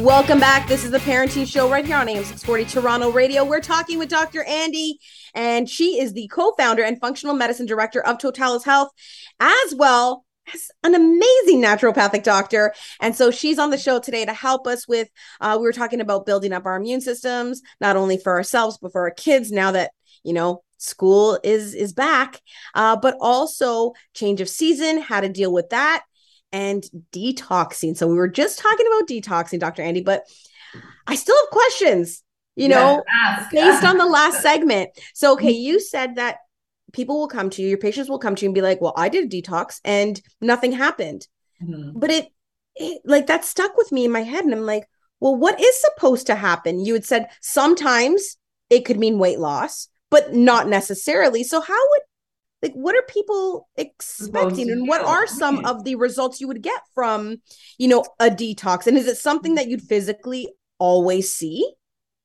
Welcome 0.00 0.38
back. 0.38 0.68
This 0.68 0.84
is 0.84 0.92
The 0.92 1.00
Parenting 1.00 1.44
Show 1.44 1.68
right 1.68 1.84
here 1.84 1.96
on 1.96 2.08
AM 2.08 2.22
640 2.22 2.66
Toronto 2.66 3.10
Radio. 3.10 3.44
We're 3.44 3.58
talking 3.58 3.98
with 3.98 4.08
Dr. 4.08 4.44
Andi, 4.48 4.98
and 5.34 5.68
she 5.68 5.98
is 5.98 6.12
the 6.12 6.28
co 6.28 6.52
founder 6.56 6.84
and 6.84 7.00
functional 7.00 7.34
medicine 7.34 7.66
director 7.66 8.00
of 8.06 8.18
Totalis 8.18 8.62
Health, 8.62 8.92
as 9.40 9.74
well 9.74 10.24
as 10.54 10.70
an 10.84 10.94
amazing 10.94 11.60
naturopathic 11.60 12.22
doctor. 12.22 12.72
And 13.00 13.16
so 13.16 13.32
she's 13.32 13.58
on 13.58 13.70
the 13.70 13.78
show 13.78 13.98
today 13.98 14.24
to 14.24 14.32
help 14.32 14.68
us 14.68 14.86
with, 14.86 15.08
uh, 15.40 15.56
we 15.58 15.64
were 15.64 15.72
talking 15.72 16.00
about 16.00 16.24
building 16.24 16.52
up 16.52 16.66
our 16.66 16.76
immune 16.76 17.00
systems, 17.00 17.62
not 17.80 17.96
only 17.96 18.16
for 18.16 18.32
ourselves, 18.32 18.78
but 18.80 18.92
for 18.92 19.00
our 19.00 19.10
kids 19.10 19.50
now 19.50 19.72
that, 19.72 19.90
you 20.22 20.32
know, 20.32 20.62
school 20.78 21.38
is 21.42 21.74
is 21.74 21.92
back 21.92 22.40
uh, 22.74 22.96
but 22.96 23.16
also 23.20 23.92
change 24.14 24.40
of 24.40 24.48
season 24.48 25.00
how 25.00 25.20
to 25.20 25.28
deal 25.28 25.52
with 25.52 25.70
that 25.70 26.02
and 26.52 26.84
detoxing. 27.12 27.96
So 27.96 28.06
we 28.06 28.14
were 28.14 28.28
just 28.28 28.58
talking 28.58 28.86
about 28.86 29.08
detoxing 29.08 29.58
dr 29.60 29.82
andi 29.82 30.04
but 30.04 30.24
i 31.06 31.14
still 31.14 31.36
have 31.36 31.50
questions 31.50 32.22
you 32.54 32.68
know 32.68 33.02
ask, 33.24 33.50
based 33.50 33.84
on 33.84 33.98
the 33.98 34.06
last 34.06 34.42
segment. 34.42 34.90
So 35.14 35.32
okay 35.34 35.50
you 35.50 35.80
said 35.80 36.16
that 36.16 36.38
people 36.92 37.18
will 37.18 37.28
come 37.28 37.50
to 37.50 37.62
you 37.62 37.68
your 37.68 37.78
patients 37.78 38.08
will 38.08 38.18
come 38.18 38.34
to 38.36 38.42
you 38.42 38.48
and 38.48 38.54
be 38.54 38.62
like 38.62 38.80
well 38.80 38.94
i 38.96 39.08
did 39.08 39.24
a 39.24 39.28
detox 39.28 39.80
and 39.84 40.20
nothing 40.40 40.72
happened. 40.72 41.26
Mhm. 41.62 41.92
but 41.96 42.10
it, 42.10 42.28
it 42.76 43.00
like 43.04 43.26
that 43.28 43.44
stuck 43.44 43.76
with 43.76 43.90
me 43.90 44.04
in 44.04 44.12
my 44.12 44.22
head 44.22 44.44
and 44.44 44.52
i'm 44.52 44.66
like 44.66 44.86
well 45.20 45.34
what 45.34 45.58
is 45.60 45.80
supposed 45.80 46.26
to 46.26 46.34
happen? 46.34 46.84
You 46.84 46.94
had 46.94 47.04
said 47.04 47.28
sometimes 47.40 48.36
it 48.68 48.84
could 48.84 48.98
mean 48.98 49.18
weight 49.18 49.38
loss 49.38 49.88
but 50.10 50.34
not 50.34 50.68
necessarily 50.68 51.42
so 51.44 51.60
how 51.60 51.74
would 51.90 52.02
like 52.62 52.72
what 52.74 52.94
are 52.94 53.02
people 53.08 53.68
expecting 53.76 54.70
and 54.70 54.88
what 54.88 55.04
are 55.06 55.26
some 55.26 55.58
of 55.64 55.84
the 55.84 55.94
results 55.94 56.40
you 56.40 56.48
would 56.48 56.62
get 56.62 56.80
from 56.94 57.36
you 57.78 57.88
know 57.88 58.04
a 58.20 58.30
detox 58.30 58.86
and 58.86 58.96
is 58.96 59.06
it 59.06 59.16
something 59.16 59.54
that 59.56 59.68
you'd 59.68 59.82
physically 59.82 60.48
always 60.78 61.32
see 61.32 61.72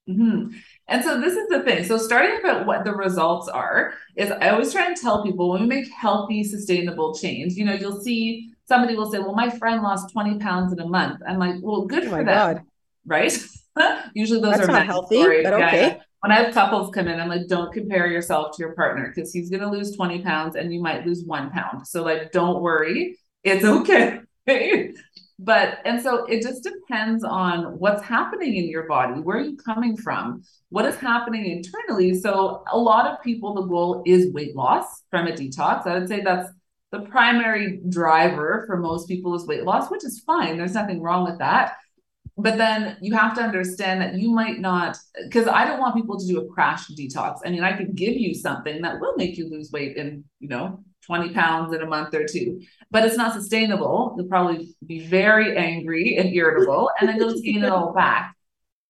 hmm 0.08 0.48
And 0.88 1.04
so 1.04 1.22
this 1.22 1.36
is 1.36 1.48
the 1.50 1.62
thing. 1.64 1.84
So 1.86 1.98
starting 1.98 2.40
about 2.40 2.66
what 2.66 2.84
the 2.84 2.94
results 2.94 3.48
are 3.48 3.94
is 4.16 4.32
I 4.32 4.50
always 4.50 4.74
try 4.74 4.88
and 4.88 4.98
tell 4.98 5.24
people 5.24 5.50
when 5.52 5.62
we 5.62 5.68
make 5.68 5.90
healthy, 5.94 6.44
sustainable 6.44 7.14
change, 7.16 7.54
you 7.54 7.64
know, 7.64 7.74
you'll 7.74 8.02
see 8.02 8.50
somebody 8.68 8.96
will 8.96 9.10
say, 9.12 9.20
well, 9.20 9.34
my 9.34 9.50
friend 9.50 9.82
lost 9.84 10.12
20 10.12 10.40
pounds 10.40 10.74
in 10.74 10.80
a 10.80 10.88
month. 10.88 11.22
I'm 11.28 11.38
like, 11.38 11.56
well, 11.62 11.86
good 11.86 12.06
Oh 12.06 12.10
for. 12.10 12.24
God. 12.26 12.62
Right. 13.06 13.38
Usually 14.14 14.42
those 14.42 14.58
That's 14.58 14.70
are 14.70 14.72
not 14.72 14.86
healthy, 14.86 15.18
stories. 15.18 15.44
but 15.44 15.54
okay. 15.54 16.00
When 16.22 16.32
I 16.32 16.44
have 16.44 16.54
couples 16.54 16.92
come 16.94 17.08
in, 17.08 17.20
I'm 17.20 17.30
like, 17.30 17.48
don't 17.48 17.74
compare 17.74 18.08
yourself 18.08 18.56
to 18.56 18.62
your 18.62 18.74
partner 18.74 19.12
because 19.14 19.34
he's 19.34 19.50
going 19.50 19.62
to 19.62 19.70
lose 19.70 19.96
20 19.96 20.22
pounds 20.22 20.56
and 20.56 20.74
you 20.74 20.82
might 20.82 21.06
lose 21.06 21.24
one 21.26 21.50
pound. 21.50 21.88
So 21.88 22.04
like, 22.04 22.32
don't 22.32 22.62
worry. 22.62 23.18
It's 23.44 23.66
okay. 23.66 24.20
But, 25.44 25.80
and 25.86 26.00
so 26.00 26.26
it 26.26 26.44
just 26.44 26.64
depends 26.64 27.24
on 27.24 27.80
what's 27.80 28.04
happening 28.04 28.58
in 28.58 28.70
your 28.70 28.84
body. 28.84 29.22
Where 29.22 29.38
are 29.38 29.42
you 29.42 29.58
coming 29.58 29.98
from? 29.98 30.44
What 30.70 30.86
is 30.86 30.96
happening 30.98 31.48
internally? 31.48 32.14
So, 32.14 32.64
a 32.72 32.78
lot 32.78 33.08
of 33.12 33.24
people, 33.24 33.56
the 33.56 33.64
goal 33.64 34.04
is 34.06 34.32
weight 34.34 34.56
loss 34.56 34.86
from 35.10 35.26
a 35.26 35.32
detox. 35.32 35.88
I 35.88 35.98
would 35.98 36.08
say 36.08 36.22
that's 36.22 36.52
the 36.92 37.00
primary 37.00 37.82
driver 37.90 38.66
for 38.68 38.78
most 38.78 39.08
people 39.08 39.34
is 39.34 39.48
weight 39.48 39.64
loss, 39.64 39.90
which 39.90 40.06
is 40.06 40.20
fine. 40.20 40.58
There's 40.58 40.76
nothing 40.76 41.02
wrong 41.02 41.24
with 41.24 41.40
that. 41.40 41.78
But 42.38 42.58
then 42.58 42.98
you 43.02 43.14
have 43.14 43.36
to 43.36 43.42
understand 43.42 44.02
that 44.02 44.16
you 44.16 44.32
might 44.32 44.60
not, 44.60 44.98
because 45.24 45.48
I 45.48 45.66
don't 45.66 45.80
want 45.80 45.96
people 45.96 46.18
to 46.20 46.26
do 46.26 46.40
a 46.40 46.48
crash 46.48 46.88
detox. 46.88 47.40
I 47.46 47.50
mean, 47.50 47.64
I 47.64 47.74
could 47.74 47.96
give 47.96 48.16
you 48.16 48.34
something 48.34 48.82
that 48.82 49.00
will 49.00 49.16
make 49.18 49.38
you 49.38 49.50
lose 49.50 49.72
weight 49.72 49.98
in, 49.98 50.24
you 50.40 50.48
know, 50.48 50.84
20 51.06 51.34
pounds 51.34 51.74
in 51.74 51.82
a 51.82 51.86
month 51.86 52.14
or 52.14 52.26
two, 52.26 52.62
but 52.90 53.06
it's 53.06 53.18
not 53.18 53.34
sustainable. 53.34 54.14
You'll 54.18 54.28
probably 54.28 54.76
be 54.86 55.00
very 55.00 55.58
angry 55.58 56.16
and 56.18 56.34
irritable, 56.34 56.90
and 57.00 57.10
then 57.10 57.18
you'll 57.18 57.42
gain 57.42 57.64
it 57.64 57.72
all 57.72 57.94
back. 57.94 58.36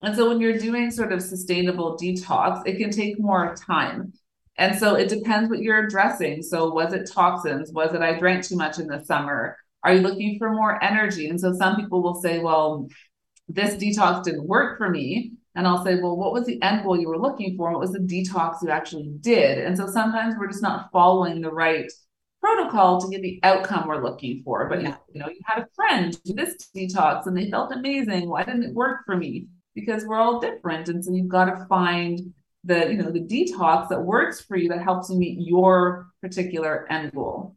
And 0.02 0.16
so 0.16 0.28
when 0.28 0.40
you're 0.40 0.58
doing 0.58 0.92
sort 0.92 1.12
of 1.12 1.22
sustainable 1.22 1.98
detox, 1.98 2.64
it 2.66 2.78
can 2.78 2.92
take 2.92 3.20
more 3.20 3.56
time. 3.56 4.14
And 4.58 4.78
so 4.78 4.96
it 4.96 5.10
depends 5.10 5.50
what 5.50 5.60
you're 5.60 5.86
addressing. 5.86 6.44
So 6.44 6.72
was 6.72 6.94
it 6.94 7.10
toxins? 7.12 7.72
Was 7.72 7.94
it 7.94 8.02
I 8.02 8.20
drank 8.20 8.44
too 8.44 8.58
much 8.58 8.78
in 8.78 8.88
the 8.88 9.04
summer? 9.06 9.58
Are 9.84 9.94
you 9.94 10.02
looking 10.02 10.38
for 10.38 10.52
more 10.52 10.84
energy? 10.84 11.30
And 11.30 11.40
so 11.40 11.54
some 11.54 11.76
people 11.76 12.04
will 12.04 12.22
say, 12.22 12.40
well, 12.40 12.88
this 13.54 13.76
detox 13.76 14.24
didn't 14.24 14.48
work 14.48 14.78
for 14.78 14.90
me. 14.90 15.34
And 15.56 15.68
I'll 15.68 15.84
say, 15.84 15.96
well, 16.00 16.16
what 16.16 16.32
was 16.32 16.46
the 16.46 16.62
end 16.62 16.84
goal 16.84 17.00
you 17.00 17.10
were 17.10 17.18
looking 17.20 17.58
for? 17.58 17.72
What 17.72 17.82
was 17.82 17.92
the 17.92 18.00
detox 18.00 18.62
you 18.64 18.70
actually 18.70 19.12
did? 19.20 19.58
And 19.60 19.78
so 19.78 19.86
sometimes 19.88 20.36
we're 20.38 20.48
just 20.48 20.62
not 20.62 20.90
following 20.94 21.42
the 21.42 21.52
right 21.52 21.92
protocol 22.40 23.02
to 23.02 23.10
get 23.10 23.22
the 23.22 23.40
outcome 23.44 23.88
we're 23.88 24.02
looking 24.04 24.42
for. 24.44 24.70
But 24.70 24.82
Yeah. 24.82 24.96
you 25.14 25.20
know, 25.20 25.28
you 25.28 25.40
had 25.46 25.62
a 25.64 25.68
friend 25.76 26.18
do 26.24 26.34
this 26.34 26.70
detox 26.76 27.28
and 27.28 27.36
they 27.36 27.50
felt 27.52 27.74
amazing. 27.74 28.30
Why 28.30 28.44
didn't 28.44 28.64
it 28.64 28.74
work 28.74 29.02
for 29.06 29.16
me? 29.18 29.48
Because 29.76 30.06
we're 30.06 30.16
all 30.20 30.40
different. 30.40 30.88
And 30.90 31.04
so 31.04 31.12
you've 31.14 31.28
got 31.28 31.46
to 31.46 31.66
find 31.68 32.34
the, 32.64 32.90
you 32.92 32.98
know, 32.98 33.12
the 33.12 33.20
detox 33.20 33.90
that 33.90 34.02
works 34.02 34.42
for 34.42 34.56
you 34.56 34.70
that 34.70 34.82
helps 34.82 35.10
you 35.10 35.18
meet 35.18 35.38
your 35.40 36.08
particular 36.22 36.92
end 36.92 37.12
goal. 37.12 37.56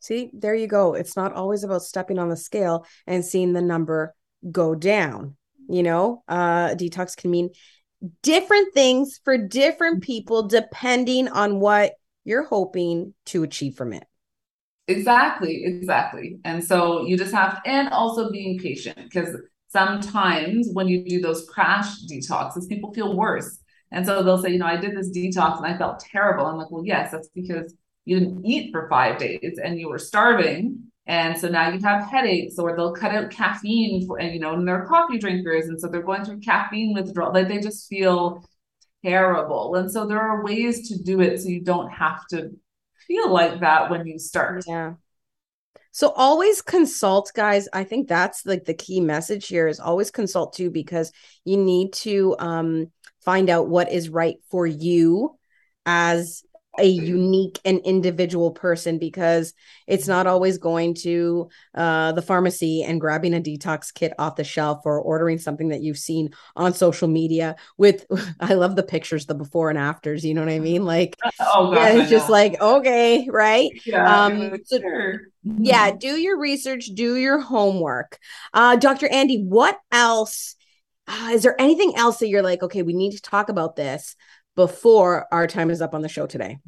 See, 0.00 0.30
there 0.32 0.54
you 0.54 0.66
go. 0.66 0.94
It's 0.94 1.16
not 1.16 1.34
always 1.34 1.62
about 1.64 1.82
stepping 1.82 2.18
on 2.18 2.28
the 2.28 2.36
scale 2.36 2.86
and 3.06 3.24
seeing 3.24 3.52
the 3.52 3.60
number 3.62 4.14
go 4.48 4.74
down. 4.74 5.36
You 5.68 5.82
know, 5.82 6.24
uh, 6.26 6.70
detox 6.70 7.16
can 7.16 7.30
mean 7.30 7.50
different 8.22 8.74
things 8.74 9.20
for 9.24 9.38
different 9.38 10.02
people 10.02 10.48
depending 10.48 11.28
on 11.28 11.60
what 11.60 11.92
you're 12.24 12.46
hoping 12.46 13.14
to 13.26 13.42
achieve 13.42 13.76
from 13.76 13.92
it. 13.92 14.04
Exactly, 14.88 15.62
exactly. 15.64 16.38
And 16.44 16.64
so 16.64 17.06
you 17.06 17.16
just 17.16 17.32
have, 17.32 17.60
and 17.64 17.88
also 17.90 18.30
being 18.30 18.58
patient 18.58 18.98
because 18.98 19.36
sometimes 19.68 20.68
when 20.72 20.88
you 20.88 21.04
do 21.04 21.20
those 21.20 21.48
crash 21.48 21.86
detoxes, 22.10 22.68
people 22.68 22.92
feel 22.92 23.16
worse. 23.16 23.58
And 23.92 24.04
so 24.04 24.22
they'll 24.22 24.42
say, 24.42 24.50
you 24.50 24.58
know, 24.58 24.66
I 24.66 24.76
did 24.76 24.96
this 24.96 25.10
detox 25.10 25.58
and 25.58 25.66
I 25.66 25.78
felt 25.78 26.00
terrible. 26.00 26.46
I'm 26.46 26.56
like, 26.56 26.70
well, 26.70 26.84
yes, 26.84 27.12
that's 27.12 27.28
because 27.34 27.74
you 28.04 28.18
didn't 28.18 28.44
eat 28.44 28.72
for 28.72 28.88
five 28.88 29.18
days 29.18 29.58
and 29.62 29.78
you 29.78 29.88
were 29.88 29.98
starving. 29.98 30.89
And 31.10 31.36
so 31.36 31.48
now 31.48 31.70
you 31.72 31.80
have 31.80 32.08
headaches, 32.08 32.56
or 32.56 32.76
they'll 32.76 32.94
cut 32.94 33.12
out 33.12 33.32
caffeine 33.32 34.06
for, 34.06 34.20
and 34.20 34.32
you 34.32 34.38
know, 34.38 34.54
and 34.54 34.66
they're 34.66 34.86
coffee 34.86 35.18
drinkers. 35.18 35.66
And 35.66 35.80
so 35.80 35.88
they're 35.88 36.02
going 36.02 36.24
through 36.24 36.38
caffeine 36.38 36.94
withdrawal. 36.94 37.32
Like 37.34 37.48
they 37.48 37.58
just 37.58 37.88
feel 37.88 38.44
terrible. 39.04 39.74
And 39.74 39.90
so 39.90 40.06
there 40.06 40.20
are 40.20 40.44
ways 40.44 40.88
to 40.88 41.02
do 41.02 41.20
it 41.20 41.40
so 41.40 41.48
you 41.48 41.64
don't 41.64 41.90
have 41.90 42.20
to 42.28 42.50
feel 43.08 43.28
like 43.32 43.58
that 43.58 43.90
when 43.90 44.06
you 44.06 44.20
start. 44.20 44.62
Yeah. 44.68 44.94
So 45.90 46.10
always 46.10 46.62
consult, 46.62 47.32
guys. 47.34 47.68
I 47.72 47.82
think 47.82 48.06
that's 48.06 48.46
like 48.46 48.64
the 48.64 48.74
key 48.74 49.00
message 49.00 49.48
here 49.48 49.66
is 49.66 49.80
always 49.80 50.12
consult 50.12 50.52
too, 50.52 50.70
because 50.70 51.10
you 51.44 51.56
need 51.56 51.92
to 51.94 52.36
um, 52.38 52.92
find 53.24 53.50
out 53.50 53.68
what 53.68 53.90
is 53.90 54.08
right 54.08 54.36
for 54.48 54.64
you 54.64 55.36
as 55.86 56.44
a 56.78 56.84
unique 56.86 57.58
and 57.64 57.80
individual 57.80 58.52
person 58.52 58.96
because 58.98 59.52
it's 59.86 60.06
not 60.06 60.26
always 60.26 60.56
going 60.56 60.94
to 60.94 61.48
uh, 61.74 62.12
the 62.12 62.22
pharmacy 62.22 62.82
and 62.82 63.00
grabbing 63.00 63.34
a 63.34 63.40
detox 63.40 63.92
kit 63.92 64.12
off 64.18 64.36
the 64.36 64.44
shelf 64.44 64.82
or 64.84 65.00
ordering 65.00 65.36
something 65.36 65.68
that 65.70 65.82
you've 65.82 65.98
seen 65.98 66.30
on 66.54 66.72
social 66.72 67.08
media 67.08 67.56
with 67.76 68.06
i 68.40 68.54
love 68.54 68.76
the 68.76 68.82
pictures 68.84 69.26
the 69.26 69.34
before 69.34 69.68
and 69.68 69.78
afters 69.78 70.24
you 70.24 70.32
know 70.32 70.42
what 70.42 70.50
i 70.50 70.58
mean? 70.60 70.84
Like 70.84 71.16
Oh, 71.40 71.72
yeah 71.74 71.74
gosh, 71.74 71.88
I 71.88 72.00
it's 72.02 72.10
just 72.10 72.30
like 72.30 72.60
okay 72.60 73.26
right? 73.30 73.70
Yeah, 73.84 74.24
Um, 74.26 74.58
so- 74.64 74.78
sure. 74.78 75.20
yeah 75.42 75.90
do 75.90 76.16
your 76.16 76.38
research 76.38 76.86
do 76.94 77.16
your 77.16 77.40
homework. 77.40 78.18
Uh 78.54 78.76
dr 78.76 79.08
andi 79.08 79.44
what 79.44 79.78
else 79.90 80.54
uh, 81.08 81.30
is 81.32 81.42
there 81.42 81.60
anything 81.60 81.96
else 81.96 82.18
that 82.18 82.28
you're 82.28 82.42
like, 82.42 82.62
okay, 82.62 82.82
we 82.82 82.92
need 82.92 83.10
to 83.12 83.20
talk 83.20 83.48
about 83.48 83.74
this 83.74 84.14
before 84.56 85.26
our 85.32 85.46
time 85.46 85.70
is 85.70 85.80
up 85.80 85.94
on 85.94 86.02
the 86.02 86.08
show 86.08 86.26
today? 86.26 86.58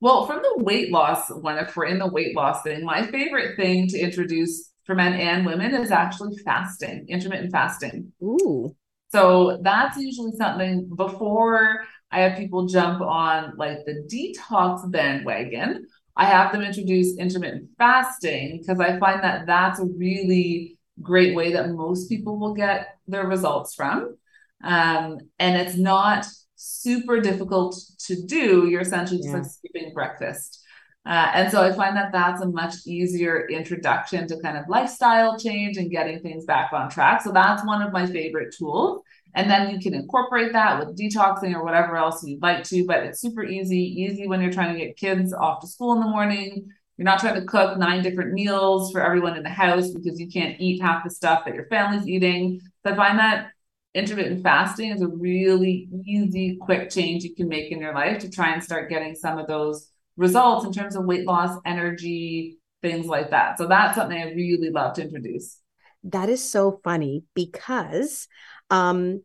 Well, 0.00 0.26
from 0.26 0.42
the 0.42 0.62
weight 0.62 0.92
loss 0.92 1.30
one, 1.30 1.58
if 1.58 1.74
we're 1.76 1.86
in 1.86 1.98
the 1.98 2.06
weight 2.06 2.36
loss 2.36 2.62
thing, 2.62 2.84
my 2.84 3.06
favorite 3.06 3.56
thing 3.56 3.88
to 3.88 3.98
introduce 3.98 4.70
for 4.84 4.94
men 4.94 5.14
and 5.14 5.46
women 5.46 5.74
is 5.74 5.90
actually 5.90 6.36
fasting, 6.44 7.06
intermittent 7.08 7.52
fasting. 7.52 8.12
Ooh. 8.22 8.74
So 9.12 9.58
that's 9.62 9.96
usually 9.96 10.32
something 10.32 10.90
before 10.94 11.84
I 12.10 12.20
have 12.20 12.36
people 12.36 12.66
jump 12.66 13.00
on 13.00 13.54
like 13.56 13.78
the 13.86 14.06
detox 14.12 14.90
bandwagon. 14.90 15.86
I 16.16 16.26
have 16.26 16.52
them 16.52 16.62
introduce 16.62 17.16
intermittent 17.16 17.70
fasting 17.78 18.58
because 18.60 18.80
I 18.80 18.98
find 18.98 19.22
that 19.22 19.46
that's 19.46 19.80
a 19.80 19.84
really 19.84 20.78
great 21.02 21.34
way 21.34 21.52
that 21.52 21.70
most 21.70 22.08
people 22.08 22.38
will 22.38 22.54
get 22.54 22.98
their 23.08 23.26
results 23.26 23.74
from. 23.74 24.16
Um, 24.62 25.18
and 25.38 25.56
it's 25.56 25.76
not 25.76 26.26
super 26.64 27.20
difficult 27.20 27.78
to 28.06 28.22
do. 28.26 28.68
You're 28.68 28.80
essentially 28.80 29.18
just 29.18 29.30
yeah. 29.30 29.36
like 29.38 29.46
skipping 29.46 29.92
breakfast. 29.92 30.60
Uh, 31.06 31.30
and 31.34 31.52
so 31.52 31.62
I 31.62 31.70
find 31.72 31.94
that 31.96 32.12
that's 32.12 32.40
a 32.40 32.48
much 32.48 32.74
easier 32.86 33.46
introduction 33.48 34.26
to 34.26 34.40
kind 34.40 34.56
of 34.56 34.68
lifestyle 34.68 35.38
change 35.38 35.76
and 35.76 35.90
getting 35.90 36.20
things 36.20 36.46
back 36.46 36.72
on 36.72 36.88
track. 36.88 37.20
So 37.20 37.30
that's 37.30 37.64
one 37.64 37.82
of 37.82 37.92
my 37.92 38.06
favorite 38.06 38.54
tools. 38.56 39.02
And 39.34 39.50
then 39.50 39.70
you 39.70 39.80
can 39.80 39.94
incorporate 39.94 40.52
that 40.52 40.78
with 40.78 40.96
detoxing 40.96 41.54
or 41.54 41.62
whatever 41.62 41.96
else 41.96 42.24
you'd 42.24 42.40
like 42.40 42.64
to. 42.64 42.86
But 42.86 43.02
it's 43.02 43.20
super 43.20 43.44
easy, 43.44 43.78
easy 43.78 44.26
when 44.26 44.40
you're 44.40 44.52
trying 44.52 44.72
to 44.72 44.78
get 44.82 44.96
kids 44.96 45.34
off 45.34 45.60
to 45.60 45.66
school 45.66 45.92
in 45.92 46.00
the 46.00 46.08
morning. 46.08 46.68
You're 46.96 47.04
not 47.04 47.18
trying 47.18 47.40
to 47.40 47.46
cook 47.46 47.76
nine 47.76 48.02
different 48.02 48.32
meals 48.32 48.92
for 48.92 49.04
everyone 49.04 49.36
in 49.36 49.42
the 49.42 49.50
house 49.50 49.90
because 49.90 50.18
you 50.18 50.28
can't 50.28 50.58
eat 50.60 50.80
half 50.80 51.04
the 51.04 51.10
stuff 51.10 51.44
that 51.44 51.54
your 51.54 51.66
family's 51.66 52.06
eating. 52.06 52.60
So 52.86 52.92
I 52.92 52.96
find 52.96 53.18
that 53.18 53.48
intermittent 53.94 54.42
fasting 54.42 54.90
is 54.90 55.02
a 55.02 55.08
really 55.08 55.88
easy, 56.04 56.56
quick 56.60 56.90
change 56.90 57.22
you 57.22 57.34
can 57.34 57.48
make 57.48 57.70
in 57.70 57.80
your 57.80 57.94
life 57.94 58.18
to 58.20 58.30
try 58.30 58.52
and 58.52 58.62
start 58.62 58.90
getting 58.90 59.14
some 59.14 59.38
of 59.38 59.46
those 59.46 59.88
results 60.16 60.66
in 60.66 60.72
terms 60.72 60.96
of 60.96 61.04
weight 61.04 61.26
loss, 61.26 61.58
energy, 61.64 62.58
things 62.82 63.06
like 63.06 63.30
that. 63.30 63.56
So 63.56 63.66
that's 63.66 63.96
something 63.96 64.20
I 64.20 64.32
really 64.32 64.70
love 64.70 64.94
to 64.94 65.02
introduce. 65.02 65.58
That 66.04 66.28
is 66.28 66.42
so 66.42 66.80
funny 66.84 67.24
because 67.34 68.28
um, 68.68 69.22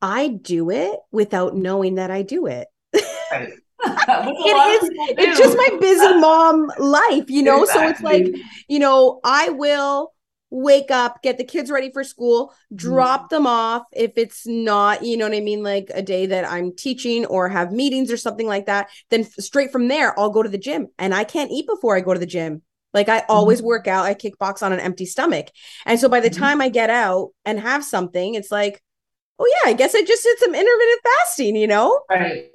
I 0.00 0.28
do 0.28 0.70
it 0.70 0.98
without 1.12 1.54
knowing 1.54 1.96
that 1.96 2.10
I 2.10 2.22
do 2.22 2.46
it. 2.46 2.68
Right. 3.30 3.52
it 3.86 4.82
is 4.82 4.90
it's 5.18 5.38
just 5.38 5.56
my 5.56 5.78
busy 5.78 6.18
mom 6.18 6.70
life, 6.78 7.28
you 7.28 7.42
know. 7.42 7.62
Exactly. 7.62 7.84
So 7.84 7.90
it's 7.90 8.00
like, 8.00 8.42
you 8.68 8.78
know, 8.78 9.20
I 9.22 9.50
will 9.50 10.12
wake 10.50 10.90
up, 10.90 11.22
get 11.22 11.38
the 11.38 11.44
kids 11.44 11.70
ready 11.70 11.90
for 11.90 12.04
school, 12.04 12.54
drop 12.74 13.26
mm. 13.26 13.28
them 13.30 13.46
off 13.46 13.82
if 13.92 14.12
it's 14.16 14.46
not, 14.46 15.04
you 15.04 15.16
know 15.16 15.28
what 15.28 15.36
I 15.36 15.40
mean, 15.40 15.62
like 15.62 15.90
a 15.92 16.02
day 16.02 16.26
that 16.26 16.48
I'm 16.50 16.74
teaching 16.74 17.26
or 17.26 17.48
have 17.48 17.72
meetings 17.72 18.12
or 18.12 18.16
something 18.16 18.46
like 18.46 18.66
that. 18.66 18.88
Then 19.10 19.24
straight 19.24 19.72
from 19.72 19.88
there, 19.88 20.18
I'll 20.18 20.30
go 20.30 20.42
to 20.42 20.48
the 20.48 20.58
gym 20.58 20.88
and 20.98 21.14
I 21.14 21.24
can't 21.24 21.50
eat 21.50 21.66
before 21.66 21.96
I 21.96 22.00
go 22.00 22.14
to 22.14 22.20
the 22.20 22.26
gym. 22.26 22.62
Like 22.94 23.08
I 23.08 23.24
always 23.28 23.58
mm-hmm. 23.58 23.66
work 23.66 23.88
out, 23.88 24.06
I 24.06 24.14
kickbox 24.14 24.62
on 24.62 24.72
an 24.72 24.80
empty 24.80 25.04
stomach. 25.04 25.48
And 25.84 25.98
so 25.98 26.08
by 26.08 26.20
the 26.20 26.30
mm-hmm. 26.30 26.42
time 26.42 26.60
I 26.60 26.68
get 26.68 26.90
out 26.90 27.30
and 27.44 27.60
have 27.60 27.84
something, 27.84 28.34
it's 28.34 28.50
like, 28.50 28.80
oh 29.38 29.46
yeah, 29.46 29.70
I 29.70 29.74
guess 29.74 29.94
I 29.94 30.02
just 30.02 30.22
did 30.22 30.38
some 30.38 30.54
intermittent 30.54 31.00
fasting, 31.02 31.56
you 31.56 31.66
know? 31.66 32.00
Right. 32.08 32.46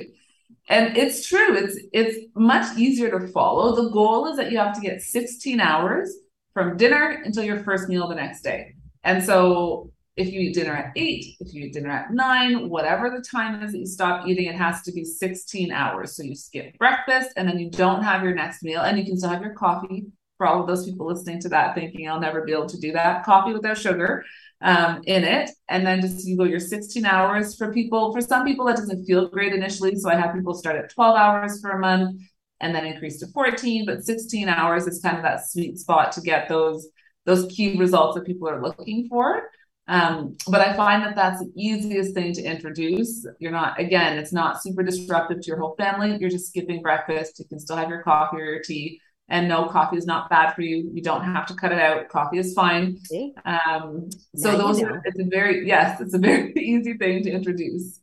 And 0.69 0.95
it's 0.97 1.27
true. 1.27 1.57
It's 1.57 1.77
it's 1.91 2.17
much 2.33 2.77
easier 2.77 3.19
to 3.19 3.27
follow. 3.27 3.75
The 3.75 3.89
goal 3.89 4.27
is 4.27 4.37
that 4.37 4.51
you 4.51 4.57
have 4.57 4.73
to 4.75 4.81
get 4.81 5.01
16 5.01 5.59
hours 5.59 6.15
from 6.53 6.77
dinner 6.77 7.21
until 7.25 7.43
your 7.43 7.59
first 7.59 7.87
meal 7.87 8.07
the 8.07 8.15
next 8.15 8.41
day. 8.41 8.75
And 9.03 9.23
so 9.23 9.91
if 10.17 10.31
you 10.31 10.41
eat 10.41 10.53
dinner 10.53 10.75
at 10.75 10.91
eight, 10.95 11.37
if 11.39 11.53
you 11.53 11.63
eat 11.63 11.73
dinner 11.73 11.89
at 11.89 12.13
nine, 12.13 12.69
whatever 12.69 13.09
the 13.09 13.23
time 13.23 13.63
is 13.63 13.71
that 13.71 13.79
you 13.79 13.85
stop 13.85 14.27
eating, 14.27 14.45
it 14.45 14.55
has 14.55 14.81
to 14.83 14.91
be 14.91 15.05
16 15.05 15.71
hours. 15.71 16.15
So 16.15 16.23
you 16.23 16.35
skip 16.35 16.77
breakfast 16.77 17.31
and 17.37 17.47
then 17.47 17.59
you 17.59 17.69
don't 17.69 18.03
have 18.03 18.23
your 18.23 18.35
next 18.35 18.63
meal 18.63 18.81
and 18.81 18.97
you 18.97 19.05
can 19.05 19.17
still 19.17 19.29
have 19.29 19.41
your 19.41 19.53
coffee 19.53 20.05
for 20.37 20.47
all 20.47 20.61
of 20.61 20.67
those 20.67 20.85
people 20.85 21.05
listening 21.05 21.39
to 21.39 21.49
that 21.49 21.75
thinking 21.75 22.09
I'll 22.09 22.19
never 22.19 22.41
be 22.41 22.51
able 22.51 22.65
to 22.67 22.79
do 22.79 22.91
that. 22.93 23.23
Coffee 23.23 23.53
without 23.53 23.77
sugar 23.77 24.23
um, 24.61 25.01
in 25.05 25.23
it. 25.23 25.51
And 25.69 25.85
then 25.85 26.01
just 26.01 26.25
you 26.27 26.37
go 26.37 26.43
your 26.43 26.59
16 26.59 27.05
hours 27.05 27.55
for 27.55 27.71
people. 27.71 28.11
For 28.11 28.21
some 28.21 28.45
people, 28.45 28.65
that 28.65 28.77
doesn't 28.77 29.05
feel 29.05 29.27
great 29.29 29.53
initially. 29.53 29.95
So 29.95 30.09
I 30.09 30.15
have 30.15 30.33
people 30.33 30.53
start 30.53 30.77
at 30.77 30.91
12 30.91 31.15
hours 31.15 31.61
for 31.61 31.71
a 31.71 31.79
month 31.79 32.21
and 32.61 32.73
then 32.73 32.85
increase 32.85 33.19
to 33.19 33.27
14, 33.27 33.85
but 33.85 34.03
16 34.03 34.47
hours 34.47 34.87
is 34.87 35.01
kind 35.01 35.17
of 35.17 35.23
that 35.23 35.49
sweet 35.49 35.77
spot 35.77 36.11
to 36.13 36.21
get 36.21 36.47
those 36.47 36.87
those 37.25 37.51
key 37.51 37.77
results 37.77 38.15
that 38.15 38.25
people 38.25 38.49
are 38.49 38.61
looking 38.61 39.07
for. 39.07 39.43
Um, 39.87 40.37
but 40.47 40.61
I 40.61 40.73
find 40.75 41.03
that 41.03 41.15
that's 41.15 41.39
the 41.39 41.51
easiest 41.55 42.13
thing 42.13 42.33
to 42.33 42.41
introduce. 42.41 43.27
You're 43.39 43.51
not, 43.51 43.79
again, 43.79 44.17
it's 44.17 44.33
not 44.33 44.61
super 44.63 44.83
disruptive 44.83 45.41
to 45.41 45.47
your 45.47 45.59
whole 45.59 45.75
family. 45.77 46.17
You're 46.19 46.29
just 46.29 46.47
skipping 46.47 46.81
breakfast. 46.81 47.39
You 47.39 47.45
can 47.45 47.59
still 47.59 47.75
have 47.75 47.89
your 47.89 48.01
coffee 48.01 48.37
or 48.37 48.45
your 48.45 48.61
tea. 48.61 49.01
And 49.29 49.47
no, 49.47 49.65
coffee 49.67 49.97
is 49.97 50.05
not 50.05 50.29
bad 50.29 50.53
for 50.55 50.61
you. 50.61 50.89
You 50.93 51.01
don't 51.01 51.23
have 51.23 51.45
to 51.47 51.53
cut 51.53 51.71
it 51.71 51.79
out. 51.79 52.09
Coffee 52.09 52.37
is 52.37 52.53
fine. 52.53 52.97
Um, 53.45 54.09
so 54.35 54.57
those 54.57 54.81
are, 54.81 55.01
it's 55.05 55.19
a 55.19 55.25
very, 55.25 55.65
yes, 55.65 56.01
it's 56.01 56.13
a 56.13 56.19
very 56.19 56.53
easy 56.57 56.97
thing 56.97 57.23
to 57.23 57.31
introduce. 57.31 58.00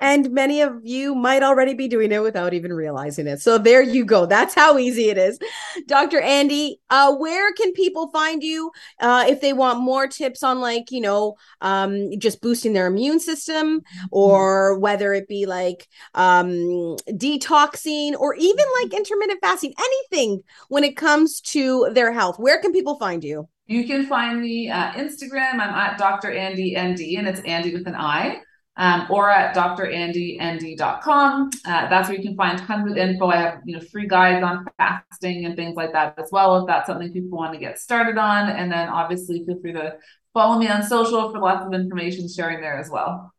And 0.00 0.30
many 0.32 0.60
of 0.60 0.80
you 0.82 1.14
might 1.14 1.42
already 1.42 1.74
be 1.74 1.88
doing 1.88 2.12
it 2.12 2.22
without 2.22 2.52
even 2.52 2.72
realizing 2.72 3.26
it. 3.26 3.40
So 3.40 3.58
there 3.58 3.82
you 3.82 4.04
go. 4.04 4.26
That's 4.26 4.54
how 4.54 4.76
easy 4.78 5.08
it 5.08 5.18
is. 5.18 5.38
Dr. 5.86 6.20
Andi, 6.20 6.74
uh, 6.90 7.14
where 7.14 7.52
can 7.52 7.72
people 7.72 8.10
find 8.10 8.42
you 8.42 8.72
uh, 9.00 9.24
if 9.28 9.40
they 9.40 9.52
want 9.52 9.80
more 9.80 10.06
tips 10.06 10.42
on, 10.42 10.60
like, 10.60 10.90
you 10.90 11.00
know, 11.00 11.36
um, 11.60 12.10
just 12.18 12.42
boosting 12.42 12.72
their 12.72 12.86
immune 12.86 13.20
system, 13.20 13.80
mm-hmm. 13.80 14.06
or 14.10 14.78
whether 14.78 15.14
it 15.14 15.28
be 15.28 15.46
like 15.46 15.88
um, 16.14 16.48
detoxing 17.10 18.14
or 18.18 18.34
even 18.34 18.64
like 18.82 18.92
intermittent 18.92 19.40
fasting, 19.40 19.74
anything 19.78 20.42
when 20.68 20.84
it 20.84 20.96
comes 20.96 21.40
to 21.40 21.88
their 21.92 22.12
health? 22.12 22.38
Where 22.38 22.60
can 22.60 22.72
people 22.72 22.98
find 22.98 23.22
you? 23.22 23.48
You 23.66 23.86
can 23.86 24.06
find 24.06 24.40
me 24.42 24.68
at 24.68 24.96
Instagram. 24.96 25.54
I'm 25.54 25.60
at 25.60 25.96
Dr. 25.96 26.28
Andi 26.28 26.72
ND, 26.72 27.18
and 27.18 27.26
it's 27.26 27.40
Andi 27.40 27.72
with 27.72 27.86
an 27.86 27.94
I 27.94 28.40
um, 28.76 29.06
or 29.08 29.30
at 29.30 29.54
drandind.com. 29.54 31.50
Uh, 31.64 31.88
that's 31.88 32.08
where 32.08 32.18
you 32.18 32.24
can 32.24 32.36
find 32.36 32.58
tons 32.58 32.90
of 32.90 32.96
info. 32.96 33.28
I 33.28 33.36
have 33.36 33.60
you 33.64 33.76
know 33.76 33.82
free 33.92 34.08
guides 34.08 34.44
on 34.44 34.66
fasting 34.76 35.44
and 35.44 35.54
things 35.56 35.76
like 35.76 35.92
that 35.92 36.18
as 36.18 36.30
well. 36.32 36.56
If 36.58 36.66
that's 36.66 36.86
something 36.86 37.12
people 37.12 37.38
want 37.38 37.52
to 37.52 37.58
get 37.58 37.78
started 37.78 38.18
on, 38.18 38.48
and 38.50 38.70
then 38.70 38.88
obviously 38.88 39.44
feel 39.44 39.60
free 39.60 39.72
to 39.72 39.96
follow 40.32 40.58
me 40.58 40.68
on 40.68 40.82
social 40.82 41.30
for 41.30 41.38
lots 41.38 41.64
of 41.64 41.72
information 41.72 42.28
sharing 42.28 42.60
there 42.60 42.78
as 42.78 42.90
well. 42.90 43.32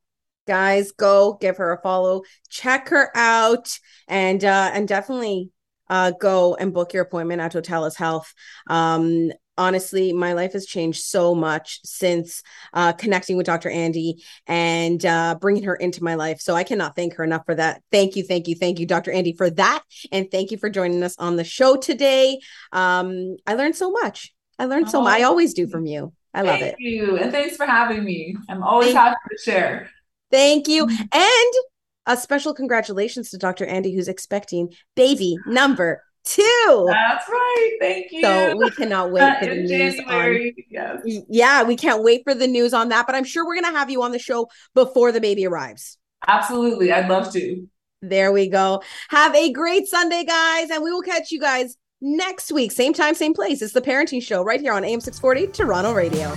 Guys, 0.47 0.91
go 0.91 1.37
give 1.41 1.57
her 1.57 1.73
a 1.73 1.81
follow, 1.81 2.21
check 2.49 2.89
her 2.89 3.09
out, 3.15 3.77
and 4.07 4.43
uh, 4.43 4.71
and 4.73 4.87
definitely 4.87 5.49
uh, 5.89 6.11
go 6.19 6.55
and 6.55 6.73
book 6.73 6.93
your 6.93 7.03
appointment 7.03 7.41
at 7.41 7.51
Totalis 7.51 7.95
Health. 7.95 8.33
Um, 8.67 9.31
honestly, 9.57 10.13
my 10.13 10.33
life 10.33 10.53
has 10.53 10.65
changed 10.65 11.03
so 11.03 11.33
much 11.35 11.79
since 11.83 12.43
uh, 12.73 12.93
connecting 12.93 13.37
with 13.37 13.45
Dr. 13.45 13.69
Andi 13.69 14.23
and 14.47 15.05
uh, 15.05 15.35
bringing 15.39 15.63
her 15.63 15.75
into 15.75 16.03
my 16.03 16.15
life. 16.15 16.41
So 16.41 16.55
I 16.55 16.63
cannot 16.63 16.95
thank 16.95 17.15
her 17.15 17.23
enough 17.23 17.45
for 17.45 17.55
that. 17.55 17.81
Thank 17.91 18.15
you, 18.15 18.23
thank 18.23 18.47
you, 18.47 18.55
thank 18.55 18.79
you, 18.79 18.85
Dr. 18.85 19.11
Andi, 19.11 19.35
for 19.35 19.49
that. 19.51 19.83
And 20.11 20.29
thank 20.29 20.51
you 20.51 20.57
for 20.57 20.69
joining 20.69 21.03
us 21.03 21.15
on 21.17 21.35
the 21.35 21.43
show 21.43 21.77
today. 21.77 22.39
Um, 22.71 23.37
I 23.45 23.55
learned 23.55 23.75
so 23.75 23.91
much. 23.91 24.33
I 24.57 24.65
learned 24.65 24.87
oh, 24.87 24.91
so 24.91 25.01
much. 25.01 25.19
I 25.19 25.23
always 25.23 25.53
do 25.53 25.67
from 25.67 25.85
you. 25.85 26.13
I 26.33 26.41
love 26.41 26.61
it. 26.61 26.75
Thank 26.77 26.79
you. 26.79 27.17
And 27.17 27.31
thanks 27.31 27.55
for 27.55 27.65
having 27.65 28.03
me. 28.03 28.35
I'm 28.49 28.61
always 28.61 28.87
thank 28.87 28.97
happy 28.97 29.17
to 29.31 29.41
share. 29.41 29.89
Thank 30.31 30.67
you. 30.67 30.85
Mm-hmm. 30.85 31.03
And 31.13 31.53
a 32.05 32.17
special 32.17 32.53
congratulations 32.53 33.29
to 33.31 33.37
Dr. 33.37 33.65
Andi, 33.65 33.93
who's 33.93 34.07
expecting 34.07 34.73
baby 34.95 35.37
number 35.47 36.03
two. 36.25 36.85
That's 36.87 37.29
right. 37.29 37.77
Thank 37.79 38.11
you. 38.11 38.21
So 38.21 38.55
we 38.57 38.69
cannot 38.71 39.11
wait 39.11 39.39
for 39.39 39.45
the 39.45 39.55
news 39.55 39.95
January. 39.95 40.55
on. 40.57 40.63
Yes. 40.69 41.23
Yeah, 41.29 41.63
we 41.63 41.75
can't 41.75 42.03
wait 42.03 42.23
for 42.23 42.33
the 42.33 42.47
news 42.47 42.73
on 42.73 42.89
that. 42.89 43.05
But 43.05 43.15
I'm 43.15 43.23
sure 43.23 43.45
we're 43.45 43.61
gonna 43.61 43.77
have 43.77 43.89
you 43.89 44.03
on 44.03 44.11
the 44.11 44.19
show 44.19 44.49
before 44.73 45.11
the 45.11 45.21
baby 45.21 45.45
arrives. 45.45 45.97
Absolutely, 46.27 46.91
I'd 46.91 47.09
love 47.09 47.31
to. 47.33 47.67
There 48.01 48.31
we 48.31 48.49
go. 48.49 48.83
Have 49.09 49.35
a 49.35 49.51
great 49.51 49.87
Sunday, 49.87 50.23
guys, 50.23 50.69
and 50.69 50.83
we 50.83 50.91
will 50.91 51.01
catch 51.01 51.31
you 51.31 51.39
guys 51.39 51.77
next 52.01 52.51
week, 52.51 52.71
same 52.71 52.93
time, 52.93 53.15
same 53.15 53.33
place. 53.33 53.61
It's 53.61 53.73
the 53.73 53.81
Parenting 53.81 54.21
Show 54.21 54.43
right 54.43 54.61
here 54.61 54.73
on 54.73 54.83
AM 54.83 55.01
640 55.01 55.47
Toronto 55.53 55.93
Radio. 55.93 56.35